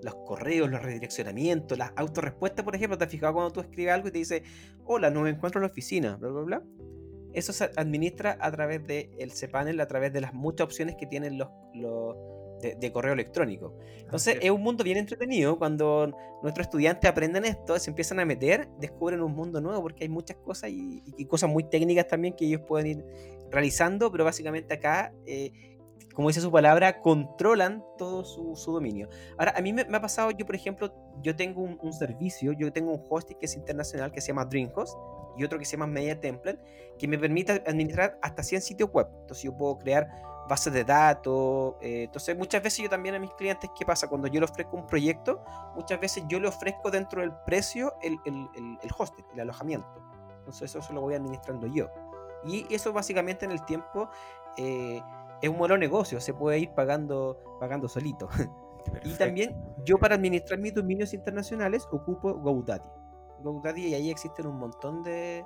Los 0.03 0.15
correos, 0.25 0.69
los 0.69 0.81
redireccionamientos, 0.81 1.77
las 1.77 1.91
autorrespuestas, 1.95 2.63
por 2.63 2.75
ejemplo, 2.75 2.97
¿te 2.97 3.03
has 3.03 3.11
fijado 3.11 3.33
cuando 3.33 3.51
tú 3.51 3.59
escribes 3.59 3.93
algo 3.93 4.07
y 4.07 4.11
te 4.11 4.19
dice, 4.19 4.43
hola, 4.85 5.09
no 5.09 5.21
me 5.21 5.29
encuentro 5.29 5.59
en 5.59 5.63
la 5.63 5.71
oficina, 5.71 6.15
bla, 6.15 6.29
bla, 6.29 6.41
bla? 6.41 6.63
Eso 7.33 7.53
se 7.53 7.69
administra 7.75 8.37
a 8.39 8.51
través 8.51 8.85
del 8.87 9.09
de 9.17 9.29
cPanel, 9.29 9.79
a 9.81 9.87
través 9.87 10.13
de 10.13 10.21
las 10.21 10.33
muchas 10.33 10.65
opciones 10.65 10.95
que 10.95 11.05
tienen 11.05 11.37
los, 11.37 11.49
los 11.75 12.15
de, 12.59 12.91
correo 12.91 13.13
electrónico. 13.13 13.77
Entonces 13.99 14.37
es 14.41 14.51
un 14.51 14.61
mundo 14.61 14.83
bien 14.83 14.97
entretenido 14.97 15.57
cuando 15.57 16.13
nuestros 16.41 16.67
estudiantes 16.67 17.09
aprenden 17.09 17.45
esto, 17.45 17.77
se 17.79 17.89
empiezan 17.89 18.19
a 18.19 18.25
meter, 18.25 18.67
descubren 18.79 19.21
un 19.21 19.33
mundo 19.33 19.61
nuevo 19.61 19.81
porque 19.81 20.03
hay 20.03 20.09
muchas 20.09 20.37
cosas 20.37 20.69
y, 20.71 21.25
cosas 21.25 21.49
muy 21.49 21.63
técnicas 21.63 22.07
también 22.07 22.35
que 22.35 22.45
ellos 22.45 22.61
pueden 22.67 22.87
ir 22.87 23.05
realizando, 23.51 24.11
pero 24.11 24.23
básicamente 24.23 24.73
acá 24.73 25.13
eh, 25.25 25.78
como 26.13 26.27
dice 26.27 26.41
su 26.41 26.51
palabra, 26.51 27.01
controlan 27.01 27.83
todo 27.97 28.23
su, 28.23 28.71
dominio. 28.71 29.09
Ahora, 29.37 29.53
a 29.55 29.61
mí 29.61 29.73
me, 29.73 29.83
ha 29.83 30.01
pasado, 30.01 30.31
yo 30.31 30.45
por 30.45 30.55
ejemplo, 30.55 30.93
yo 31.21 31.35
tengo 31.35 31.61
un, 31.61 31.93
servicio, 31.93 32.51
yo 32.53 32.71
tengo 32.73 32.91
un 32.91 33.05
hosting 33.09 33.37
que 33.37 33.45
es 33.45 33.55
internacional 33.55 34.11
que 34.11 34.21
se 34.21 34.27
llama 34.27 34.45
DreamHost 34.45 34.97
y 35.37 35.43
otro 35.43 35.57
que 35.57 35.65
se 35.65 35.77
llama 35.77 35.87
Media 35.87 36.19
Template, 36.19 36.59
que 36.97 37.07
me 37.07 37.17
permite 37.17 37.63
administrar 37.65 38.19
hasta 38.21 38.43
100 38.43 38.61
sitios 38.61 38.89
web. 38.91 39.07
Entonces 39.21 39.43
yo 39.43 39.55
puedo 39.55 39.77
crear 39.77 40.09
bases 40.49 40.73
de 40.73 40.83
datos. 40.83 41.75
eh, 41.81 42.03
entonces, 42.03 42.37
muchas 42.37 42.61
veces 42.61 42.79
yo 42.79 42.89
también 42.89 43.15
a 43.15 43.19
mis 43.19 43.33
clientes, 43.35 43.69
¿qué 43.77 43.85
pasa? 43.85 44.07
Cuando 44.07 44.27
yo 44.27 44.41
le 44.41 44.45
ofrezco 44.45 44.75
un 44.75 44.87
proyecto, 44.87 45.41
muchas 45.75 45.99
veces 46.01 46.23
yo 46.27 46.39
le 46.39 46.49
ofrezco 46.49 46.91
dentro 46.91 47.21
del 47.21 47.31
precio 47.45 47.93
el, 48.01 48.17
el, 48.25 48.49
el, 48.81 48.89
hosting, 48.97 49.25
el 49.33 49.39
alojamiento. 49.41 49.87
Entonces, 50.39 50.71
eso 50.71 50.81
se 50.81 50.91
lo 50.91 51.01
voy 51.01 51.13
administrando 51.13 51.67
yo. 51.67 51.89
Y 52.43 52.65
eso 52.73 52.91
básicamente 52.91 53.45
en 53.45 53.51
el 53.51 53.63
tiempo 53.65 54.09
eh, 54.57 55.01
es 55.41 55.49
un 55.49 55.67
de 55.67 55.77
negocio, 55.77 56.19
se 56.19 56.33
puede 56.33 56.59
ir 56.59 56.71
pagando, 56.71 57.37
pagando 57.59 57.87
solito. 57.87 58.27
Y 59.03 59.13
también 59.15 59.55
yo 59.85 59.97
para 59.99 60.15
administrar 60.15 60.57
mis 60.57 60.73
dominios 60.73 61.13
internacionales 61.13 61.87
ocupo 61.91 62.33
GoDaddy. 62.33 62.89
GoDaddy 63.41 63.87
y 63.87 63.93
ahí 63.93 64.09
existen 64.09 64.47
un 64.47 64.57
montón 64.57 65.03
de 65.03 65.45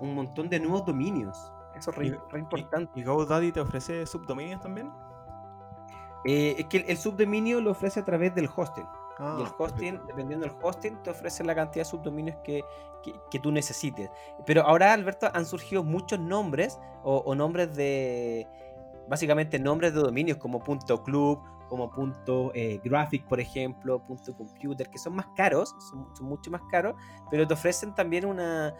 un 0.00 0.14
montón 0.14 0.48
de 0.48 0.60
nuevos 0.60 0.84
dominios. 0.84 1.52
Eso 1.74 1.90
es 1.90 1.96
re, 1.96 2.38
importante. 2.38 3.00
¿Y 3.00 3.02
GoDaddy 3.02 3.50
te 3.50 3.60
ofrece 3.60 4.06
subdominios 4.06 4.60
también? 4.60 4.92
Eh, 6.24 6.56
es 6.58 6.66
que 6.66 6.78
el, 6.78 6.84
el 6.90 6.96
subdominio 6.96 7.60
lo 7.60 7.70
ofrece 7.70 7.98
a 7.98 8.04
través 8.04 8.34
del 8.34 8.48
hosting. 8.54 8.86
Ah, 9.18 9.36
y 9.38 9.42
el 9.42 9.48
hosting, 9.58 10.00
dependiendo 10.06 10.46
del 10.46 10.56
hosting, 10.62 11.02
te 11.02 11.10
ofrece 11.10 11.44
la 11.44 11.54
cantidad 11.54 11.84
de 11.84 11.90
subdominios 11.90 12.36
que, 12.42 12.64
que, 13.02 13.14
que 13.30 13.38
tú 13.38 13.52
necesites. 13.52 14.10
Pero 14.46 14.62
ahora, 14.62 14.92
Alberto, 14.94 15.28
han 15.32 15.44
surgido 15.44 15.84
muchos 15.84 16.18
nombres 16.18 16.78
o, 17.02 17.18
o 17.18 17.34
nombres 17.34 17.74
de. 17.76 18.48
Básicamente 19.10 19.58
nombres 19.58 19.92
de 19.92 19.98
dominios 19.98 20.38
como 20.38 20.60
.club, 20.60 21.40
como 21.68 21.90
punto 21.90 22.52
eh, 22.54 22.80
.graphic, 22.84 23.26
por 23.26 23.40
ejemplo, 23.40 23.98
punto 24.04 24.32
.computer, 24.36 24.88
que 24.88 24.98
son 24.98 25.16
más 25.16 25.26
caros, 25.34 25.74
son, 25.90 26.28
mucho 26.28 26.48
más 26.52 26.62
caros, 26.70 26.94
pero 27.28 27.44
te 27.44 27.54
ofrecen 27.54 27.92
también 27.92 28.24
una, 28.24 28.72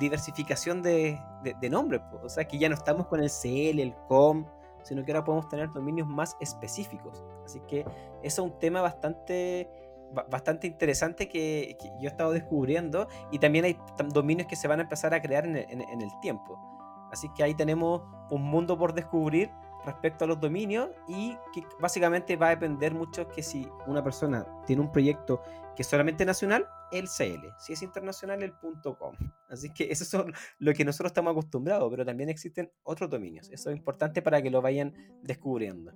diversificación 0.00 0.80
de, 0.80 1.20
de, 1.42 1.54
de 1.60 1.68
nombres. 1.68 2.00
O 2.22 2.28
sea, 2.30 2.48
que 2.48 2.58
ya 2.58 2.70
no 2.70 2.74
estamos 2.74 3.06
con 3.06 3.20
el 3.20 3.28
CL, 3.28 3.80
el 3.80 3.94
COM, 4.08 4.46
sino 4.82 5.04
que 5.04 5.12
ahora 5.12 5.24
podemos 5.24 5.46
tener 5.50 5.70
dominios 5.72 6.08
más 6.08 6.34
específicos. 6.40 7.22
Así 7.44 7.60
que 7.68 7.80
eso 8.22 8.46
es 8.46 8.50
un 8.50 8.58
tema 8.58 8.80
bastante 8.80 9.68
ba- 10.14 10.26
bastante 10.30 10.66
interesante 10.66 11.28
que, 11.28 11.76
que 11.78 11.88
yo 12.00 12.04
he 12.04 12.06
estado 12.06 12.32
descubriendo 12.32 13.08
y 13.30 13.38
también 13.40 13.66
hay 13.66 13.76
dominios 14.08 14.48
que 14.48 14.56
se 14.56 14.68
van 14.68 14.78
a 14.78 14.84
empezar 14.84 15.12
a 15.12 15.20
crear 15.20 15.46
en 15.46 15.56
el 15.56 16.20
tiempo. 16.22 16.75
Así 17.10 17.28
que 17.34 17.42
ahí 17.42 17.54
tenemos 17.54 18.02
un 18.30 18.42
mundo 18.42 18.76
por 18.78 18.92
descubrir 18.92 19.50
respecto 19.84 20.24
a 20.24 20.28
los 20.28 20.40
dominios 20.40 20.90
y 21.08 21.36
que 21.52 21.64
básicamente 21.80 22.36
va 22.36 22.48
a 22.48 22.50
depender 22.50 22.92
mucho 22.92 23.28
que 23.28 23.42
si 23.42 23.68
una 23.86 24.02
persona 24.02 24.46
tiene 24.66 24.82
un 24.82 24.90
proyecto 24.90 25.40
que 25.76 25.82
es 25.82 25.88
solamente 25.88 26.24
nacional, 26.24 26.66
el 26.90 27.06
CL, 27.06 27.52
si 27.58 27.74
es 27.74 27.82
internacional, 27.82 28.42
el 28.42 28.52
.com. 28.54 29.14
Así 29.48 29.72
que 29.72 29.84
eso 29.90 30.26
es 30.26 30.34
lo 30.58 30.72
que 30.72 30.84
nosotros 30.84 31.10
estamos 31.10 31.32
acostumbrados, 31.32 31.88
pero 31.90 32.04
también 32.04 32.30
existen 32.30 32.70
otros 32.82 33.10
dominios. 33.10 33.50
Eso 33.50 33.70
es 33.70 33.76
importante 33.76 34.22
para 34.22 34.42
que 34.42 34.50
lo 34.50 34.62
vayan 34.62 34.94
descubriendo. 35.22 35.92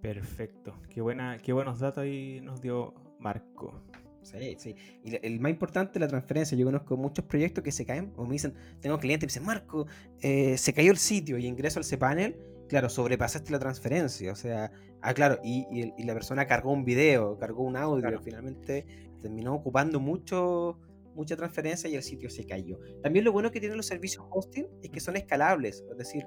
Perfecto. 0.00 0.74
Qué, 0.90 1.00
buena, 1.00 1.38
qué 1.38 1.52
buenos 1.52 1.78
datos 1.78 2.02
ahí 2.02 2.40
nos 2.40 2.60
dio 2.60 2.92
Marco. 3.20 3.80
Sí, 4.22 4.56
sí. 4.58 4.74
Y 5.04 5.16
el 5.26 5.40
más 5.40 5.50
importante 5.50 5.98
la 5.98 6.08
transferencia. 6.08 6.56
Yo 6.56 6.64
conozco 6.66 6.96
muchos 6.96 7.24
proyectos 7.24 7.62
que 7.64 7.72
se 7.72 7.84
caen, 7.84 8.12
o 8.16 8.24
me 8.24 8.32
dicen, 8.34 8.54
tengo 8.80 8.98
clientes 8.98 9.24
y 9.24 9.26
me 9.26 9.30
dicen, 9.32 9.44
Marco, 9.46 9.86
eh, 10.20 10.56
se 10.58 10.72
cayó 10.72 10.90
el 10.92 10.98
sitio 10.98 11.38
y 11.38 11.46
ingreso 11.46 11.80
al 11.80 11.84
cPanel. 11.86 12.36
Claro, 12.68 12.88
sobrepasaste 12.88 13.50
la 13.52 13.58
transferencia. 13.58 14.32
O 14.32 14.36
sea, 14.36 14.70
ah, 15.02 15.12
claro, 15.14 15.38
y, 15.44 15.66
y 15.70 16.04
la 16.04 16.14
persona 16.14 16.46
cargó 16.46 16.72
un 16.72 16.84
video, 16.84 17.36
cargó 17.38 17.64
un 17.64 17.76
audio, 17.76 18.00
Claro. 18.02 18.22
finalmente 18.22 18.86
terminó 19.20 19.54
ocupando 19.54 20.00
mucho 20.00 20.78
mucha 21.14 21.36
transferencia 21.36 21.90
y 21.90 21.94
el 21.94 22.02
sitio 22.02 22.30
se 22.30 22.46
cayó. 22.46 22.78
También 23.02 23.26
lo 23.26 23.32
bueno 23.32 23.50
que 23.50 23.60
tienen 23.60 23.76
los 23.76 23.84
servicios 23.84 24.24
hosting 24.30 24.66
es 24.82 24.88
que 24.88 24.98
son 24.98 25.14
escalables, 25.16 25.84
es 25.90 25.96
decir, 25.98 26.24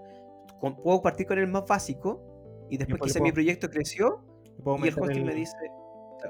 con- 0.59 0.75
puedo 0.75 1.01
partir 1.01 1.25
con 1.25 1.39
el 1.39 1.47
más 1.47 1.65
básico 1.67 2.21
y 2.69 2.77
después 2.77 3.01
quizá 3.01 3.19
mi 3.19 3.31
proyecto 3.31 3.67
creció 3.71 4.23
¿Le 4.57 4.63
puedo 4.63 4.85
y 4.85 4.89
el 4.89 4.99
hosting 4.99 5.25
me 5.25 5.33
dice, 5.33 5.55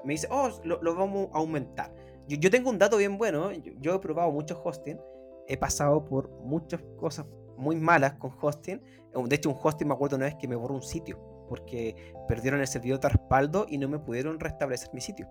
me 0.03 0.13
dice, 0.13 0.27
oh, 0.31 0.49
lo, 0.63 0.81
lo 0.81 0.95
vamos 0.95 1.29
a 1.33 1.37
aumentar. 1.37 1.93
Yo, 2.27 2.37
yo 2.37 2.49
tengo 2.49 2.69
un 2.69 2.77
dato 2.77 2.97
bien 2.97 3.17
bueno, 3.17 3.51
yo, 3.51 3.73
yo 3.79 3.95
he 3.95 3.99
probado 3.99 4.31
muchos 4.31 4.59
hosting, 4.63 4.99
he 5.47 5.57
pasado 5.57 6.05
por 6.05 6.29
muchas 6.41 6.81
cosas 6.97 7.25
muy 7.57 7.75
malas 7.75 8.13
con 8.15 8.31
hosting. 8.39 8.81
De 9.27 9.35
hecho, 9.35 9.49
un 9.49 9.57
hosting 9.61 9.87
me 9.87 9.93
acuerdo 9.93 10.17
una 10.17 10.25
vez 10.25 10.35
que 10.35 10.47
me 10.47 10.55
borró 10.55 10.75
un 10.75 10.81
sitio, 10.81 11.19
porque 11.47 12.13
perdieron 12.27 12.59
el 12.59 12.67
servidor 12.67 12.99
de 12.99 13.09
respaldo 13.09 13.65
y 13.69 13.77
no 13.77 13.87
me 13.87 13.99
pudieron 13.99 14.39
restablecer 14.39 14.89
mi 14.93 15.01
sitio. 15.01 15.27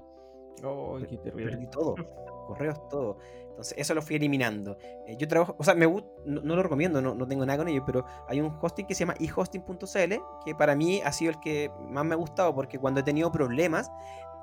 Oh, 0.62 0.98
qué 0.98 1.18
terrible. 1.18 1.50
Perdí 1.50 1.66
todo, 1.68 1.94
correos, 2.46 2.88
todo. 2.88 3.18
Entonces, 3.50 3.74
eso 3.78 3.94
lo 3.94 4.02
fui 4.02 4.16
eliminando. 4.16 4.76
Eh, 5.06 5.16
yo 5.16 5.28
trabajo, 5.28 5.54
o 5.58 5.64
sea, 5.64 5.74
me, 5.74 5.86
no, 5.86 6.02
no 6.24 6.56
lo 6.56 6.62
recomiendo, 6.62 7.00
no, 7.00 7.14
no 7.14 7.26
tengo 7.26 7.44
nada 7.46 7.58
con 7.58 7.68
ello, 7.68 7.84
pero 7.84 8.04
hay 8.28 8.40
un 8.40 8.56
hosting 8.60 8.86
que 8.86 8.94
se 8.94 9.00
llama 9.00 9.14
ehosting.cl, 9.20 10.14
que 10.44 10.54
para 10.54 10.74
mí 10.74 11.00
ha 11.04 11.12
sido 11.12 11.32
el 11.32 11.40
que 11.40 11.70
más 11.88 12.04
me 12.04 12.14
ha 12.14 12.16
gustado, 12.16 12.54
porque 12.54 12.78
cuando 12.78 13.00
he 13.00 13.02
tenido 13.02 13.30
problemas, 13.30 13.90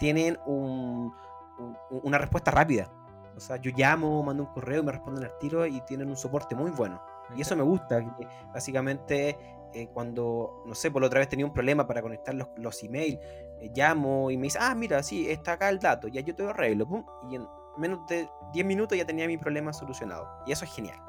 tienen 0.02 0.40
un- 0.48 1.14
un- 1.60 1.78
una 2.04 2.18
respuesta 2.18 2.50
rápida. 2.50 2.90
O 3.38 3.40
sea, 3.40 3.58
yo 3.58 3.72
llamo, 3.78 4.24
mando 4.24 4.42
un 4.44 4.50
correo, 4.52 4.82
me 4.84 4.92
responden 4.92 5.24
al 5.26 5.38
tiro 5.38 5.64
y 5.68 5.80
tienen 5.82 6.10
un 6.10 6.18
soporte 6.18 6.56
muy 6.56 6.72
bueno. 6.72 7.00
Y 7.36 7.42
eso 7.42 7.56
me 7.56 7.62
gusta. 7.62 8.00
que 8.18 8.28
básicamente, 8.52 9.38
eh, 9.74 9.88
cuando, 9.94 10.64
no 10.66 10.74
sé, 10.74 10.90
por 10.90 11.02
la 11.04 11.08
otra 11.08 11.20
vez 11.20 11.30
tenía 11.30 11.46
un 11.46 11.54
problema 11.54 11.86
para 11.86 12.02
conectar 12.02 12.34
los, 12.34 12.48
los 12.58 12.82
emails, 12.84 13.20
eh, 13.60 13.72
llamo 13.76 14.32
y 14.32 14.38
me 14.38 14.44
dice, 14.46 14.58
ah, 14.60 14.74
mira, 14.74 15.04
sí, 15.04 15.30
está 15.30 15.54
acá 15.54 15.70
el 15.70 15.78
dato, 15.78 16.08
ya 16.08 16.22
yo 16.22 16.34
te 16.34 16.42
lo 16.44 16.50
arreglo. 16.50 16.88
pum, 16.88 17.06
y 17.30 17.36
en 17.36 17.48
menos 17.78 18.00
de 18.08 18.28
10 18.54 18.66
minutos 18.66 18.98
ya 18.98 19.06
tenía 19.06 19.28
mi 19.28 19.38
problema 19.38 19.72
solucionado. 19.72 20.28
Y 20.48 20.52
eso 20.52 20.66
es 20.66 20.74
genial. 20.74 21.00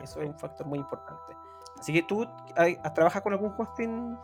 Eso 0.00 0.22
es 0.22 0.28
un 0.28 0.38
factor 0.38 0.64
muy 0.64 0.78
importante. 0.78 1.34
Así 1.78 1.92
que 1.92 2.02
tú 2.04 2.24
trabajas 2.94 3.20
con 3.20 3.32
algún 3.32 3.52
hosting 3.58 4.16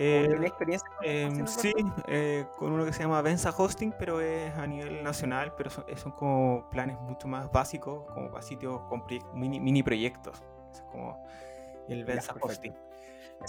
Eh, 0.00 0.36
experiencia 0.42 0.88
Em, 1.02 1.46
sí, 1.46 1.72
eh, 2.06 2.46
con 2.56 2.72
uno 2.72 2.84
que 2.84 2.92
se 2.92 3.02
llama 3.02 3.20
Venza 3.20 3.50
Hosting, 3.56 3.92
pero 3.98 4.20
es 4.20 4.54
a 4.56 4.66
nivel 4.66 5.02
nacional, 5.02 5.54
pero 5.56 5.70
son, 5.70 5.84
son 5.96 6.12
como 6.12 6.68
planes 6.70 6.98
mucho 7.00 7.26
más 7.26 7.50
básicos, 7.50 8.04
como 8.14 8.30
para 8.30 8.42
sitios 8.42 8.80
con 8.88 9.02
mini, 9.34 9.58
mini 9.58 9.82
proyectos. 9.82 10.42
Es 10.72 10.82
como 10.92 11.20
el 11.88 12.00
Ya, 12.00 12.12
Venza 12.14 12.32
perfecto. 12.32 12.46
Hosting. 12.46 12.74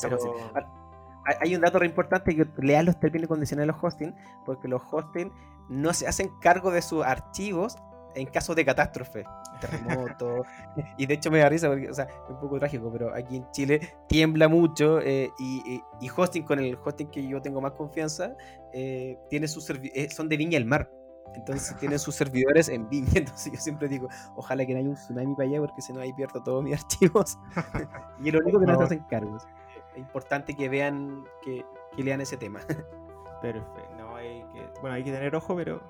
Pero-. 0.02 0.18
Ah, 0.56 1.36
Hay- 1.41 1.54
un 1.54 1.62
dato 1.62 1.78
re 1.78 1.86
importante 1.86 2.36
que 2.36 2.47
leas 2.58 2.84
los 2.86 3.00
términos 3.00 3.26
y 3.26 3.28
condiciones 3.28 3.64
de 3.64 3.68
los 3.68 3.84
hosting, 3.84 4.16
porque 4.45 4.68
los 4.68 4.82
hosting 4.89 5.32
no 5.68 5.93
se 5.93 6.08
hacen 6.08 6.32
cargo 6.39 6.72
de 6.72 6.82
sus 6.82 7.06
archivos 7.06 7.78
en 8.16 8.28
caso 8.28 8.55
de 8.55 8.66
catástrofe, 8.66 9.24
terremoto. 9.62 10.43
y 10.97 11.05
de 11.05 11.14
hecho 11.14 11.30
me 11.32 11.39
da 11.39 11.49
risa 11.49 11.68
porque, 11.70 11.89
o 11.89 11.93
sea, 11.93 12.05
es 12.05 12.30
un 12.30 12.39
poco 12.39 12.57
trágico, 12.60 12.91
pero 12.91 13.14
aquí 13.14 13.38
en 13.38 13.49
Chile 13.51 13.95
tiembla 14.07 14.47
mucho 14.47 14.99
eh, 15.01 15.32
y, 15.39 15.62
y- 15.76 15.84
y 16.01 16.10
hosting 16.16 16.43
con 16.43 16.60
el 16.60 16.78
hosting 16.84 17.10
que 17.10 17.26
yo 17.28 17.41
tengo 17.41 17.62
más 17.62 17.74
confianza, 17.74 18.36
eh, 18.74 19.18
tiene 19.30 19.47
sus 19.47 19.70
eh, 19.70 20.10
son 20.10 20.30
de 20.30 20.38
Viña 20.38 20.57
del 20.60 20.66
Mar. 20.66 20.89
Entonces 21.36 21.76
tienen 21.78 21.99
sus 21.99 22.16
servidores 22.16 22.70
en 22.70 22.89
Viña. 22.89 23.12
Entonces 23.16 23.53
yo 23.53 23.60
siempre 23.60 23.88
digo, 23.88 24.07
ojalá 24.36 24.66
que 24.66 24.74
no 24.74 24.80
haya 24.80 24.89
un 24.89 24.95
tsunami 24.95 25.36
para 25.36 25.47
allá 25.47 25.60
porque 25.60 25.82
si 25.82 25.93
no 25.93 26.01
ahí 26.01 26.12
pierdo 26.14 26.41
todos 26.41 26.64
mis 26.64 26.74
archivos. 26.76 27.38
y 28.24 28.32
lo 28.32 28.39
único 28.39 28.60
que 28.60 28.66
no 28.66 28.80
hacen 28.82 29.03
cargos. 29.10 29.43
Es 29.93 29.99
importante 29.99 30.55
que 30.55 30.70
vean, 30.70 31.24
que, 31.43 31.64
que 31.95 32.03
lean 32.03 32.22
ese 32.22 32.38
tema. 32.38 32.60
Perfecto. 33.41 33.95
No, 33.97 34.16
hay 34.16 34.43
que, 34.53 34.68
bueno, 34.82 34.95
hay 34.95 35.03
que 35.03 35.12
tener 35.12 35.36
ojo, 35.36 35.55
pero 35.55 35.82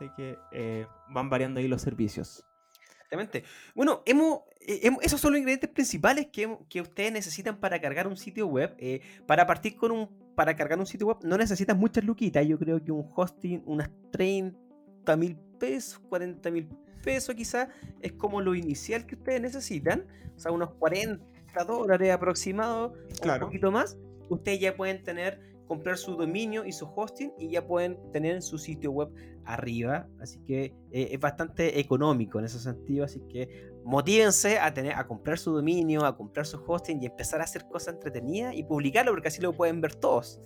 hay 0.00 0.10
que. 0.16 0.38
eh, 0.52 0.86
van 1.10 1.28
variando 1.30 1.60
ahí 1.60 1.68
los 1.68 1.82
servicios. 1.82 2.44
Exactamente. 2.92 3.44
Bueno, 3.74 4.02
hemos, 4.04 4.40
eh, 4.60 4.80
hemos- 4.82 5.02
esos 5.02 5.20
son 5.20 5.32
los 5.32 5.38
ingredientes 5.38 5.70
principales 5.70 6.26
que, 6.30 6.58
que 6.68 6.80
ustedes 6.82 7.10
necesitan 7.12 7.58
para 7.58 7.80
cargar 7.80 8.06
un 8.06 8.16
sitio 8.16 8.46
web. 8.46 8.74
Eh, 8.78 9.00
para 9.26 9.46
partir 9.46 9.76
con 9.76 9.92
un, 9.92 10.34
para 10.34 10.54
cargar 10.54 10.78
un 10.78 10.86
sitio 10.86 11.06
web 11.06 11.16
no 11.22 11.38
necesitan 11.38 11.78
muchas 11.78 12.04
luquitas. 12.04 12.46
Yo 12.46 12.58
creo 12.58 12.82
que 12.84 12.92
un 12.92 13.10
hosting, 13.16 13.62
unas 13.66 13.90
30 14.12 15.16
mil 15.16 15.36
pesos, 15.58 15.98
40 16.08 16.50
mil 16.50 16.68
pesos 17.02 17.34
quizás, 17.34 17.68
es 18.02 18.12
como 18.12 18.40
lo 18.42 18.54
inicial 18.54 19.06
que 19.06 19.14
ustedes 19.14 19.40
necesitan. 19.40 20.06
O 20.36 20.38
sea, 20.38 20.52
unos 20.52 20.74
40 20.74 21.24
dólares 21.66 22.12
aproximados, 22.12 22.92
Claro. 23.22 23.46
un 23.46 23.48
poquito 23.50 23.70
más. 23.72 23.96
Ustedes 24.28 24.60
ya 24.60 24.76
pueden 24.76 25.02
tener, 25.02 25.40
comprar 25.68 25.98
su 25.98 26.16
dominio 26.16 26.64
y 26.64 26.72
su 26.72 26.86
hosting 26.86 27.32
y 27.38 27.50
ya 27.50 27.66
pueden 27.66 27.98
tener 28.10 28.42
su 28.42 28.58
sitio 28.58 28.90
web 28.90 29.10
arriba. 29.44 30.08
Así 30.20 30.40
que 30.40 30.74
eh, 30.90 31.08
es 31.12 31.20
bastante 31.20 31.78
económico 31.78 32.38
en 32.38 32.46
ese 32.46 32.58
sentido. 32.58 33.04
Así 33.04 33.20
que 33.28 33.70
motívense 33.84 34.58
a, 34.58 34.72
tener, 34.74 34.94
a 34.94 35.06
comprar 35.06 35.38
su 35.38 35.52
dominio, 35.52 36.04
a 36.04 36.16
comprar 36.16 36.46
su 36.46 36.62
hosting 36.66 37.02
y 37.02 37.06
empezar 37.06 37.40
a 37.40 37.44
hacer 37.44 37.66
cosas 37.68 37.94
entretenidas 37.94 38.54
y 38.54 38.64
publicarlo 38.64 39.12
porque 39.12 39.28
así 39.28 39.40
lo 39.40 39.52
pueden 39.52 39.80
ver 39.80 39.94
todos. 39.94 40.40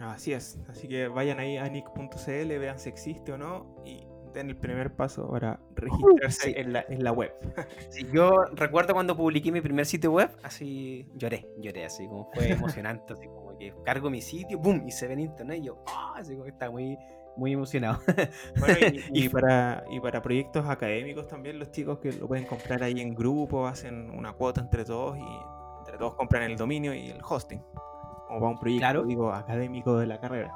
Así 0.00 0.32
es. 0.32 0.58
Así 0.68 0.88
que 0.88 1.08
vayan 1.08 1.38
ahí 1.38 1.56
a 1.56 1.68
nick.cl, 1.68 2.58
vean 2.58 2.78
si 2.78 2.88
existe 2.88 3.32
o 3.32 3.38
no 3.38 3.74
den 4.34 4.50
el 4.50 4.56
primer 4.56 4.94
paso 4.94 5.30
para 5.30 5.58
registrarse 5.74 6.48
sí. 6.50 6.54
en, 6.56 6.72
la, 6.72 6.84
en 6.88 7.02
la 7.02 7.12
web. 7.12 7.32
Sí, 7.88 8.06
yo 8.12 8.44
recuerdo 8.52 8.92
cuando 8.92 9.16
publiqué 9.16 9.50
mi 9.52 9.60
primer 9.60 9.86
sitio 9.86 10.10
web, 10.12 10.30
así 10.42 11.08
lloré, 11.14 11.48
lloré, 11.58 11.84
así 11.86 12.06
como 12.06 12.30
fue 12.34 12.50
emocionante, 12.52 13.12
así 13.12 13.26
como 13.26 13.56
que 13.56 13.72
cargo 13.84 14.10
mi 14.10 14.20
sitio, 14.20 14.58
¡boom! 14.58 14.86
y 14.86 14.90
se 14.90 15.06
ve 15.06 15.14
en 15.14 15.20
internet 15.20 15.58
y 15.62 15.66
yo, 15.66 15.82
¡ah! 15.86 16.14
así 16.16 16.32
como 16.32 16.44
que 16.44 16.50
estaba 16.50 16.72
muy, 16.72 16.98
muy 17.36 17.52
emocionado. 17.52 17.98
Bueno, 18.58 18.78
y, 19.12 19.28
para, 19.30 19.84
y 19.90 20.00
para 20.00 20.20
proyectos 20.22 20.66
académicos 20.68 21.28
también, 21.28 21.58
los 21.58 21.70
chicos 21.70 21.98
que 21.98 22.12
lo 22.12 22.28
pueden 22.28 22.44
comprar 22.46 22.82
ahí 22.82 23.00
en 23.00 23.14
grupo, 23.14 23.66
hacen 23.66 24.10
una 24.10 24.32
cuota 24.32 24.60
entre 24.60 24.84
todos 24.84 25.16
y 25.16 25.78
Entre 25.80 25.96
todos 25.98 26.14
compran 26.14 26.42
el 26.44 26.56
dominio 26.56 26.94
y 26.94 27.10
el 27.10 27.20
hosting. 27.28 27.62
O 28.30 28.40
va 28.40 28.48
un 28.48 28.58
proyecto 28.58 28.80
Claro. 28.80 29.04
digo, 29.04 29.32
académico 29.32 29.96
de 29.98 30.06
la 30.06 30.18
carrera. 30.18 30.52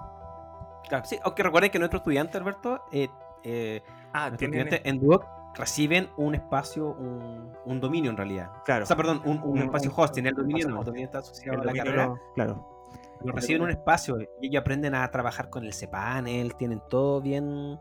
Claro, 0.89 1.05
sí, 1.05 1.19
aunque 1.23 1.43
recuerden 1.43 1.71
que 1.71 1.79
nuestros 1.79 2.01
estudiantes, 2.01 2.35
Alberto, 2.37 2.83
eh, 2.93 3.09
eh, 3.45 3.83
Ah, 4.13 4.31
tienen. 4.37 4.69
en 4.71 5.01
Duoc 5.01 5.27
reciben 5.55 6.09
un 6.17 6.35
espacio, 6.35 6.87
un, 6.89 7.53
un 7.65 7.81
dominio 7.81 8.11
en 8.11 8.17
realidad. 8.17 8.51
Claro. 8.65 8.85
O 8.85 8.87
sea, 8.87 8.97
perdón, 8.97 9.21
un, 9.25 9.39
un 9.43 9.51
Un- 9.51 9.59
espacio 9.59 9.93
hosting. 9.95 10.27
El 10.27 10.35
dominio 10.35 10.69
no, 10.69 10.81
el 10.81 10.85
dominio 10.87 11.07
está 11.07 11.19
asociado 11.19 11.63
el 11.63 11.69
a 11.69 11.73
la 11.73 11.79
carrera. 11.85 12.15
claro. 12.35 12.75
Pero 13.21 13.33
reciben 13.35 13.63
un 13.63 13.71
espacio 13.71 14.17
y 14.41 14.47
ellos 14.47 14.61
aprenden 14.61 14.95
a 14.95 15.11
trabajar 15.11 15.51
con 15.51 15.65
el 15.65 15.75
cPanel, 15.75 16.55
tienen 16.55 16.81
todo 16.89 17.21
bien, 17.21 17.79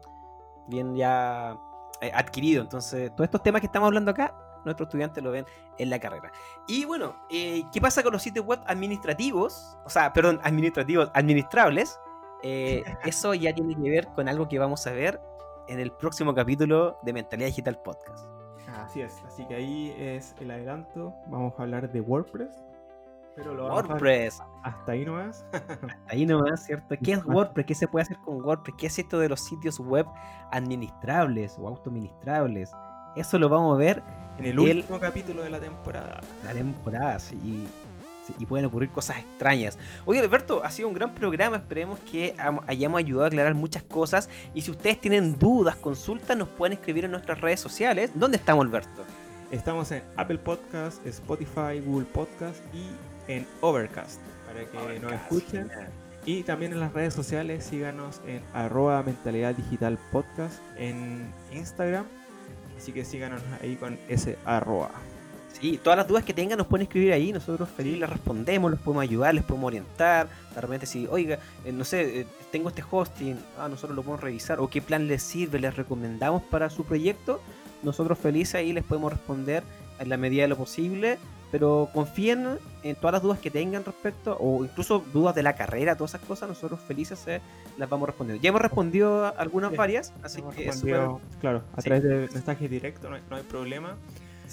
bien 0.68 0.96
ya 0.96 1.56
eh, 2.02 2.12
adquirido. 2.14 2.64
Entonces, 2.64 3.12
todos 3.12 3.26
estos 3.26 3.44
temas 3.44 3.62
que 3.62 3.68
estamos 3.68 3.86
hablando 3.88 4.10
acá, 4.12 4.36
nuestros 4.66 4.88
estudiantes 4.88 5.24
lo 5.24 5.30
ven 5.32 5.46
en 5.78 5.90
la 5.92 6.00
carrera. 6.00 6.32
Y 6.68 6.86
bueno, 6.86 7.16
eh, 7.30 7.62
¿qué 7.72 7.80
pasa 7.80 8.02
con 8.02 8.14
los 8.14 8.24
sitios 8.24 8.46
web 8.48 8.60
administrativos? 8.66 9.78
O 9.86 9.90
sea, 9.90 10.12
perdón, 10.12 10.40
administrativos, 10.44 11.12
administrables. 11.14 12.00
Eh, 12.44 12.84
eso 13.06 13.34
ya 13.36 13.54
tiene 13.54 13.76
que 13.76 13.90
ver 13.90 14.08
con 14.08 14.28
algo 14.28 14.48
que 14.48 14.58
vamos 14.58 14.86
a 14.88 14.92
ver 14.92 15.22
en 15.68 15.80
el 15.80 15.92
próximo 15.92 16.34
capítulo 16.34 16.98
de 17.04 17.14
Mentalidad 17.14 17.48
Digital 17.50 17.80
Podcast. 17.84 18.26
Así 18.78 19.02
es. 19.02 19.22
Así 19.26 19.46
que 19.48 19.56
ahí 19.56 19.96
es 19.98 20.36
el 20.40 20.52
adelanto. 20.52 21.14
Vamos 21.28 21.54
a 21.58 21.64
hablar 21.64 21.92
de 21.92 22.02
WordPress. 22.02 22.64
Pero 23.36 23.54
lo 23.54 23.68
WordPress. 23.68 24.42
hasta 24.64 24.92
ahí 24.94 25.06
nomás. 25.06 25.46
Ahí 26.08 26.26
nomás, 26.26 26.66
¿cierto? 26.66 26.96
¿Qué 27.04 27.14
es 27.14 27.26
WordPress? 27.26 27.66
¿Qué 27.68 27.76
se 27.76 27.88
puede 27.88 28.04
hacer 28.04 28.18
con 28.26 28.44
WordPress? 28.44 28.76
¿Qué 28.78 28.88
es 28.88 28.98
esto 29.00 29.20
de 29.20 29.30
los 29.30 29.42
sitios 29.42 29.80
web 29.80 30.08
administrables 30.52 31.58
o 31.60 31.68
autoadministrables? 31.68 32.72
Eso 33.16 33.38
lo 33.40 33.50
vamos 33.50 33.76
a 33.76 33.78
ver 33.80 34.04
en 34.40 34.46
el 34.46 34.52
El- 34.60 34.78
último 34.78 35.00
capítulo 35.00 35.44
de 35.44 35.50
la 35.50 35.60
temporada. 35.60 36.20
la 36.44 36.54
temporada 36.54 37.20
sí, 37.20 37.36
y, 37.44 37.68
sí, 37.68 37.70
y 38.38 38.46
pueden 38.46 38.66
ocurrir 38.66 38.90
cosas 38.90 39.18
extrañas. 39.18 39.78
Oye, 40.06 40.20
Alberto, 40.20 40.64
ha 40.64 40.72
sido 40.72 40.88
un 40.88 40.94
gran 40.94 41.14
programa. 41.14 41.58
Esperemos 41.58 42.00
que 42.00 42.36
hayamos 42.68 43.00
ayudado 43.00 43.26
a 43.26 43.28
aclarar 43.28 43.54
muchas 43.56 43.84
cosas. 43.84 44.30
Y 44.54 44.62
si 44.62 44.72
ustedes 44.72 45.00
tienen 45.00 45.38
dudas, 45.38 45.76
consultas, 45.76 46.38
nos 46.38 46.50
pueden 46.50 46.74
escribir 46.74 47.06
en 47.06 47.12
nuestras 47.12 47.42
redes 47.42 47.60
sociales. 47.60 48.12
¿Dónde 48.16 48.38
estamos, 48.38 48.66
Alberto? 48.66 49.04
Estamos 49.52 49.92
en 49.92 50.04
Apple 50.18 50.40
Podcast, 50.40 51.06
Spotify, 51.06 51.80
Google 51.86 52.06
Podcast 52.06 52.58
y 52.74 53.32
en 53.32 53.48
Overcast. 53.62 54.20
Para 54.46 54.66
que 54.66 55.00
nos 55.00 55.14
escuchen. 55.14 55.72
Y 56.26 56.44
también 56.44 56.74
en 56.74 56.82
las 56.82 56.92
redes 56.92 57.14
sociales, 57.14 57.64
síganos 57.64 58.20
en 58.28 58.42
arroba 58.54 59.02
mentalidad 59.04 59.56
digital 59.56 59.98
podcast 60.12 60.60
en 60.76 61.34
Instagram. 61.54 62.06
Así 62.78 62.92
que 62.92 63.06
síganos 63.06 63.42
ahí 63.62 63.78
con 63.78 63.98
ese 64.10 64.38
arroba. 64.44 64.92
Sí, 65.54 65.80
todas 65.84 65.98
las 65.98 66.08
dudas 66.08 66.24
que 66.24 66.34
tengan 66.34 66.58
nos 66.60 66.68
pueden 66.68 66.86
escribir 66.86 67.14
ahí, 67.14 67.34
nosotros 67.34 67.68
feliz 67.70 67.98
les 68.00 68.10
respondemos, 68.10 68.70
les 68.70 68.80
podemos 68.80 69.02
ayudar, 69.04 69.34
les 69.34 69.44
podemos 69.44 69.68
orientar. 69.68 70.28
De 70.54 70.62
repente 70.62 70.86
si, 70.86 71.08
oiga, 71.10 71.40
eh, 71.66 71.72
no 71.72 71.84
sé, 71.84 72.22
eh, 72.22 72.28
tengo 72.52 72.70
este 72.70 72.84
hosting, 72.90 73.40
ah, 73.58 73.68
nosotros 73.68 73.96
lo 73.96 74.04
podemos 74.04 74.22
revisar, 74.22 74.60
o 74.60 74.70
qué 74.70 74.82
plan 74.84 75.08
les 75.08 75.24
sirve, 75.24 75.60
les 75.60 75.76
recomendamos 75.76 76.44
para 76.44 76.70
su 76.70 76.84
proyecto, 76.84 77.42
nosotros 77.82 78.20
felices 78.20 78.56
ahí 78.56 78.72
les 78.72 78.84
podemos 78.84 79.12
responder 79.12 79.64
en 80.00 80.10
la 80.10 80.18
medida 80.18 80.44
de 80.44 80.50
lo 80.50 80.58
posible, 80.58 81.18
pero 81.52 81.90
confíen 81.94 82.60
en 82.84 82.96
todas 82.96 83.14
las 83.14 83.22
dudas 83.24 83.40
que 83.40 83.50
tengan 83.50 83.84
respecto, 83.84 84.38
o 84.40 84.64
incluso 84.64 85.04
dudas 85.12 85.34
de 85.34 85.42
la 85.42 85.56
carrera, 85.56 85.96
todas 85.96 86.12
esas 86.14 86.28
cosas, 86.28 86.50
nosotros 86.50 86.80
felices 86.88 87.24
eh, 87.28 87.42
las 87.78 87.90
vamos 87.90 88.08
respondiendo. 88.08 88.44
Ya 88.44 88.50
hemos 88.50 88.62
respondido 88.62 89.34
algunas 89.38 89.76
varias, 89.76 90.14
así 90.22 90.40
Hemos 90.40 90.54
que 90.54 90.66
respondido, 90.66 91.20
claro, 91.40 91.64
a 91.76 91.82
Sí. 91.82 91.86
través 91.90 92.04
de 92.04 92.30
no 93.10 93.16
hay, 93.16 93.22
no 93.30 93.36
hay 93.38 93.44
problema. 93.44 93.96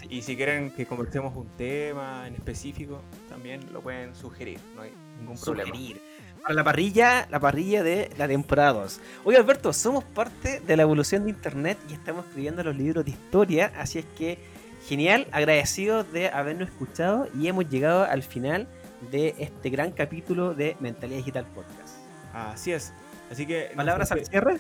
Y 0.08 0.22
si 0.22 0.36
quieren 0.36 0.70
que 0.70 0.86
conversemos 0.86 1.34
un 1.36 1.48
tema 1.56 2.26
en 2.26 2.34
específico, 2.34 3.00
también 3.28 3.60
lo 3.72 3.80
pueden 3.80 4.14
sugerir, 4.14 4.58
no 4.74 4.82
hay 4.82 4.92
ningún 5.18 5.38
problema. 5.38 5.68
sugerir. 5.68 6.00
Para 6.42 6.54
la 6.54 6.64
parrilla, 6.64 7.26
la 7.30 7.40
parrilla 7.40 7.82
de 7.82 8.10
la 8.18 8.28
temporada 8.28 8.72
2. 8.74 9.00
Oye 9.24 9.38
Alberto, 9.38 9.72
somos 9.72 10.04
parte 10.04 10.60
de 10.60 10.76
la 10.76 10.82
evolución 10.82 11.24
de 11.24 11.30
internet 11.30 11.78
y 11.88 11.94
estamos 11.94 12.26
escribiendo 12.26 12.62
los 12.62 12.76
libros 12.76 13.04
de 13.04 13.12
historia, 13.12 13.72
así 13.78 14.00
es 14.00 14.04
que 14.18 14.38
genial, 14.86 15.26
agradecidos 15.32 16.10
de 16.12 16.28
habernos 16.28 16.68
escuchado 16.68 17.28
y 17.38 17.48
hemos 17.48 17.68
llegado 17.68 18.04
al 18.04 18.22
final 18.22 18.68
de 19.10 19.34
este 19.38 19.70
gran 19.70 19.92
capítulo 19.92 20.54
de 20.54 20.76
Mentalidad 20.80 21.18
Digital 21.18 21.46
Podcast. 21.54 21.96
Así 22.32 22.72
es. 22.72 22.92
Así 23.30 23.46
que. 23.46 23.70
¿Palabras 23.74 24.12
al 24.12 24.24
cierre? 24.24 24.58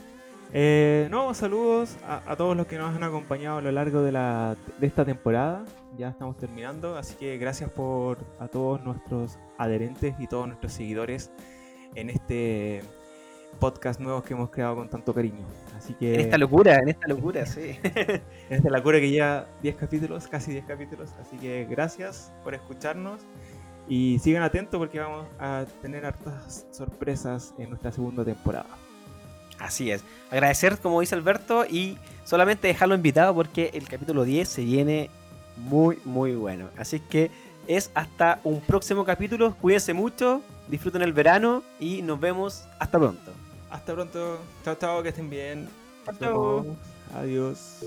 Eh, 0.52 1.08
no, 1.10 1.34
saludos 1.34 1.96
a, 2.06 2.22
a 2.30 2.36
todos 2.36 2.56
los 2.56 2.66
que 2.66 2.78
nos 2.78 2.94
han 2.94 3.02
acompañado 3.02 3.58
a 3.58 3.60
lo 3.60 3.72
largo 3.72 4.02
de, 4.02 4.12
la, 4.12 4.56
de 4.78 4.86
esta 4.86 5.04
temporada. 5.04 5.64
Ya 5.96 6.08
estamos 6.08 6.36
terminando, 6.36 6.96
así 6.96 7.14
que 7.14 7.38
gracias 7.38 7.70
por 7.70 8.18
a 8.38 8.48
todos 8.48 8.82
nuestros 8.84 9.38
adherentes 9.58 10.14
y 10.18 10.26
todos 10.26 10.46
nuestros 10.46 10.72
seguidores 10.72 11.30
en 11.94 12.10
este 12.10 12.82
podcast 13.60 14.00
nuevo 14.00 14.22
que 14.22 14.34
hemos 14.34 14.50
creado 14.50 14.76
con 14.76 14.88
tanto 14.88 15.14
cariño. 15.14 15.46
Así 15.76 15.94
que 15.94 16.14
En 16.14 16.20
esta 16.20 16.38
locura, 16.38 16.76
en 16.76 16.88
esta 16.88 17.08
locura, 17.08 17.46
sí. 17.46 17.78
en 17.82 18.22
esta 18.48 18.70
locura 18.70 19.00
que 19.00 19.10
lleva 19.10 19.46
10 19.62 19.76
capítulos, 19.76 20.26
casi 20.28 20.52
10 20.52 20.64
capítulos. 20.64 21.10
Así 21.20 21.36
que 21.36 21.66
gracias 21.66 22.32
por 22.42 22.54
escucharnos 22.54 23.20
y 23.88 24.18
sigan 24.18 24.42
atentos 24.42 24.78
porque 24.78 24.98
vamos 24.98 25.26
a 25.38 25.64
tener 25.82 26.06
hartas 26.06 26.66
sorpresas 26.70 27.54
en 27.58 27.70
nuestra 27.70 27.92
segunda 27.92 28.24
temporada. 28.24 28.66
Así 29.58 29.90
es. 29.90 30.02
Agradecer, 30.30 30.78
como 30.78 31.00
dice 31.00 31.14
Alberto, 31.14 31.64
y 31.64 31.98
solamente 32.24 32.68
dejarlo 32.68 32.94
invitado 32.94 33.34
porque 33.34 33.70
el 33.74 33.88
capítulo 33.88 34.24
10 34.24 34.48
se 34.48 34.64
viene 34.64 35.10
muy, 35.56 35.98
muy 36.04 36.34
bueno. 36.34 36.68
Así 36.76 37.00
que 37.00 37.30
es 37.66 37.90
hasta 37.94 38.40
un 38.44 38.60
próximo 38.60 39.04
capítulo. 39.04 39.54
Cuídense 39.60 39.94
mucho, 39.94 40.42
disfruten 40.68 41.02
el 41.02 41.12
verano 41.12 41.62
y 41.78 42.02
nos 42.02 42.20
vemos 42.20 42.64
hasta 42.78 42.98
pronto. 42.98 43.32
Hasta 43.70 43.94
pronto. 43.94 44.38
Chao, 44.64 44.74
chao, 44.76 45.02
que 45.02 45.10
estén 45.10 45.30
bien. 45.30 45.68
Chao. 46.20 46.64
Adiós. 47.14 47.84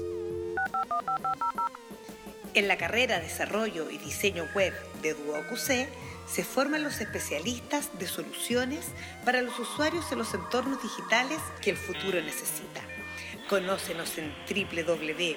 En 2.53 2.67
la 2.67 2.77
carrera 2.77 3.19
Desarrollo 3.19 3.89
y 3.91 3.97
Diseño 3.97 4.45
Web 4.55 4.73
de 5.01 5.13
DuoQC 5.13 5.87
se 6.27 6.43
forman 6.43 6.83
los 6.83 6.99
especialistas 6.99 7.97
de 7.97 8.07
soluciones 8.07 8.87
para 9.25 9.41
los 9.41 9.57
usuarios 9.57 10.11
en 10.11 10.19
los 10.19 10.33
entornos 10.33 10.83
digitales 10.83 11.39
que 11.61 11.71
el 11.71 11.77
futuro 11.77 12.21
necesita. 12.21 12.81
Conócenos 13.49 14.17
en 14.17 14.33
www.duoc.cl 14.49 15.29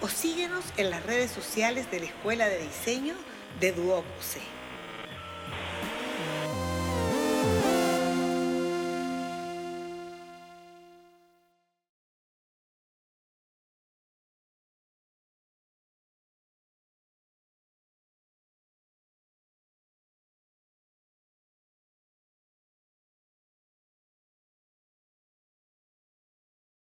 o 0.00 0.08
síguenos 0.08 0.64
en 0.76 0.90
las 0.90 1.06
redes 1.06 1.30
sociales 1.30 1.90
de 1.90 2.00
la 2.00 2.06
Escuela 2.06 2.48
de 2.48 2.58
Diseño 2.58 3.14
de 3.60 3.72
DuoQC. 3.72 4.57